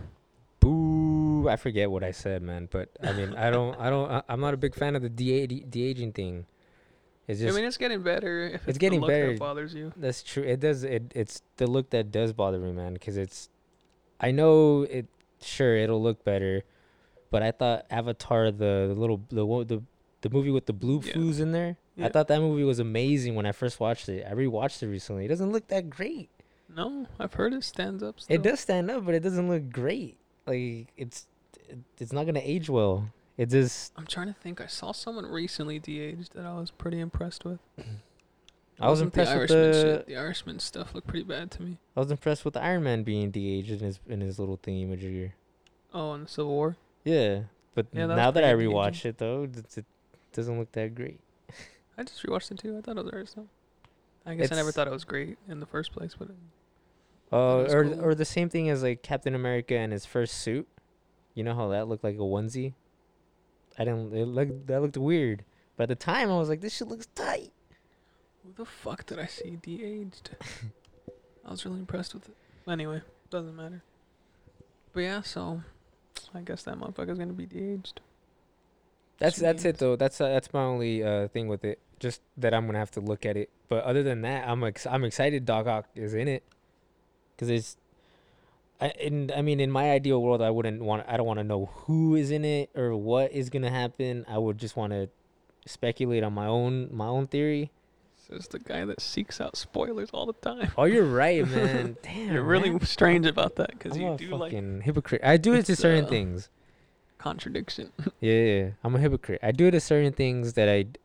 Boo! 0.60 1.48
I 1.48 1.56
forget 1.56 1.90
what 1.90 2.02
I 2.02 2.10
said, 2.10 2.42
man. 2.42 2.68
But 2.70 2.88
I 3.02 3.12
mean, 3.12 3.34
I 3.34 3.50
don't, 3.50 3.78
I 3.78 3.90
don't, 3.90 4.10
I, 4.10 4.22
I'm 4.28 4.40
not 4.40 4.54
a 4.54 4.56
big 4.56 4.74
fan 4.74 4.96
of 4.96 5.02
the 5.02 5.10
de 5.10 5.46
de 5.46 5.82
aging 5.84 6.12
thing. 6.12 6.46
It's 7.28 7.40
just 7.40 7.52
I 7.52 7.56
mean, 7.56 7.66
it's 7.66 7.76
getting 7.76 8.02
better. 8.02 8.42
If 8.46 8.54
It's 8.54 8.68
it's, 8.70 8.78
getting 8.78 9.00
the 9.00 9.06
look 9.06 9.12
better. 9.14 9.32
That 9.32 9.38
bothers 9.38 9.74
you. 9.74 9.92
that's 9.96 10.22
true. 10.22 10.42
It 10.42 10.60
does. 10.60 10.82
It 10.84 11.12
it's 11.14 11.42
the 11.56 11.66
look 11.66 11.90
that 11.90 12.10
does 12.10 12.32
bother 12.32 12.58
me, 12.58 12.72
man. 12.72 12.94
Because 12.94 13.16
it's, 13.16 13.48
I 14.20 14.30
know 14.32 14.82
it. 14.82 15.06
Sure, 15.40 15.76
it'll 15.76 16.02
look 16.02 16.24
better, 16.24 16.62
but 17.30 17.42
I 17.42 17.50
thought 17.50 17.86
Avatar, 17.90 18.50
the, 18.50 18.86
the 18.88 18.94
little 18.94 19.20
the 19.28 19.44
the 19.64 19.82
the 20.22 20.30
movie 20.30 20.50
with 20.50 20.66
the 20.66 20.72
blue 20.72 21.00
Yeah. 21.04 21.14
foos 21.14 21.40
in 21.40 21.52
there. 21.52 21.76
Yeah. 21.96 22.06
I 22.06 22.08
thought 22.10 22.28
that 22.28 22.40
movie 22.40 22.64
was 22.64 22.78
amazing 22.78 23.34
when 23.34 23.44
I 23.46 23.52
first 23.52 23.78
watched 23.80 24.08
it. 24.08 24.26
I 24.28 24.32
rewatched 24.34 24.82
it 24.82 24.86
recently. 24.88 25.24
It 25.24 25.28
doesn't 25.28 25.50
look 25.52 25.68
that 25.68 25.90
great. 25.90 26.28
No, 26.74 27.06
I've 27.20 27.34
heard 27.34 27.52
it 27.52 27.64
stands 27.64 28.02
up. 28.02 28.18
Still. 28.20 28.34
It 28.36 28.42
does 28.42 28.60
stand 28.60 28.90
up, 28.90 29.04
but 29.04 29.14
it 29.14 29.20
doesn't 29.20 29.48
look 29.48 29.68
great. 29.70 30.16
Like 30.46 30.88
it's, 30.96 31.26
it's 31.98 32.12
not 32.12 32.24
gonna 32.26 32.40
age 32.42 32.70
well. 32.70 33.08
It 33.38 33.48
just. 33.50 33.92
I'm 33.96 34.06
trying 34.06 34.26
to 34.28 34.34
think. 34.34 34.60
I 34.60 34.66
saw 34.66 34.92
someone 34.92 35.26
recently 35.26 35.78
de-aged 35.78 36.34
that 36.34 36.44
I 36.44 36.54
was 36.54 36.70
pretty 36.70 37.00
impressed 37.00 37.44
with. 37.44 37.60
I 38.80 38.88
was 38.88 39.00
Wasn't 39.00 39.12
the 39.14 39.20
impressed 39.22 39.38
with 39.40 39.48
the. 39.48 39.72
shit. 39.80 40.06
The 40.06 40.16
Irishman 40.16 40.58
stuff 40.58 40.94
looked 40.94 41.06
pretty 41.06 41.24
bad 41.24 41.50
to 41.52 41.62
me. 41.62 41.78
I 41.96 42.00
was 42.00 42.10
impressed 42.10 42.44
with 42.44 42.56
Iron 42.56 42.82
Man 42.82 43.02
being 43.04 43.30
de-aged 43.30 43.70
in 43.70 43.78
his 43.80 44.00
in 44.08 44.20
his 44.20 44.38
little 44.38 44.58
thingy 44.58 44.88
majigger. 44.88 45.32
Oh, 45.94 46.14
in 46.14 46.22
the 46.24 46.28
Civil 46.28 46.50
War. 46.52 46.76
Yeah, 47.04 47.42
but 47.74 47.86
Yeah, 47.92 48.06
that 48.06 48.16
now 48.16 48.30
that 48.30 48.44
I 48.44 48.52
pretty 48.54 48.64
engaging. 48.70 48.92
rewatch 48.92 49.04
it 49.06 49.18
though, 49.18 49.44
it, 49.44 49.76
it 49.78 49.84
doesn't 50.32 50.58
look 50.58 50.72
that 50.72 50.94
great. 50.94 51.20
I 51.98 52.02
just 52.02 52.22
rewatched 52.24 52.50
it 52.52 52.58
too. 52.58 52.76
I 52.78 52.80
thought 52.80 52.96
it 52.98 53.04
was 53.04 53.12
alright. 53.36 53.48
I 54.24 54.34
guess 54.34 54.52
I 54.52 54.56
never 54.56 54.72
thought 54.72 54.86
it 54.86 54.92
was 54.92 55.04
great 55.04 55.36
in 55.48 55.60
the 55.60 55.66
first 55.66 55.92
place, 55.92 56.14
but 56.18 56.28
Uh, 57.32 57.62
or 57.72 57.84
cool. 57.84 58.04
or 58.04 58.14
the 58.14 58.24
same 58.24 58.48
thing 58.48 58.68
as 58.68 58.82
like 58.82 59.02
Captain 59.02 59.34
America 59.34 59.74
and 59.76 59.92
his 59.92 60.06
first 60.06 60.34
suit. 60.34 60.66
You 61.34 61.44
know 61.44 61.54
how 61.54 61.68
that 61.68 61.88
looked 61.88 62.04
like 62.04 62.16
a 62.16 62.18
onesie. 62.18 62.74
I 63.78 63.84
didn't. 63.84 64.14
It 64.14 64.26
looked 64.26 64.66
that 64.66 64.82
looked 64.82 64.96
weird. 64.96 65.44
But 65.76 65.84
at 65.84 65.88
the 65.88 65.94
time, 66.04 66.30
I 66.30 66.36
was 66.36 66.48
like, 66.48 66.60
this 66.60 66.76
shit 66.76 66.88
looks 66.88 67.06
tight. 67.14 67.52
who 68.44 68.52
the 68.54 68.64
fuck 68.64 69.06
did 69.06 69.18
I 69.18 69.26
see 69.26 69.56
de-aged? 69.62 70.30
I 71.46 71.50
was 71.50 71.64
really 71.64 71.80
impressed 71.80 72.14
with 72.14 72.28
it. 72.28 72.36
Anyway, 72.68 73.00
doesn't 73.30 73.56
matter. 73.56 73.82
But 74.92 75.00
yeah, 75.00 75.22
so 75.22 75.62
I 76.34 76.40
guess 76.40 76.62
that 76.64 76.78
motherfucker's 76.78 77.18
gonna 77.18 77.32
be 77.32 77.46
de-aged. 77.46 78.00
That's 79.18 79.36
Two 79.36 79.42
that's 79.42 79.64
it 79.64 79.78
though. 79.78 79.96
That's 79.96 80.20
uh, 80.20 80.28
that's 80.28 80.52
my 80.52 80.62
only 80.62 81.02
uh 81.02 81.28
thing 81.28 81.48
with 81.48 81.64
it. 81.64 81.78
Just 81.98 82.20
that 82.36 82.52
I'm 82.52 82.66
gonna 82.66 82.78
have 82.78 82.90
to 82.92 83.00
look 83.00 83.24
at 83.24 83.36
it. 83.36 83.50
But 83.68 83.84
other 83.84 84.02
than 84.02 84.22
that, 84.22 84.48
I'm 84.48 84.62
ex- 84.64 84.86
I'm 84.86 85.04
excited. 85.04 85.44
Doc 85.46 85.66
Ock 85.66 85.86
is 85.94 86.14
in 86.14 86.28
it, 86.28 86.42
cause 87.38 87.48
it's. 87.48 87.76
I 88.82 88.88
in 89.00 89.30
I 89.34 89.42
mean 89.42 89.60
in 89.60 89.70
my 89.70 89.90
ideal 89.92 90.20
world 90.22 90.42
I 90.42 90.50
wouldn't 90.50 90.82
want 90.82 91.04
I 91.08 91.16
don't 91.16 91.26
want 91.26 91.38
to 91.38 91.44
know 91.44 91.66
who 91.86 92.14
is 92.16 92.30
in 92.30 92.44
it 92.44 92.70
or 92.74 92.96
what 92.96 93.32
is 93.32 93.48
gonna 93.50 93.70
happen. 93.70 94.24
I 94.28 94.38
would 94.38 94.58
just 94.58 94.76
want 94.76 94.92
to 94.92 95.08
speculate 95.66 96.22
on 96.24 96.32
my 96.32 96.46
own 96.46 96.88
my 96.92 97.06
own 97.06 97.26
theory. 97.26 97.70
Says 98.28 98.48
the 98.48 98.58
guy 98.58 98.84
that 98.84 99.00
seeks 99.00 99.40
out 99.40 99.56
spoilers 99.56 100.10
all 100.12 100.26
the 100.26 100.32
time. 100.32 100.70
Oh, 100.78 100.84
you're 100.84 101.04
right, 101.04 101.46
man. 101.56 101.96
Damn, 102.02 102.32
You're 102.32 102.42
really 102.42 102.70
man. 102.70 102.80
strange 102.86 103.26
about 103.26 103.56
that 103.56 103.70
because 103.70 103.96
you 103.96 104.16
do 104.16 104.36
like 104.36 104.52
hypocrite. 104.52 105.20
I 105.24 105.36
do 105.36 105.54
it 105.54 105.66
to 105.66 105.76
certain 105.76 106.04
uh, 106.04 106.08
things. 106.08 106.48
contradiction. 107.18 107.90
Yeah, 108.20 108.32
yeah. 108.42 108.68
I'm 108.84 108.94
a 108.94 108.98
hypocrite. 109.00 109.40
I 109.42 109.50
do 109.52 109.66
it 109.66 109.72
to 109.72 109.80
certain 109.80 110.12
things 110.12 110.52
that 110.54 110.68
I 110.68 110.82
d- 110.82 110.98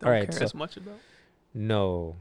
Don't 0.00 0.08
Alright, 0.08 0.30
care 0.30 0.38
so- 0.38 0.44
as 0.44 0.54
much 0.54 0.76
about. 0.76 0.98
No. 1.54 2.16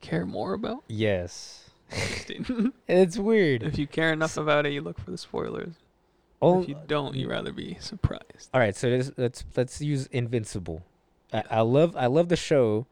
Care 0.00 0.26
more 0.26 0.52
about. 0.52 0.82
Yes, 0.88 1.67
It's 2.88 3.18
weird. 3.18 3.62
if 3.62 3.78
you 3.78 3.86
care 3.86 4.12
enough 4.12 4.36
about 4.36 4.66
it, 4.66 4.72
you 4.72 4.80
look 4.80 4.98
for 5.00 5.10
the 5.10 5.18
spoilers. 5.18 5.74
Oh, 6.40 6.62
if 6.62 6.68
you 6.68 6.76
don't, 6.86 7.14
you'd 7.14 7.28
rather 7.28 7.52
be 7.52 7.76
surprised. 7.80 8.50
all 8.54 8.60
right. 8.60 8.76
So 8.76 8.88
let's 8.88 9.10
let's 9.16 9.44
let's 9.56 9.80
use 9.80 10.06
Invincible. 10.06 10.84
I, 11.32 11.42
I 11.50 11.60
love 11.62 11.96
I 11.96 12.06
love 12.06 12.28
the 12.28 12.36
show, 12.36 12.86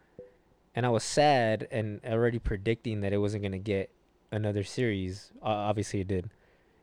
and 0.74 0.84
I 0.84 0.88
was 0.88 1.04
sad 1.04 1.68
and 1.70 2.00
already 2.04 2.38
predicting 2.38 3.02
that 3.02 3.12
it 3.12 3.18
wasn't 3.18 3.44
gonna 3.44 3.58
get 3.58 3.90
another 4.32 4.64
series. 4.64 5.30
Uh, 5.42 5.46
obviously, 5.46 6.00
it 6.00 6.08
did. 6.08 6.30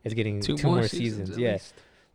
It's 0.04 0.14
getting 0.14 0.40
two, 0.40 0.56
more, 0.62 0.86
seasons. 0.86 1.30
at 1.30 1.38
yeah, 1.38 1.58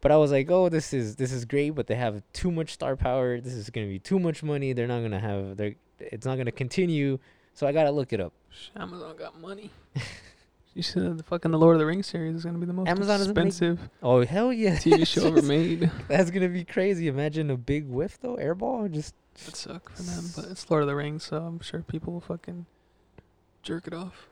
but 0.02 0.12
I 0.12 0.18
was 0.18 0.32
like, 0.32 0.50
oh, 0.50 0.70
this 0.70 0.93
is 0.93 1.16
this 1.16 1.32
is 1.32 1.45
great, 1.45 1.72
but 1.72 1.88
they 1.88 1.95
have 1.95 2.22
too 2.34 2.52
much 2.52 2.74
star 2.74 2.95
power. 2.95 3.39
This 3.39 3.54
is 3.54 3.70
gonna 3.70 3.88
be 3.88 4.00
too 4.00 4.20
much 4.20 4.41
money. 4.43 4.74
They're 4.74 4.88
not 4.88 5.02
gonna 5.02 5.20
have. 5.20 5.58
They're 5.58 5.76
it's 6.00 6.26
not 6.26 6.38
gonna 6.38 6.52
continue. 6.52 7.20
So 7.60 7.68
I 7.68 7.74
gotta 7.74 7.91
look 7.91 8.14
it 8.14 8.22
up. 8.22 8.32
Amazon 8.78 9.18
got 9.18 9.38
money. 9.38 9.70
you 10.76 10.82
said 10.82 11.18
the 11.18 11.24
fucking 11.24 11.51
the 11.51 11.60
Lord 11.60 11.76
of 11.76 11.80
the 11.80 11.86
Rings 11.86 12.07
series 12.07 12.34
is 12.34 12.45
gonna 12.45 12.57
be 12.57 12.66
the 12.66 12.72
most 12.72 12.88
Amazon 12.88 13.20
doesn't 13.20 13.36
make- 13.36 13.47
expensive 13.47 13.89
Oh 14.01 14.24
hell 14.24 14.53
yeah! 14.53 14.78
TV 14.78 15.05
show 15.14 15.28
ever 15.28 15.41
made. 15.41 15.91
That's 16.07 16.32
gonna 16.32 16.47
be 16.47 16.64
crazy. 16.64 17.10
Imagine 17.10 17.51
a 17.51 17.57
big 17.57 17.86
whiff 17.89 18.18
though, 18.22 18.38
airball, 18.38 18.89
just 18.89 19.14
That 19.45 19.57
suck 19.57 19.89
for 19.93 20.03
them, 20.03 20.24
but 20.38 20.45
it's 20.45 20.72
Lord 20.72 20.84
of 20.84 20.88
the 20.88 20.95
Rings, 20.95 21.26
so 21.26 21.36
I'm 21.36 21.60
sure 21.60 21.82
people 21.82 22.14
will 22.14 22.22
fucking 22.22 22.66
jerk 23.62 23.88
it 23.88 23.93
off. 23.93 24.26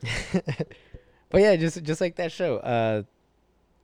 but 1.30 1.42
yeah, 1.42 1.58
just 1.58 1.84
just 1.84 2.00
like 2.00 2.16
that 2.16 2.32
show. 2.32 2.60
Uh, 2.60 3.04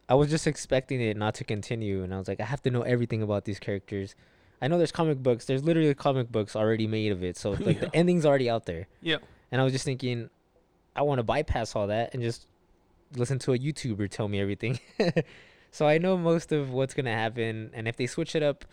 I 0.07 0.15
was 0.15 0.29
just 0.29 0.47
expecting 0.47 1.01
it 1.01 1.17
not 1.17 1.35
to 1.35 1.43
continue, 1.43 2.01
and 2.01 2.13
I 2.13 2.17
was 2.17 2.29
like, 2.29 2.39
I 2.39 2.45
have 2.45 2.61
to 2.61 2.71
know 2.71 2.83
everything 2.83 3.21
about 3.21 3.43
these 3.43 3.59
characters. 3.59 4.15
I 4.63 4.67
know 4.67 4.77
there's 4.77 4.91
comic 4.91 5.21
books. 5.21 5.45
There's 5.45 5.63
literally 5.63 5.93
comic 5.93 6.31
books 6.31 6.55
already 6.55 6.87
made 6.87 7.11
of 7.11 7.23
it, 7.23 7.37
so 7.37 7.51
like 7.51 7.65
Yeah. 7.65 7.73
the 7.81 7.95
ending's 7.95 8.25
already 8.25 8.49
out 8.49 8.65
there. 8.65 8.87
Yeah. 9.01 9.17
And 9.51 9.59
I 9.61 9.63
was 9.63 9.73
just 9.73 9.85
thinking, 9.85 10.29
I 10.95 11.01
want 11.03 11.19
to 11.19 11.23
bypass 11.23 11.75
all 11.75 11.87
that 11.87 12.13
and 12.13 12.23
just 12.23 12.47
listen 13.15 13.37
to 13.39 13.53
a 13.53 13.57
YouTuber 13.59 14.09
tell 14.09 14.27
me 14.27 14.39
everything. 14.39 14.79
so 15.71 15.87
I 15.87 15.97
know 15.99 16.17
most 16.17 16.51
of 16.51 16.71
what's 16.71 16.93
gonna 16.95 17.13
happen, 17.13 17.69
and 17.73 17.87
if 17.87 17.95
they 17.97 18.07
switch 18.07 18.35
it 18.35 18.41
up, 18.41 18.65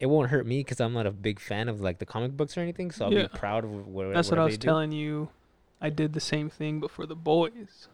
it 0.00 0.06
won't 0.06 0.30
hurt 0.30 0.46
me 0.46 0.60
because 0.60 0.80
I'm 0.80 0.92
not 0.92 1.06
a 1.06 1.12
big 1.12 1.38
fan 1.38 1.68
of 1.68 1.80
like 1.80 1.98
the 1.98 2.06
comic 2.06 2.36
books 2.36 2.56
or 2.56 2.60
anything. 2.60 2.90
So 2.90 3.04
I'll 3.04 3.12
Yeah. 3.12 3.22
be 3.22 3.38
proud 3.38 3.64
of 3.64 3.70
wh- 3.70 4.10
wh- 4.10 4.12
That's 4.14 4.30
what 4.30 4.38
I 4.38 4.42
they 4.42 4.46
was 4.46 4.58
do. 4.58 4.66
telling 4.66 4.90
you. 4.92 5.28
I 5.80 5.90
did 5.90 6.14
the 6.14 6.20
same 6.20 6.48
thing, 6.48 6.80
but 6.80 6.90
for 6.90 7.04
the 7.04 7.14
boys. 7.16 7.88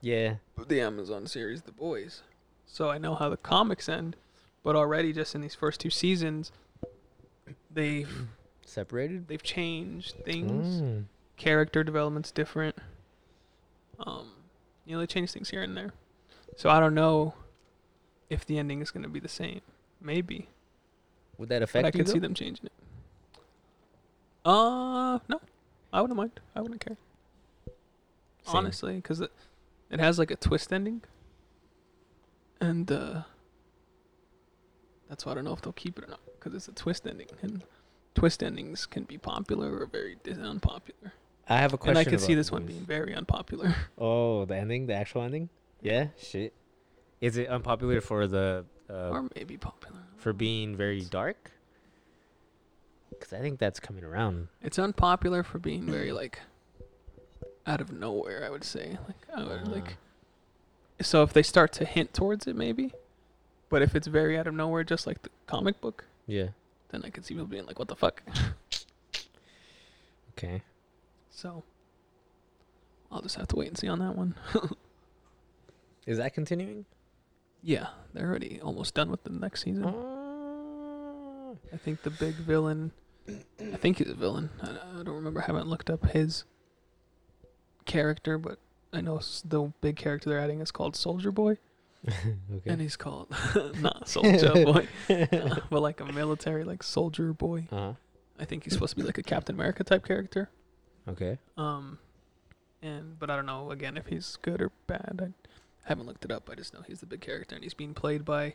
Yeah. 0.00 0.36
The 0.68 0.80
Amazon 0.80 1.26
series, 1.26 1.62
The 1.62 1.72
Boys. 1.72 2.22
So 2.66 2.88
I 2.90 2.98
know 2.98 3.14
how 3.16 3.28
the 3.28 3.36
comics 3.36 3.88
end, 3.88 4.14
but 4.62 4.76
already 4.76 5.12
just 5.12 5.34
in 5.34 5.40
these 5.40 5.54
first 5.56 5.80
two 5.80 5.90
seasons, 5.90 6.52
they've 7.70 8.28
Separated. 8.64 9.28
they've 9.28 9.42
changed 9.42 10.14
things. 10.24 10.80
Mm. 10.80 11.04
Character 11.36 11.82
development's 11.84 12.30
different. 12.30 12.76
Um, 13.98 14.30
you 14.86 14.94
know, 14.94 15.00
they 15.00 15.06
change 15.06 15.32
things 15.32 15.50
here 15.50 15.62
and 15.62 15.76
there. 15.76 15.92
So 16.56 16.70
I 16.70 16.80
don't 16.80 16.94
know 16.94 17.34
if 18.30 18.44
the 18.46 18.58
ending 18.58 18.80
is 18.82 18.90
going 18.90 19.02
to 19.02 19.08
be 19.08 19.20
the 19.20 19.28
same. 19.28 19.60
Maybe, 20.00 20.48
Would 21.38 21.48
that 21.50 21.58
but 21.60 21.64
affect 21.64 21.84
I 21.84 21.88
you? 21.88 21.92
could 22.04 22.08
see 22.08 22.18
them 22.18 22.34
changing 22.34 22.66
it. 22.66 22.72
Uh, 24.44 25.18
no, 25.28 25.40
I 25.92 26.00
wouldn't 26.00 26.16
mind. 26.16 26.40
I 26.56 26.60
wouldn't 26.60 26.80
care. 26.84 26.96
Same. 28.44 28.56
honestly, 28.56 28.96
because 28.96 29.20
it, 29.20 29.30
it 29.90 30.00
has 30.00 30.18
like 30.18 30.32
a 30.32 30.36
twist 30.36 30.72
ending, 30.72 31.02
and 32.60 32.90
uh, 32.90 33.22
that's 35.08 35.24
why 35.24 35.32
I 35.32 35.34
don't 35.36 35.44
know 35.44 35.52
if 35.52 35.62
they'll 35.62 35.72
keep 35.72 35.96
it 35.98 36.04
or 36.04 36.08
not. 36.08 36.20
Because 36.42 36.56
it's 36.56 36.66
a 36.68 36.72
twist 36.72 37.06
ending, 37.06 37.28
and 37.40 37.62
twist 38.16 38.42
endings 38.42 38.84
can 38.86 39.04
be 39.04 39.16
popular 39.16 39.78
or 39.78 39.86
very 39.86 40.16
dis- 40.24 40.38
unpopular. 40.38 41.12
I 41.48 41.58
have 41.58 41.72
a 41.72 41.78
question. 41.78 41.98
And 41.98 42.06
I 42.06 42.10
could 42.10 42.20
see 42.20 42.34
this 42.34 42.50
one 42.50 42.66
being 42.66 42.84
very 42.84 43.14
unpopular. 43.14 43.74
Oh, 43.98 44.44
the 44.44 44.56
ending, 44.56 44.86
the 44.86 44.94
actual 44.94 45.22
ending. 45.22 45.50
Yeah. 45.80 46.08
Shit. 46.18 46.52
Is 47.20 47.36
it 47.36 47.48
unpopular 47.48 48.00
for 48.00 48.26
the 48.26 48.64
uh, 48.90 49.10
or 49.10 49.28
maybe 49.36 49.56
popular. 49.56 49.98
for 50.16 50.32
being 50.32 50.74
very 50.76 51.02
dark? 51.02 51.52
Because 53.10 53.32
I 53.32 53.38
think 53.40 53.60
that's 53.60 53.78
coming 53.78 54.02
around. 54.02 54.48
It's 54.62 54.78
unpopular 54.78 55.44
for 55.44 55.58
being 55.60 55.86
very 55.86 56.10
like 56.10 56.40
out 57.66 57.80
of 57.80 57.92
nowhere. 57.92 58.44
I 58.44 58.50
would 58.50 58.64
say 58.64 58.98
like 59.06 59.16
I 59.36 59.44
would, 59.44 59.68
Uh, 59.68 59.70
like. 59.70 59.96
So 61.00 61.22
if 61.22 61.32
they 61.32 61.42
start 61.42 61.72
to 61.74 61.84
hint 61.84 62.12
towards 62.12 62.46
it, 62.48 62.56
maybe. 62.56 62.92
But 63.68 63.82
if 63.82 63.94
it's 63.94 64.08
very 64.08 64.36
out 64.36 64.46
of 64.48 64.54
nowhere, 64.54 64.82
just 64.84 65.06
like 65.06 65.22
the 65.22 65.30
comic 65.46 65.80
book, 65.80 66.04
Yeah. 66.26 66.48
then 66.90 67.02
I 67.04 67.10
could 67.10 67.24
see 67.24 67.34
people 67.34 67.46
being 67.46 67.66
like, 67.66 67.78
"What 67.78 67.88
the 67.88 67.96
fuck." 67.96 68.22
Okay. 70.38 70.62
So 71.30 71.62
I'll 73.10 73.20
just 73.20 73.36
have 73.36 73.46
to 73.48 73.56
wait 73.56 73.68
and 73.68 73.76
see 73.78 73.86
on 73.88 73.98
that 74.00 74.16
one. 74.16 74.34
Is 76.06 76.18
that 76.18 76.34
continuing? 76.34 76.84
yeah, 77.62 77.88
they're 78.12 78.28
already 78.28 78.58
almost 78.60 78.94
done 78.94 79.08
with 79.10 79.22
the 79.22 79.30
next 79.30 79.62
season. 79.62 79.84
Uh, 79.84 81.54
I 81.72 81.76
think 81.76 82.02
the 82.02 82.10
big 82.10 82.34
villain. 82.34 82.90
I 83.28 83.76
think 83.76 83.98
he's 83.98 84.08
a 84.10 84.14
villain. 84.14 84.50
I, 84.60 84.70
I 84.70 85.02
don't 85.04 85.14
remember. 85.14 85.40
I 85.42 85.46
haven't 85.46 85.68
looked 85.68 85.88
up 85.90 86.06
his 86.10 86.44
character, 87.84 88.36
but 88.38 88.58
I 88.92 89.00
know 89.00 89.20
the 89.44 89.72
big 89.80 89.94
character 89.96 90.28
they're 90.30 90.40
adding 90.40 90.60
is 90.60 90.72
called 90.72 90.96
Soldier 90.96 91.30
Boy, 91.30 91.58
okay. 92.08 92.70
and 92.70 92.80
he's 92.80 92.96
called 92.96 93.28
not 93.80 94.08
Soldier 94.08 94.52
Boy, 94.64 94.88
uh, 95.08 95.56
but 95.70 95.80
like 95.80 96.00
a 96.00 96.06
military 96.06 96.64
like 96.64 96.82
Soldier 96.82 97.32
Boy. 97.32 97.68
uh-huh. 97.70 97.92
I 98.40 98.44
think 98.44 98.64
he's 98.64 98.72
supposed 98.72 98.96
to 98.96 98.96
be 98.96 99.06
like 99.06 99.18
a 99.18 99.22
Captain 99.22 99.54
America 99.54 99.84
type 99.84 100.04
character. 100.04 100.50
Okay. 101.06 101.38
Um, 101.56 101.98
and 102.82 103.18
but 103.18 103.30
I 103.30 103.36
don't 103.36 103.46
know 103.46 103.70
again 103.70 103.96
if 103.96 104.06
he's 104.06 104.36
good 104.42 104.60
or 104.60 104.72
bad. 104.86 105.20
I 105.20 105.88
haven't 105.88 106.06
looked 106.06 106.24
it 106.24 106.32
up. 106.32 106.48
I 106.50 106.56
just 106.56 106.74
know 106.74 106.80
he's 106.86 107.00
the 107.00 107.06
big 107.06 107.20
character, 107.20 107.54
and 107.54 107.62
he's 107.62 107.74
being 107.74 107.94
played 107.94 108.24
by 108.24 108.54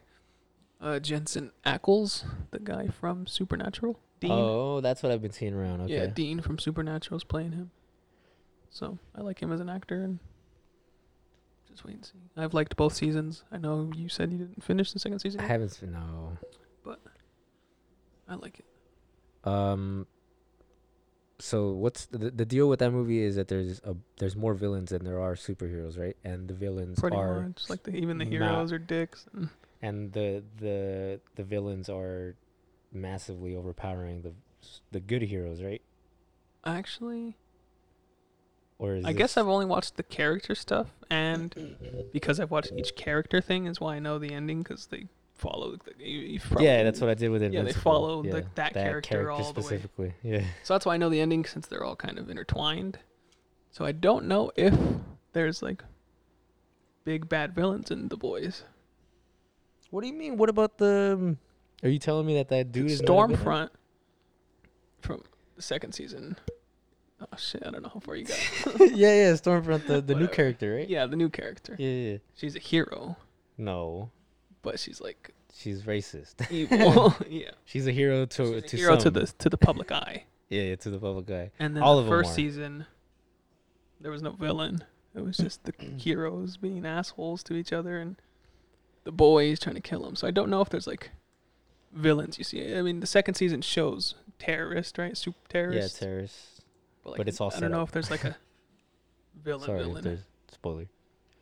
uh, 0.81 0.99
Jensen 0.99 1.51
Ackles, 1.65 2.23
the 2.51 2.59
guy 2.59 2.87
from 2.87 3.27
Supernatural. 3.27 3.99
Dean. 4.19 4.31
Oh, 4.31 4.81
that's 4.81 5.03
what 5.03 5.11
I've 5.11 5.21
been 5.21 5.31
seeing 5.31 5.53
around. 5.53 5.81
Okay. 5.81 5.93
Yeah, 5.95 6.07
Dean 6.07 6.41
from 6.41 6.57
Supernatural 6.57 7.17
is 7.17 7.23
playing 7.23 7.51
him. 7.51 7.71
So 8.69 8.97
I 9.15 9.21
like 9.21 9.41
him 9.41 9.51
as 9.51 9.59
an 9.59 9.69
actor, 9.69 10.01
and 10.01 10.19
just 11.77 11.85
wait 11.85 11.95
and 11.95 12.05
see. 12.05 12.13
I've 12.35 12.53
liked 12.55 12.75
both 12.75 12.93
seasons. 12.93 13.43
I 13.51 13.57
know 13.57 13.91
you 13.95 14.09
said 14.09 14.31
you 14.31 14.39
didn't 14.39 14.63
finish 14.63 14.91
the 14.91 14.99
second 14.99 15.19
season. 15.19 15.39
I 15.39 15.43
yet. 15.43 15.51
haven't. 15.51 15.69
Seen, 15.69 15.91
no. 15.91 16.37
But 16.83 16.99
I 18.27 18.35
like 18.35 18.59
it. 18.59 19.47
Um. 19.47 20.07
So 21.39 21.69
what's 21.73 22.07
the 22.07 22.31
the 22.31 22.45
deal 22.45 22.67
with 22.67 22.79
that 22.79 22.89
movie 22.91 23.21
is 23.21 23.35
that 23.35 23.47
there's 23.47 23.79
a 23.83 23.95
there's 24.17 24.35
more 24.35 24.55
villains 24.55 24.89
than 24.89 25.03
there 25.05 25.19
are 25.21 25.35
superheroes, 25.35 25.99
right? 25.99 26.17
And 26.23 26.47
the 26.47 26.55
villains 26.55 26.99
Pretty 26.99 27.15
are 27.15 27.41
much 27.41 27.69
like 27.69 27.83
the, 27.83 27.95
even 27.95 28.17
the 28.17 28.25
not- 28.25 28.31
heroes 28.31 28.71
are 28.71 28.79
dicks. 28.79 29.27
And 29.33 29.49
and 29.83 30.13
the 30.13 30.43
the 30.57 31.19
the 31.35 31.43
villains 31.43 31.89
are 31.89 32.33
massively 32.91 33.55
overpowering 33.55 34.23
the 34.23 34.33
the 34.91 34.99
good 34.99 35.21
heroes, 35.21 35.61
right? 35.61 35.81
actually, 36.65 37.37
Or 38.79 38.95
is 38.95 39.05
I 39.05 39.11
this- 39.11 39.17
guess 39.17 39.37
I've 39.37 39.47
only 39.47 39.65
watched 39.65 39.97
the 39.97 40.03
character 40.03 40.53
stuff, 40.55 40.87
and 41.09 42.09
because 42.13 42.39
I've 42.39 42.51
watched 42.51 42.71
each 42.77 42.95
character 42.95 43.41
thing, 43.41 43.65
is 43.65 43.79
why 43.81 43.95
I 43.95 43.99
know 43.99 44.19
the 44.19 44.31
ending. 44.33 44.59
Because 44.59 44.85
they 44.87 45.07
follow. 45.35 45.75
The, 45.77 46.05
you, 46.05 46.39
probably, 46.39 46.65
yeah, 46.65 46.83
that's 46.83 47.01
what 47.01 47.09
I 47.09 47.15
did 47.15 47.29
with 47.29 47.41
it. 47.41 47.53
Yeah, 47.53 47.63
they 47.63 47.73
follow 47.73 48.21
the- 48.21 48.45
that 48.55 48.73
character 48.73 49.31
all 49.31 49.51
the 49.51 49.61
way. 49.61 49.65
specifically. 49.65 50.13
Yeah. 50.21 50.43
So 50.63 50.75
that's 50.75 50.85
why 50.85 50.93
I 50.93 50.97
know 50.97 51.09
the 51.09 51.19
ending 51.21 51.43
since 51.45 51.65
they're 51.67 51.83
all 51.83 51.95
kind 51.95 52.19
of 52.19 52.29
intertwined. 52.29 52.99
So 53.71 53.83
I 53.85 53.91
don't 53.93 54.25
know 54.27 54.51
if 54.55 54.73
there's 55.33 55.61
like 55.63 55.83
big 57.03 57.27
bad 57.29 57.53
villains 57.55 57.89
in 57.91 58.09
the 58.09 58.17
boys. 58.17 58.63
What 59.89 60.01
do 60.01 60.07
you 60.07 60.13
mean? 60.13 60.37
What 60.37 60.49
about 60.49 60.77
the? 60.77 61.13
um, 61.17 61.37
Are 61.83 61.89
you 61.89 61.99
telling 61.99 62.25
me 62.27 62.35
that 62.35 62.49
that 62.49 62.71
dude 62.71 62.91
is 62.91 63.01
not 63.01 63.07
a 63.07 63.27
villain? 63.27 63.39
Stormfront 63.39 63.69
from 65.01 65.23
the 65.55 65.61
second 65.61 65.93
season. 65.93 66.37
Oh 67.19 67.35
shit! 67.37 67.63
I 67.65 67.71
don't 67.71 67.81
know 67.81 67.89
how 67.93 67.99
far 67.99 68.15
you 68.15 68.25
got. 68.25 68.37
yeah, 68.79 69.13
yeah, 69.13 69.31
Stormfront, 69.33 69.87
the, 69.87 70.01
the 70.01 70.13
new 70.13 70.21
Whatever. 70.21 70.27
character, 70.27 70.75
right? 70.75 70.87
yeah, 70.87 71.05
the 71.07 71.15
new 71.15 71.29
character. 71.29 71.75
Yeah, 71.79 71.87
yeah. 71.89 72.11
yeah. 72.11 72.17
She's 72.35 72.55
a 72.55 72.59
hero, 72.59 73.17
No, 73.57 74.11
but 74.61 74.79
she's 74.79 75.01
like 75.01 75.33
she's 75.53 75.81
racist. 75.83 76.49
evil. 76.51 77.15
yeah, 77.29 77.51
she's 77.65 77.87
a 77.87 77.91
hero 77.91 78.25
to 78.27 78.45
she's 78.45 78.55
a 78.55 78.61
to 78.67 78.77
hero 78.77 78.95
to 78.97 79.01
some. 79.01 79.13
the 79.13 79.25
to 79.39 79.49
the 79.49 79.57
public 79.57 79.91
eye. 79.91 80.25
Yeah, 80.49 80.61
yeah, 80.61 80.75
to 80.75 80.89
the 80.91 80.99
public 80.99 81.29
eye. 81.31 81.51
And 81.59 81.75
then 81.75 81.81
All 81.83 81.95
the 81.95 82.01
of 82.01 82.07
'em 82.07 82.11
first 82.11 82.31
are. 82.31 82.33
season, 82.35 82.85
there 83.99 84.11
was 84.11 84.21
no 84.21 84.31
villain. 84.31 84.83
It 85.15 85.21
was 85.23 85.37
just 85.37 85.63
the 85.63 85.73
heroes 85.97 86.57
being 86.57 86.85
assholes 86.85 87.41
to 87.45 87.55
each 87.55 87.73
other 87.73 87.97
and 87.97 88.15
the 89.05 89.11
boys 89.11 89.59
trying 89.59 89.75
to 89.75 89.81
kill 89.81 90.03
them. 90.03 90.15
So 90.15 90.27
I 90.27 90.31
don't 90.31 90.49
know 90.49 90.61
if 90.61 90.69
there's 90.69 90.85
like 90.85 91.09
villains. 91.91 92.37
You 92.37 92.43
see, 92.43 92.75
I 92.75 92.81
mean, 92.83 92.99
the 92.99 93.07
second 93.07 93.33
season 93.33 93.61
shows 93.61 94.13
terrorist, 94.37 94.99
right? 94.99 95.17
Super 95.17 95.39
terrorist. 95.49 96.01
Yeah, 96.01 96.07
terrorists. 97.15 97.17
but, 97.17 97.17
but 97.17 97.27
it's 97.27 97.41
all 97.41 97.51
I 97.55 97.59
don't 97.59 97.71
know 97.71 97.81
up. 97.81 97.87
if 97.87 97.93
there's 97.93 98.11
like 98.11 98.23
a 98.23 98.35
villain. 99.43 99.65
Sorry, 99.65 99.79
if 99.79 99.85
villain. 99.87 100.03
there's 100.03 100.19
spoiler. 100.51 100.87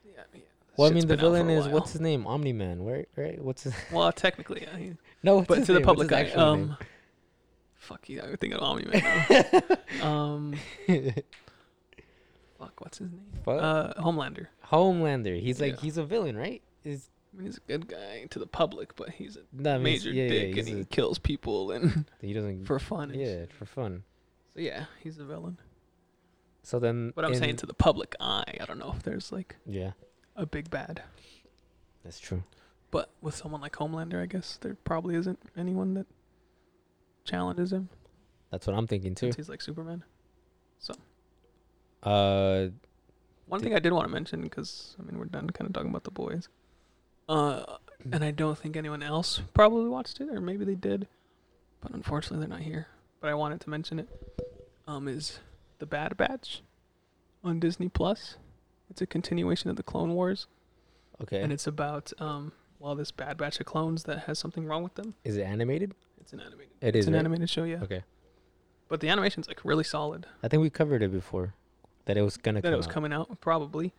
Yeah, 0.06 0.22
yeah. 0.34 0.42
Well, 0.78 0.90
I 0.90 0.94
mean, 0.94 1.02
the 1.02 1.08
been 1.08 1.20
out 1.20 1.22
for 1.22 1.28
a 1.28 1.44
villain 1.44 1.50
is 1.50 1.68
what's 1.68 1.92
his 1.94 2.02
name? 2.02 2.28
Omni 2.28 2.54
Man, 2.54 2.84
right? 2.84 3.08
Right? 3.16 3.42
What's 3.42 3.64
his? 3.64 3.74
Well, 3.92 4.12
technically, 4.12 4.62
yeah. 4.64 4.78
He, 4.78 4.94
No, 5.24 5.42
but 5.42 5.66
to 5.66 5.74
the 5.74 5.80
name? 5.80 5.86
What's 5.86 5.86
public 5.86 6.12
eye, 6.12 6.22
actual 6.22 6.56
name? 6.56 6.70
um, 6.72 6.78
fuck 7.76 8.10
you. 8.10 8.22
I 8.22 8.30
would 8.30 8.40
think 8.40 8.54
of 8.54 8.62
Omni 8.62 8.86
Man 8.86 9.62
um, 10.02 10.56
fuck, 12.60 12.82
what's 12.82 12.98
his 13.00 13.12
name? 13.12 13.22
Fuck. 13.44 13.62
Uh, 13.62 13.94
Homelander. 14.02 14.48
Homelander. 14.72 15.40
He's 15.40 15.62
like 15.62 15.74
yeah. 15.74 15.82
he's 15.82 15.98
a 15.98 16.04
villain, 16.04 16.38
right? 16.38 16.62
Is 16.84 17.10
I 17.34 17.38
mean, 17.38 17.48
he's 17.48 17.58
a 17.58 17.62
good 17.68 17.88
guy 17.88 18.26
to 18.30 18.40
the 18.40 18.48
public, 18.48 18.96
but 18.96 19.10
he's 19.10 19.36
a 19.36 19.42
that 19.54 19.82
means 19.82 20.06
major 20.06 20.16
yeah, 20.16 20.28
dick 20.28 20.42
yeah, 20.56 20.60
and 20.60 20.68
he's 20.68 20.78
he 20.78 20.82
a- 20.82 20.86
kills 20.86 21.20
people 21.20 21.72
and 21.72 22.06
he 22.22 22.34
doesn't. 22.34 22.66
for 22.66 22.80
fun. 22.80 23.14
Yeah, 23.14 23.46
for 23.58 23.66
fun. 23.66 24.04
So 24.56 24.62
yeah, 24.62 24.86
he's 25.04 25.20
a 25.20 25.26
villain. 25.26 25.58
So 26.64 26.80
then, 26.80 27.12
But 27.16 27.26
I'm 27.26 27.34
in- 27.34 27.40
saying 27.40 27.58
to 27.58 27.66
the 27.66 27.74
public 27.74 28.16
eye, 28.20 28.58
I 28.60 28.66
don't 28.66 28.80
know 28.80 28.94
if 28.96 29.04
there's 29.04 29.32
like 29.32 29.56
yeah, 29.68 29.92
a 30.36 30.46
big 30.46 30.70
bad. 30.70 31.04
that's 32.04 32.20
true. 32.20 32.44
But 32.92 33.10
with 33.22 33.36
someone 33.36 33.60
like 33.62 33.74
Homelander, 33.74 34.22
I 34.22 34.26
guess 34.26 34.58
there 34.62 34.76
probably 34.86 35.16
isn't 35.16 35.40
anyone 35.58 35.94
that 35.96 36.08
challenges 37.26 37.74
him 37.74 37.90
That's 38.52 38.66
what 38.68 38.76
I'm 38.76 38.88
thinking 38.88 39.16
too. 39.16 39.26
since 39.28 39.36
he's 39.36 39.50
like 39.50 39.62
Superman. 39.62 40.04
So 40.80 40.94
Uh, 42.04 42.68
One 43.48 43.60
Did- 43.60 43.66
thing 43.66 43.76
I 43.76 43.80
did 43.80 43.92
want 43.94 44.08
to 44.08 44.14
mention 44.14 44.42
because 44.42 44.96
I 45.00 45.04
mean 45.04 45.18
we're 45.20 45.26
done 45.26 45.50
kind 45.50 45.68
of 45.68 45.74
talking 45.74 45.90
about 45.90 46.04
the 46.04 46.12
boys, 46.12 46.48
uh, 47.30 47.78
and 48.12 48.24
I 48.24 48.32
don't 48.32 48.58
think 48.58 48.76
anyone 48.78 49.04
else 49.04 49.42
probably 49.54 49.90
watched 49.90 50.20
it, 50.22 50.30
or 50.30 50.40
maybe 50.42 50.66
they 50.66 50.76
did, 50.76 51.08
but 51.82 51.92
unfortunately 51.94 52.40
they're 52.46 52.58
not 52.58 52.64
here. 52.66 52.88
But 53.26 53.32
I 53.32 53.34
wanted 53.34 53.60
to 53.62 53.72
mention 53.72 53.98
it. 53.98 54.08
Um, 54.88 55.08
is 55.08 55.40
the 55.80 55.88
Bad 55.88 56.16
Batch 56.16 56.62
on 57.44 57.60
Disney 57.60 57.90
Plus? 57.90 58.36
It's 58.92 59.02
a 59.02 59.08
continuation 59.08 59.72
of 59.72 59.78
the 59.78 59.82
Clone 59.82 60.14
Wars, 60.14 60.46
Okay. 61.24 61.42
and 61.42 61.52
it's 61.52 61.66
about 61.66 62.14
um, 62.20 62.52
well, 62.78 62.94
this 62.94 63.10
Bad 63.10 63.36
Batch 63.38 63.60
of 63.60 63.66
clones 63.66 64.04
that 64.04 64.20
has 64.26 64.38
something 64.38 64.68
wrong 64.68 64.84
with 64.84 64.94
them. 64.94 65.16
is 65.24 65.38
it 65.38 65.42
animated? 65.42 65.96
It's 66.22 66.34
an 66.34 66.40
animated. 66.40 66.74
It 66.82 66.90
it's 66.90 66.98
is. 66.98 67.08
an 67.08 67.14
right? 67.14 67.20
animated 67.22 67.50
show, 67.50 67.64
yeah. 67.64 67.82
Okay. 67.82 68.04
But 68.90 69.00
the 69.00 69.10
animation's 69.10 69.48
like 69.48 69.66
really 69.66 69.84
solid. 69.84 70.28
I 70.44 70.48
think 70.48 70.62
we 70.62 70.70
covered 70.70 71.02
it 71.02 71.12
before. 71.12 71.56
That 72.06 72.16
it 72.18 72.22
was 72.22 72.38
gonna 72.38 72.62
that 72.62 72.68
come 72.68 72.74
it 72.76 72.78
was 72.78 72.86
out. 72.86 72.94
coming 72.94 73.12
out 73.12 73.42
probably 73.42 73.92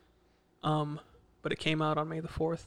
um 0.62 1.00
but 1.42 1.50
it 1.50 1.58
came 1.58 1.82
out 1.82 1.98
on 1.98 2.08
may 2.08 2.20
the 2.20 2.28
4th 2.28 2.66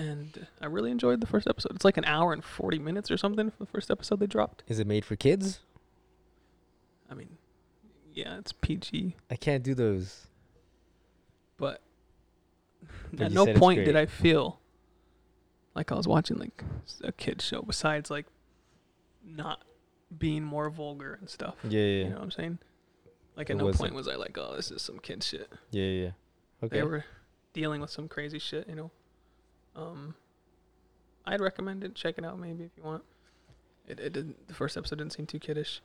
and 0.00 0.46
i 0.60 0.66
really 0.66 0.90
enjoyed 0.90 1.20
the 1.20 1.26
first 1.26 1.46
episode 1.46 1.72
it's 1.74 1.84
like 1.84 1.96
an 1.96 2.04
hour 2.04 2.32
and 2.32 2.42
40 2.44 2.78
minutes 2.78 3.10
or 3.10 3.16
something 3.16 3.50
for 3.50 3.56
the 3.58 3.66
first 3.66 3.90
episode 3.90 4.18
they 4.20 4.26
dropped 4.26 4.62
Is 4.66 4.78
it 4.78 4.86
made 4.86 5.04
for 5.04 5.16
kids? 5.16 5.60
i 7.10 7.14
mean 7.14 7.36
yeah 8.12 8.38
it's 8.38 8.52
pg 8.52 9.16
I 9.30 9.36
can't 9.36 9.62
do 9.62 9.74
those. 9.74 10.26
but 11.58 11.80
But 13.12 13.26
at 13.26 13.32
no 13.32 13.46
point 13.54 13.84
did 13.84 13.96
i 13.96 14.06
feel 14.06 14.58
like 15.74 15.92
i 15.92 15.94
was 15.94 16.08
watching 16.08 16.38
like 16.38 16.64
a 17.04 17.12
kid 17.12 17.40
show 17.42 17.62
besides 17.62 18.10
like 18.10 18.26
not 19.24 19.62
being 20.18 20.42
more 20.42 20.70
vulgar 20.70 21.14
and 21.20 21.28
stuff 21.28 21.54
Yeah, 21.68 21.80
yeah, 21.80 21.86
you 22.04 22.04
know 22.10 22.14
what 22.16 22.22
i'm 22.24 22.30
saying 22.30 22.58
like 23.36 23.48
It 23.50 23.52
at 23.52 23.58
no 23.58 23.66
wasn't. 23.66 23.80
point 23.82 23.94
was 23.94 24.08
i 24.08 24.14
like 24.16 24.36
oh 24.38 24.56
this 24.56 24.70
is 24.70 24.82
some 24.82 24.98
kid 24.98 25.22
shit 25.22 25.48
yeah, 25.70 25.84
yeah. 25.84 26.02
yeah. 26.04 26.10
Okay. 26.64 26.76
they 26.78 26.82
were 26.82 27.04
dealing 27.52 27.80
with 27.80 27.90
some 27.90 28.06
crazy 28.06 28.38
shit, 28.38 28.68
you 28.68 28.74
know. 28.76 28.90
Um, 29.76 30.14
I'd 31.26 31.40
recommend 31.40 31.84
it. 31.84 31.94
Check 31.94 32.16
it 32.18 32.24
out, 32.24 32.38
maybe 32.38 32.64
if 32.64 32.70
you 32.76 32.82
want. 32.82 33.02
It 33.86 34.00
it 34.00 34.12
didn't. 34.12 34.48
The 34.48 34.54
first 34.54 34.76
episode 34.76 34.98
didn't 34.98 35.12
seem 35.12 35.26
too 35.26 35.38
kiddish. 35.38 35.80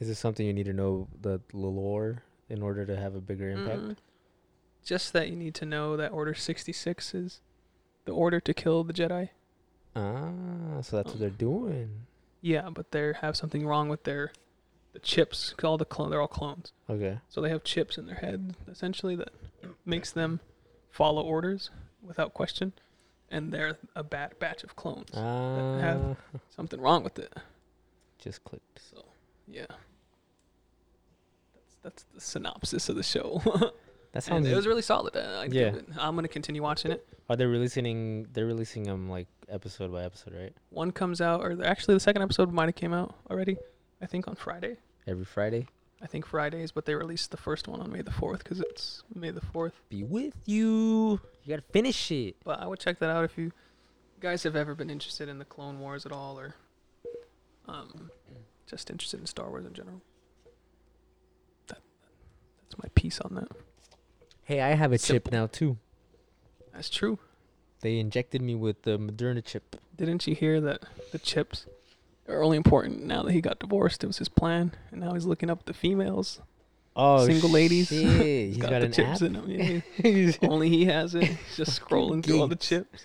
Is 0.00 0.08
this 0.08 0.18
something 0.18 0.46
you 0.46 0.52
need 0.52 0.66
to 0.66 0.72
know 0.72 1.08
the 1.20 1.40
lore 1.52 2.22
in 2.48 2.62
order 2.62 2.84
to 2.86 2.96
have 2.96 3.14
a 3.14 3.20
bigger 3.20 3.50
impact? 3.50 3.80
Mm, 3.80 3.96
just 4.84 5.12
that 5.12 5.28
you 5.28 5.36
need 5.36 5.54
to 5.56 5.64
know 5.64 5.96
that 5.96 6.12
Order 6.12 6.34
sixty 6.34 6.72
six 6.72 7.14
is 7.14 7.40
the 8.04 8.12
order 8.12 8.40
to 8.40 8.52
kill 8.54 8.82
the 8.84 8.92
Jedi. 8.92 9.28
Ah, 9.94 10.80
so 10.82 10.96
that's 10.96 11.10
what 11.10 11.18
they're 11.20 11.28
Um, 11.28 11.36
doing. 11.36 12.06
Yeah, 12.40 12.70
but 12.70 12.90
they 12.90 13.12
have 13.20 13.36
something 13.36 13.64
wrong 13.66 13.88
with 13.88 14.04
their 14.04 14.32
the 14.92 14.98
chips. 14.98 15.54
All 15.62 15.78
the 15.78 15.84
clone, 15.84 16.10
they're 16.10 16.20
all 16.20 16.28
clones, 16.28 16.72
Okay. 16.90 17.20
so 17.28 17.40
they 17.40 17.48
have 17.48 17.62
chips 17.64 17.96
in 17.96 18.06
their 18.06 18.16
head 18.16 18.56
essentially 18.68 19.14
that 19.16 19.30
makes 19.86 20.10
them 20.12 20.40
follow 20.90 21.22
orders 21.22 21.70
without 22.02 22.34
question, 22.34 22.72
and 23.32 23.52
they're 23.52 23.76
a 23.96 24.04
bad 24.04 24.38
batch 24.38 24.62
of 24.62 24.76
clones. 24.76 25.08
Ah, 25.14 25.78
have- 25.80 26.16
Something 26.50 26.80
wrong 26.80 27.02
with 27.02 27.18
it. 27.18 27.32
just 28.18 28.44
clicked. 28.44 28.80
So, 28.90 29.04
yeah. 29.48 29.66
That's 31.54 31.76
that's 31.82 32.02
the 32.14 32.20
synopsis 32.20 32.88
of 32.88 32.96
the 32.96 33.02
show. 33.02 33.42
That 33.44 33.72
and 34.14 34.22
sounds. 34.22 34.46
it 34.46 34.54
was 34.54 34.66
really 34.66 34.82
solid. 34.82 35.16
Uh, 35.16 35.40
I'd 35.40 35.52
Yeah. 35.52 35.72
I'm 35.98 36.14
gonna 36.14 36.28
continue 36.28 36.62
watching 36.62 36.92
it. 36.92 37.06
Are 37.28 37.36
they 37.36 37.46
releasing? 37.46 38.26
They're 38.32 38.46
releasing 38.46 38.84
them 38.84 39.08
like 39.08 39.26
episode 39.48 39.90
by 39.92 40.04
episode, 40.04 40.34
right? 40.34 40.52
One 40.70 40.90
comes 40.92 41.20
out, 41.20 41.40
or 41.40 41.64
actually 41.64 41.94
the 41.94 42.00
second 42.00 42.22
episode 42.22 42.52
might 42.52 42.66
have 42.66 42.74
came 42.74 42.92
out 42.92 43.14
already. 43.30 43.56
I 44.00 44.06
think 44.06 44.28
on 44.28 44.34
Friday. 44.34 44.76
Every 45.06 45.24
Friday. 45.24 45.66
I 46.02 46.06
think 46.06 46.26
Fridays, 46.26 46.72
but 46.72 46.84
they 46.84 46.94
released 46.94 47.30
the 47.30 47.36
first 47.36 47.68
one 47.68 47.80
on 47.80 47.92
May 47.92 48.02
the 48.02 48.10
fourth 48.10 48.42
because 48.42 48.60
it's 48.60 49.04
May 49.14 49.30
the 49.30 49.40
fourth. 49.40 49.74
Be 49.88 50.02
with 50.02 50.34
you. 50.46 51.20
You 51.44 51.48
gotta 51.48 51.62
finish 51.62 52.10
it. 52.10 52.36
But 52.44 52.60
I 52.60 52.66
would 52.66 52.80
check 52.80 52.98
that 52.98 53.08
out 53.08 53.24
if 53.24 53.38
you 53.38 53.52
guys 54.18 54.42
have 54.42 54.56
ever 54.56 54.74
been 54.74 54.90
interested 54.90 55.28
in 55.28 55.38
the 55.38 55.44
Clone 55.44 55.78
Wars 55.78 56.04
at 56.04 56.10
all, 56.10 56.38
or 56.38 56.56
um, 57.68 58.10
just 58.66 58.90
interested 58.90 59.20
in 59.20 59.26
Star 59.26 59.48
Wars 59.48 59.64
in 59.64 59.74
general. 59.74 60.02
That 61.68 61.78
that's 62.62 62.82
my 62.82 62.88
piece 62.96 63.20
on 63.20 63.36
that. 63.36 63.48
Hey, 64.42 64.60
I 64.60 64.74
have 64.74 64.92
a 64.92 64.98
chip 64.98 65.30
now 65.30 65.46
too. 65.46 65.78
That's 66.72 66.90
true. 66.90 67.20
They 67.80 67.98
injected 67.98 68.42
me 68.42 68.56
with 68.56 68.82
the 68.82 68.98
Moderna 68.98 69.44
chip. 69.44 69.76
Didn't 69.96 70.26
you 70.26 70.34
hear 70.34 70.60
that 70.60 70.82
the 71.12 71.18
chips 71.18 71.66
only 72.28 72.56
important 72.56 73.04
now 73.04 73.22
that 73.24 73.32
he 73.32 73.40
got 73.40 73.58
divorced? 73.58 74.02
It 74.04 74.06
was 74.06 74.18
his 74.18 74.28
plan, 74.28 74.72
and 74.90 75.00
now 75.00 75.14
he's 75.14 75.24
looking 75.26 75.50
up 75.50 75.64
the 75.64 75.74
females. 75.74 76.40
Oh, 76.94 77.26
Single 77.26 77.48
ladies. 77.50 77.88
He's 77.90 78.02
He's 78.02 78.56
got, 78.58 78.68
the 78.70 78.86
an 78.86 78.92
chips 78.92 79.22
app. 79.22 79.28
in 79.28 79.34
him. 79.34 79.50
Yeah, 79.50 79.80
He's- 80.02 80.38
only 80.42 80.68
he 80.68 80.84
has 80.84 81.14
it. 81.14 81.24
He's 81.24 81.56
just 81.56 81.80
scrolling 81.80 82.22
through 82.22 82.40
all 82.40 82.48
the 82.48 82.54
chips. 82.56 83.04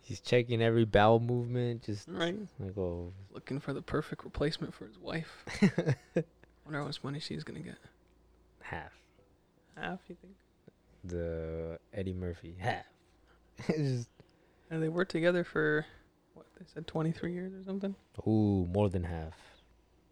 He's 0.00 0.20
checking 0.20 0.60
every 0.60 0.84
bowel 0.84 1.20
movement. 1.20 1.84
Just 1.84 2.08
Right. 2.08 2.36
like 2.58 2.76
oh, 2.76 3.12
Looking 3.32 3.60
for 3.60 3.72
the 3.72 3.82
perfect 3.82 4.24
replacement 4.24 4.74
for 4.74 4.86
his 4.86 4.98
wife. 4.98 5.44
Wonder 6.64 6.80
how 6.80 6.84
much 6.84 7.02
money 7.04 7.20
she's 7.20 7.44
gonna 7.44 7.60
get. 7.60 7.78
half 8.62 8.92
Half, 9.76 10.00
you 10.08 10.16
think? 10.20 10.34
the 11.04 11.78
Eddie 11.94 12.12
Murphy 12.12 12.54
half. 12.58 12.84
Just, 13.68 14.08
And 14.70 14.82
they 14.82 14.88
were 14.88 15.04
together 15.04 15.44
for 15.44 15.86
said, 16.66 16.86
23 16.86 17.32
years 17.32 17.52
or 17.52 17.64
something. 17.64 17.94
ooh, 18.26 18.66
more 18.72 18.88
than 18.88 19.04
half. 19.04 19.34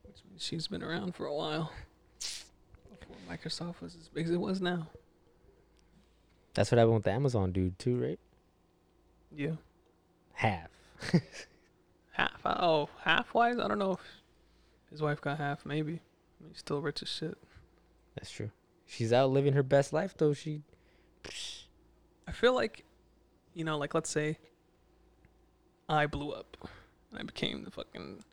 Which 0.05 0.23
means 0.29 0.43
she's 0.43 0.67
been 0.69 0.83
around 0.83 1.15
for 1.15 1.27
a 1.27 1.35
while. 1.35 1.73
Before 2.19 3.17
Microsoft 3.31 3.81
was 3.81 3.97
as 3.97 4.09
big 4.09 4.27
as 4.27 4.33
it 4.33 4.41
was 4.41 4.61
now. 4.61 4.89
That's 6.55 6.71
what 6.71 6.79
happened 6.79 6.95
with 6.95 7.05
the 7.05 7.13
Amazon 7.13 7.53
dude 7.53 7.79
too, 7.79 7.97
right? 7.97 8.19
Yeah. 9.35 9.53
Half. 10.33 10.71
Half. 12.13 12.45
Uh, 12.45 12.57
oh, 12.61 12.89
half 13.05 13.33
wise? 13.33 13.59
I 13.59 13.69
don't 13.69 13.79
know 13.79 13.93
if 13.93 14.01
his 14.91 15.01
wife 15.01 15.21
got 15.21 15.39
half. 15.39 15.65
Maybe. 15.65 15.93
I 15.93 16.43
mean, 16.43 16.51
he's 16.51 16.59
still 16.59 16.81
rich 16.81 17.03
as 17.03 17.09
shit. 17.09 17.39
That's 18.17 18.31
true. 18.31 18.51
She's 18.85 19.13
out 19.13 19.31
living 19.31 19.53
her 19.53 19.63
best 19.63 19.93
life 19.93 20.15
though. 20.19 20.35
She. 20.35 20.63
I 22.27 22.33
feel 22.33 22.55
like, 22.55 22.85
you 23.55 23.65
know, 23.65 23.79
like 23.79 23.95
let's 23.95 24.11
say 24.11 24.39
I 25.91 26.07
blew 26.07 26.31
up 26.31 26.57
and 27.11 27.19
I 27.19 27.23
became 27.23 27.65
the 27.65 27.71
fucking 27.71 28.25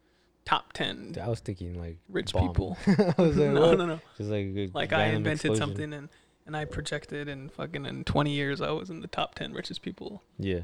top 0.46 0.72
10 0.74 1.18
I 1.22 1.28
was 1.28 1.40
thinking 1.42 1.78
like 1.80 1.98
rich 2.08 2.32
bomb. 2.34 2.48
people. 2.48 2.78
I 2.88 3.22
was 3.22 3.36
like, 3.38 3.50
no, 3.52 3.68
what? 3.70 3.78
no, 3.78 3.86
no. 3.86 4.00
Just 4.18 4.30
like 4.30 4.48
Like 4.74 4.94
I 4.94 5.08
invented 5.08 5.52
explosion. 5.52 5.58
something 5.58 5.94
and, 5.94 6.10
and 6.46 6.56
I 6.56 6.66
projected 6.66 7.28
and 7.28 7.52
fucking 7.52 7.86
in 7.86 8.04
20 8.04 8.32
years 8.32 8.62
I 8.62 8.72
was 8.72 8.90
in 8.90 9.02
the 9.02 9.08
top 9.08 9.36
10 9.36 9.54
richest 9.54 9.82
people. 9.82 10.24
Yeah. 10.40 10.62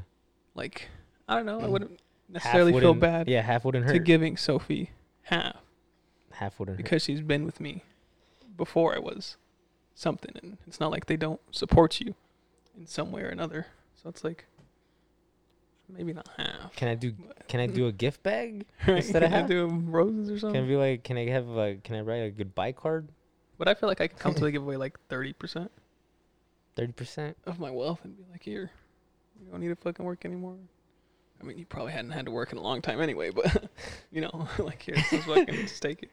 Like, 0.54 0.88
I 1.28 1.36
don't 1.36 1.46
know. 1.46 1.60
I 1.60 1.64
mm. 1.64 1.70
wouldn't 1.70 2.00
necessarily 2.28 2.72
feel 2.72 2.94
wouldn't- 2.94 3.00
bad 3.00 3.28
Yeah, 3.28 3.42
half 3.42 3.64
wouldn't 3.64 3.84
hurt. 3.84 3.92
to 3.92 3.98
giving 3.98 4.36
Sophie 4.36 4.90
half 5.22 5.56
half 6.32 6.58
wouldn't 6.58 6.78
hurt. 6.78 6.82
because 6.82 7.02
she's 7.02 7.20
been 7.20 7.44
with 7.44 7.60
me 7.60 7.82
before 8.56 8.94
I 8.94 8.98
was 8.98 9.36
something. 9.94 10.32
And 10.42 10.58
it's 10.66 10.80
not 10.80 10.90
like 10.90 11.06
they 11.06 11.16
don't 11.16 11.40
support 11.50 12.00
you 12.00 12.14
in 12.76 12.86
some 12.86 13.12
way 13.12 13.22
or 13.22 13.28
another. 13.28 13.66
So 14.02 14.08
it's 14.08 14.24
like, 14.24 14.46
maybe 15.88 16.12
not 16.12 16.28
half. 16.36 16.74
Can 16.76 16.88
I 16.88 16.94
do? 16.94 17.12
Can 17.48 17.60
I 17.60 17.66
do 17.66 17.86
a 17.86 17.92
gift 17.92 18.22
bag? 18.22 18.66
Right? 18.86 18.96
instead 18.98 19.22
of 19.22 19.30
half? 19.30 19.48
do 19.48 19.66
roses 19.66 20.30
or 20.30 20.38
something? 20.38 20.54
Can 20.60 20.64
I 20.64 20.68
be 20.68 20.76
like? 20.76 21.04
Can 21.04 21.16
I 21.16 21.28
have 21.30 21.46
like? 21.46 21.84
Can 21.84 21.96
I 21.96 22.00
write 22.00 22.22
a 22.24 22.30
goodbye 22.30 22.72
card? 22.72 23.08
But 23.58 23.68
I 23.68 23.74
feel 23.74 23.88
like 23.88 24.00
I 24.00 24.08
could 24.08 24.18
comfortably 24.18 24.52
give 24.52 24.62
away 24.62 24.76
like 24.76 24.98
30% 25.08 25.68
Thirty 26.74 26.92
percent. 26.92 27.36
of 27.46 27.60
my 27.60 27.70
wealth 27.70 28.00
and 28.02 28.16
be 28.16 28.24
like, 28.32 28.42
here, 28.42 28.70
you 29.40 29.50
don't 29.50 29.60
need 29.60 29.68
to 29.68 29.76
fucking 29.76 30.04
work 30.04 30.24
anymore. 30.24 30.56
I 31.40 31.44
mean, 31.44 31.56
you 31.58 31.64
probably 31.64 31.92
hadn't 31.92 32.10
had 32.10 32.24
to 32.24 32.32
work 32.32 32.50
in 32.50 32.58
a 32.58 32.60
long 32.60 32.82
time 32.82 33.00
anyway, 33.00 33.30
but, 33.30 33.70
you 34.10 34.20
know, 34.22 34.48
like, 34.58 34.82
here, 34.82 34.96
this 34.96 35.12
is 35.12 35.24
fucking, 35.24 35.54
just 35.54 35.80
take 35.80 36.02
it. 36.02 36.10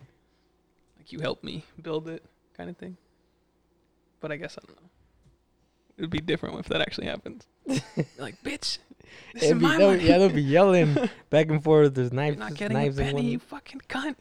Like, 0.97 1.11
you 1.11 1.19
helped 1.19 1.43
me 1.43 1.65
build 1.81 2.07
it, 2.09 2.23
kind 2.55 2.69
of 2.69 2.77
thing. 2.77 2.95
But 4.19 4.31
I 4.31 4.35
guess, 4.35 4.55
I 4.61 4.65
don't 4.67 4.79
know. 4.79 4.89
It 6.01 6.05
would 6.05 6.09
be 6.09 6.17
different 6.19 6.57
if 6.57 6.65
that 6.69 6.81
actually 6.81 7.05
happens. 7.05 7.45
like, 8.17 8.41
bitch, 8.41 8.79
this 9.35 9.43
is 9.43 9.51
It'd 9.51 9.59
be- 9.59 9.65
my 9.67 9.77
they'll- 9.77 9.91
money. 9.91 10.03
Yeah, 10.07 10.17
they'll 10.17 10.29
be 10.29 10.41
yelling 10.41 10.97
back 11.29 11.49
and 11.51 11.63
forth. 11.63 11.93
There's 11.93 12.11
knives. 12.11 12.37
You're 12.37 12.49
not 12.49 12.55
getting 12.55 12.75
a 12.75 12.79
knives 12.79 12.97
in 12.97 13.05
penny, 13.05 13.13
one- 13.17 13.25
you 13.25 13.37
fucking 13.37 13.81
cunt. 13.87 14.15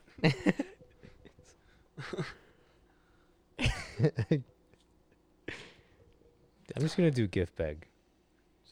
I'm 6.77 6.83
just 6.83 6.97
gonna 6.97 7.11
do 7.11 7.27
gift 7.27 7.57
bag. 7.57 7.87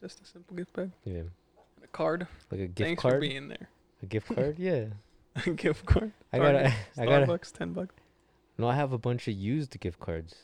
Just 0.00 0.20
a 0.20 0.24
simple 0.24 0.56
gift 0.56 0.72
bag 0.74 0.90
Yeah, 1.04 1.14
and 1.18 1.30
a 1.82 1.86
card. 1.88 2.26
like 2.50 2.61
a 2.61 2.66
gift 2.68 2.78
Thanks 2.78 3.02
for 3.02 3.11
card. 3.11 3.20
being 3.20 3.48
there. 3.48 3.68
A 4.02 4.06
gift 4.06 4.28
card. 4.34 4.59
Yeah. 4.59 4.84
A 5.46 5.50
gift 5.50 5.84
card. 5.86 6.12
I 6.32 6.38
gotta. 6.38 6.52
Target, 6.62 6.74
I 6.98 7.04
gotta. 7.06 7.26
Starbucks, 7.26 7.52
10 7.52 7.72
bucks. 7.72 7.94
No, 8.59 8.68
I 8.68 8.74
have 8.74 8.92
a 8.92 8.98
bunch 8.98 9.26
of 9.28 9.34
used 9.34 9.78
gift 9.80 9.98
cards 10.00 10.34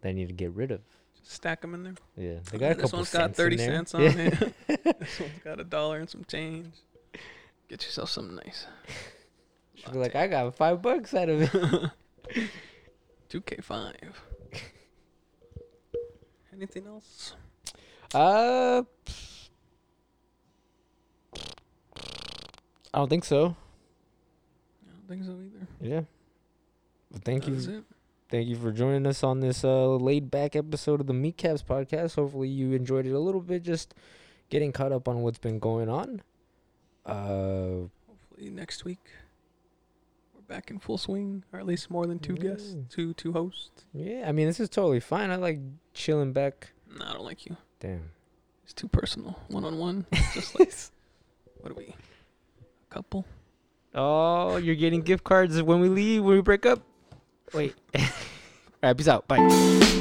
that 0.00 0.08
I 0.10 0.12
need 0.12 0.28
to 0.28 0.34
get 0.34 0.50
rid 0.52 0.70
of. 0.70 0.80
Stack 1.22 1.60
them 1.60 1.74
in 1.74 1.82
there. 1.84 1.94
Yeah, 2.16 2.38
they 2.50 2.58
got 2.58 2.72
a 2.72 2.74
this 2.74 2.84
couple 2.84 2.98
one's 2.98 3.12
got 3.12 3.34
30 3.34 3.54
in 3.54 3.58
cents 3.58 3.94
on 3.94 4.02
yeah. 4.02 4.10
it. 4.16 4.54
this 5.00 5.20
one's 5.20 5.32
got 5.44 5.60
a 5.60 5.64
dollar 5.64 5.98
and 5.98 6.10
some 6.10 6.24
change. 6.24 6.74
Get 7.68 7.84
yourself 7.84 8.10
something 8.10 8.36
nice. 8.36 8.66
She'll 9.74 9.92
be 9.92 9.98
like, 9.98 10.14
I 10.14 10.26
got 10.26 10.54
five 10.56 10.82
bucks 10.82 11.14
out 11.14 11.28
of 11.28 11.42
it. 11.42 11.90
2K5. 13.30 13.94
Anything 16.52 16.86
else? 16.86 17.34
Uh, 18.14 18.82
I 22.92 22.98
don't 22.98 23.08
think 23.08 23.24
so. 23.24 23.56
I 24.86 24.90
don't 24.92 25.08
think 25.08 25.24
so 25.24 25.32
either. 25.32 25.66
Yeah. 25.80 26.02
But 27.10 27.24
thank 27.24 27.44
That 27.44 27.50
you. 27.52 27.84
Was 28.32 28.38
it. 28.38 28.46
Thank 28.46 28.48
you 28.48 28.56
for 28.56 28.72
joining 28.72 29.06
us 29.06 29.22
on 29.22 29.40
this 29.40 29.64
uh, 29.64 29.96
laid 29.96 30.30
back 30.30 30.56
episode 30.56 31.00
of 31.00 31.06
the 31.06 31.14
Meat 31.14 31.36
Caps 31.36 31.62
podcast. 31.62 32.16
Hopefully, 32.16 32.48
you 32.48 32.72
enjoyed 32.72 33.06
it 33.06 33.12
a 33.12 33.18
little 33.18 33.40
bit, 33.40 33.62
just 33.62 33.94
getting 34.50 34.72
caught 34.72 34.92
up 34.92 35.08
on 35.08 35.22
what's 35.22 35.38
been 35.38 35.58
going 35.58 35.88
on. 35.88 36.22
Uh, 37.04 37.88
Hopefully 38.06 38.50
next 38.50 38.84
week 38.84 39.00
we're 40.34 40.40
back 40.42 40.70
in 40.70 40.78
full 40.78 40.98
swing, 40.98 41.44
or 41.52 41.58
at 41.58 41.66
least 41.66 41.90
more 41.90 42.06
than 42.06 42.18
two 42.20 42.36
guests, 42.36 42.76
two 42.90 43.12
two 43.14 43.32
hosts. 43.32 43.84
yeah, 43.92 44.24
I 44.28 44.32
mean, 44.32 44.46
this 44.46 44.60
is 44.60 44.68
totally 44.68 45.00
fine. 45.00 45.30
I 45.30 45.36
like 45.36 45.58
chilling 45.94 46.32
back. 46.32 46.72
No, 46.96 47.04
I 47.06 47.12
don't 47.14 47.24
like 47.24 47.46
you. 47.46 47.56
Damn. 47.80 48.10
It's 48.64 48.72
too 48.72 48.86
personal. 48.88 49.40
One 49.48 49.64
on 49.64 49.78
one. 49.78 50.06
Just 50.34 50.58
like 50.58 50.72
what 51.60 51.72
are 51.72 51.74
we? 51.74 51.94
A 52.90 52.94
couple. 52.94 53.24
Oh, 53.94 54.56
you're 54.56 54.76
getting 54.76 55.02
gift 55.02 55.24
cards 55.24 55.60
when 55.62 55.80
we 55.80 55.88
leave, 55.88 56.24
when 56.24 56.36
we 56.36 56.42
break 56.42 56.64
up. 56.64 56.82
Wait. 57.52 57.74
All 57.94 58.02
right, 58.82 58.96
peace 58.96 59.08
out. 59.08 59.26
Bye. 59.28 59.98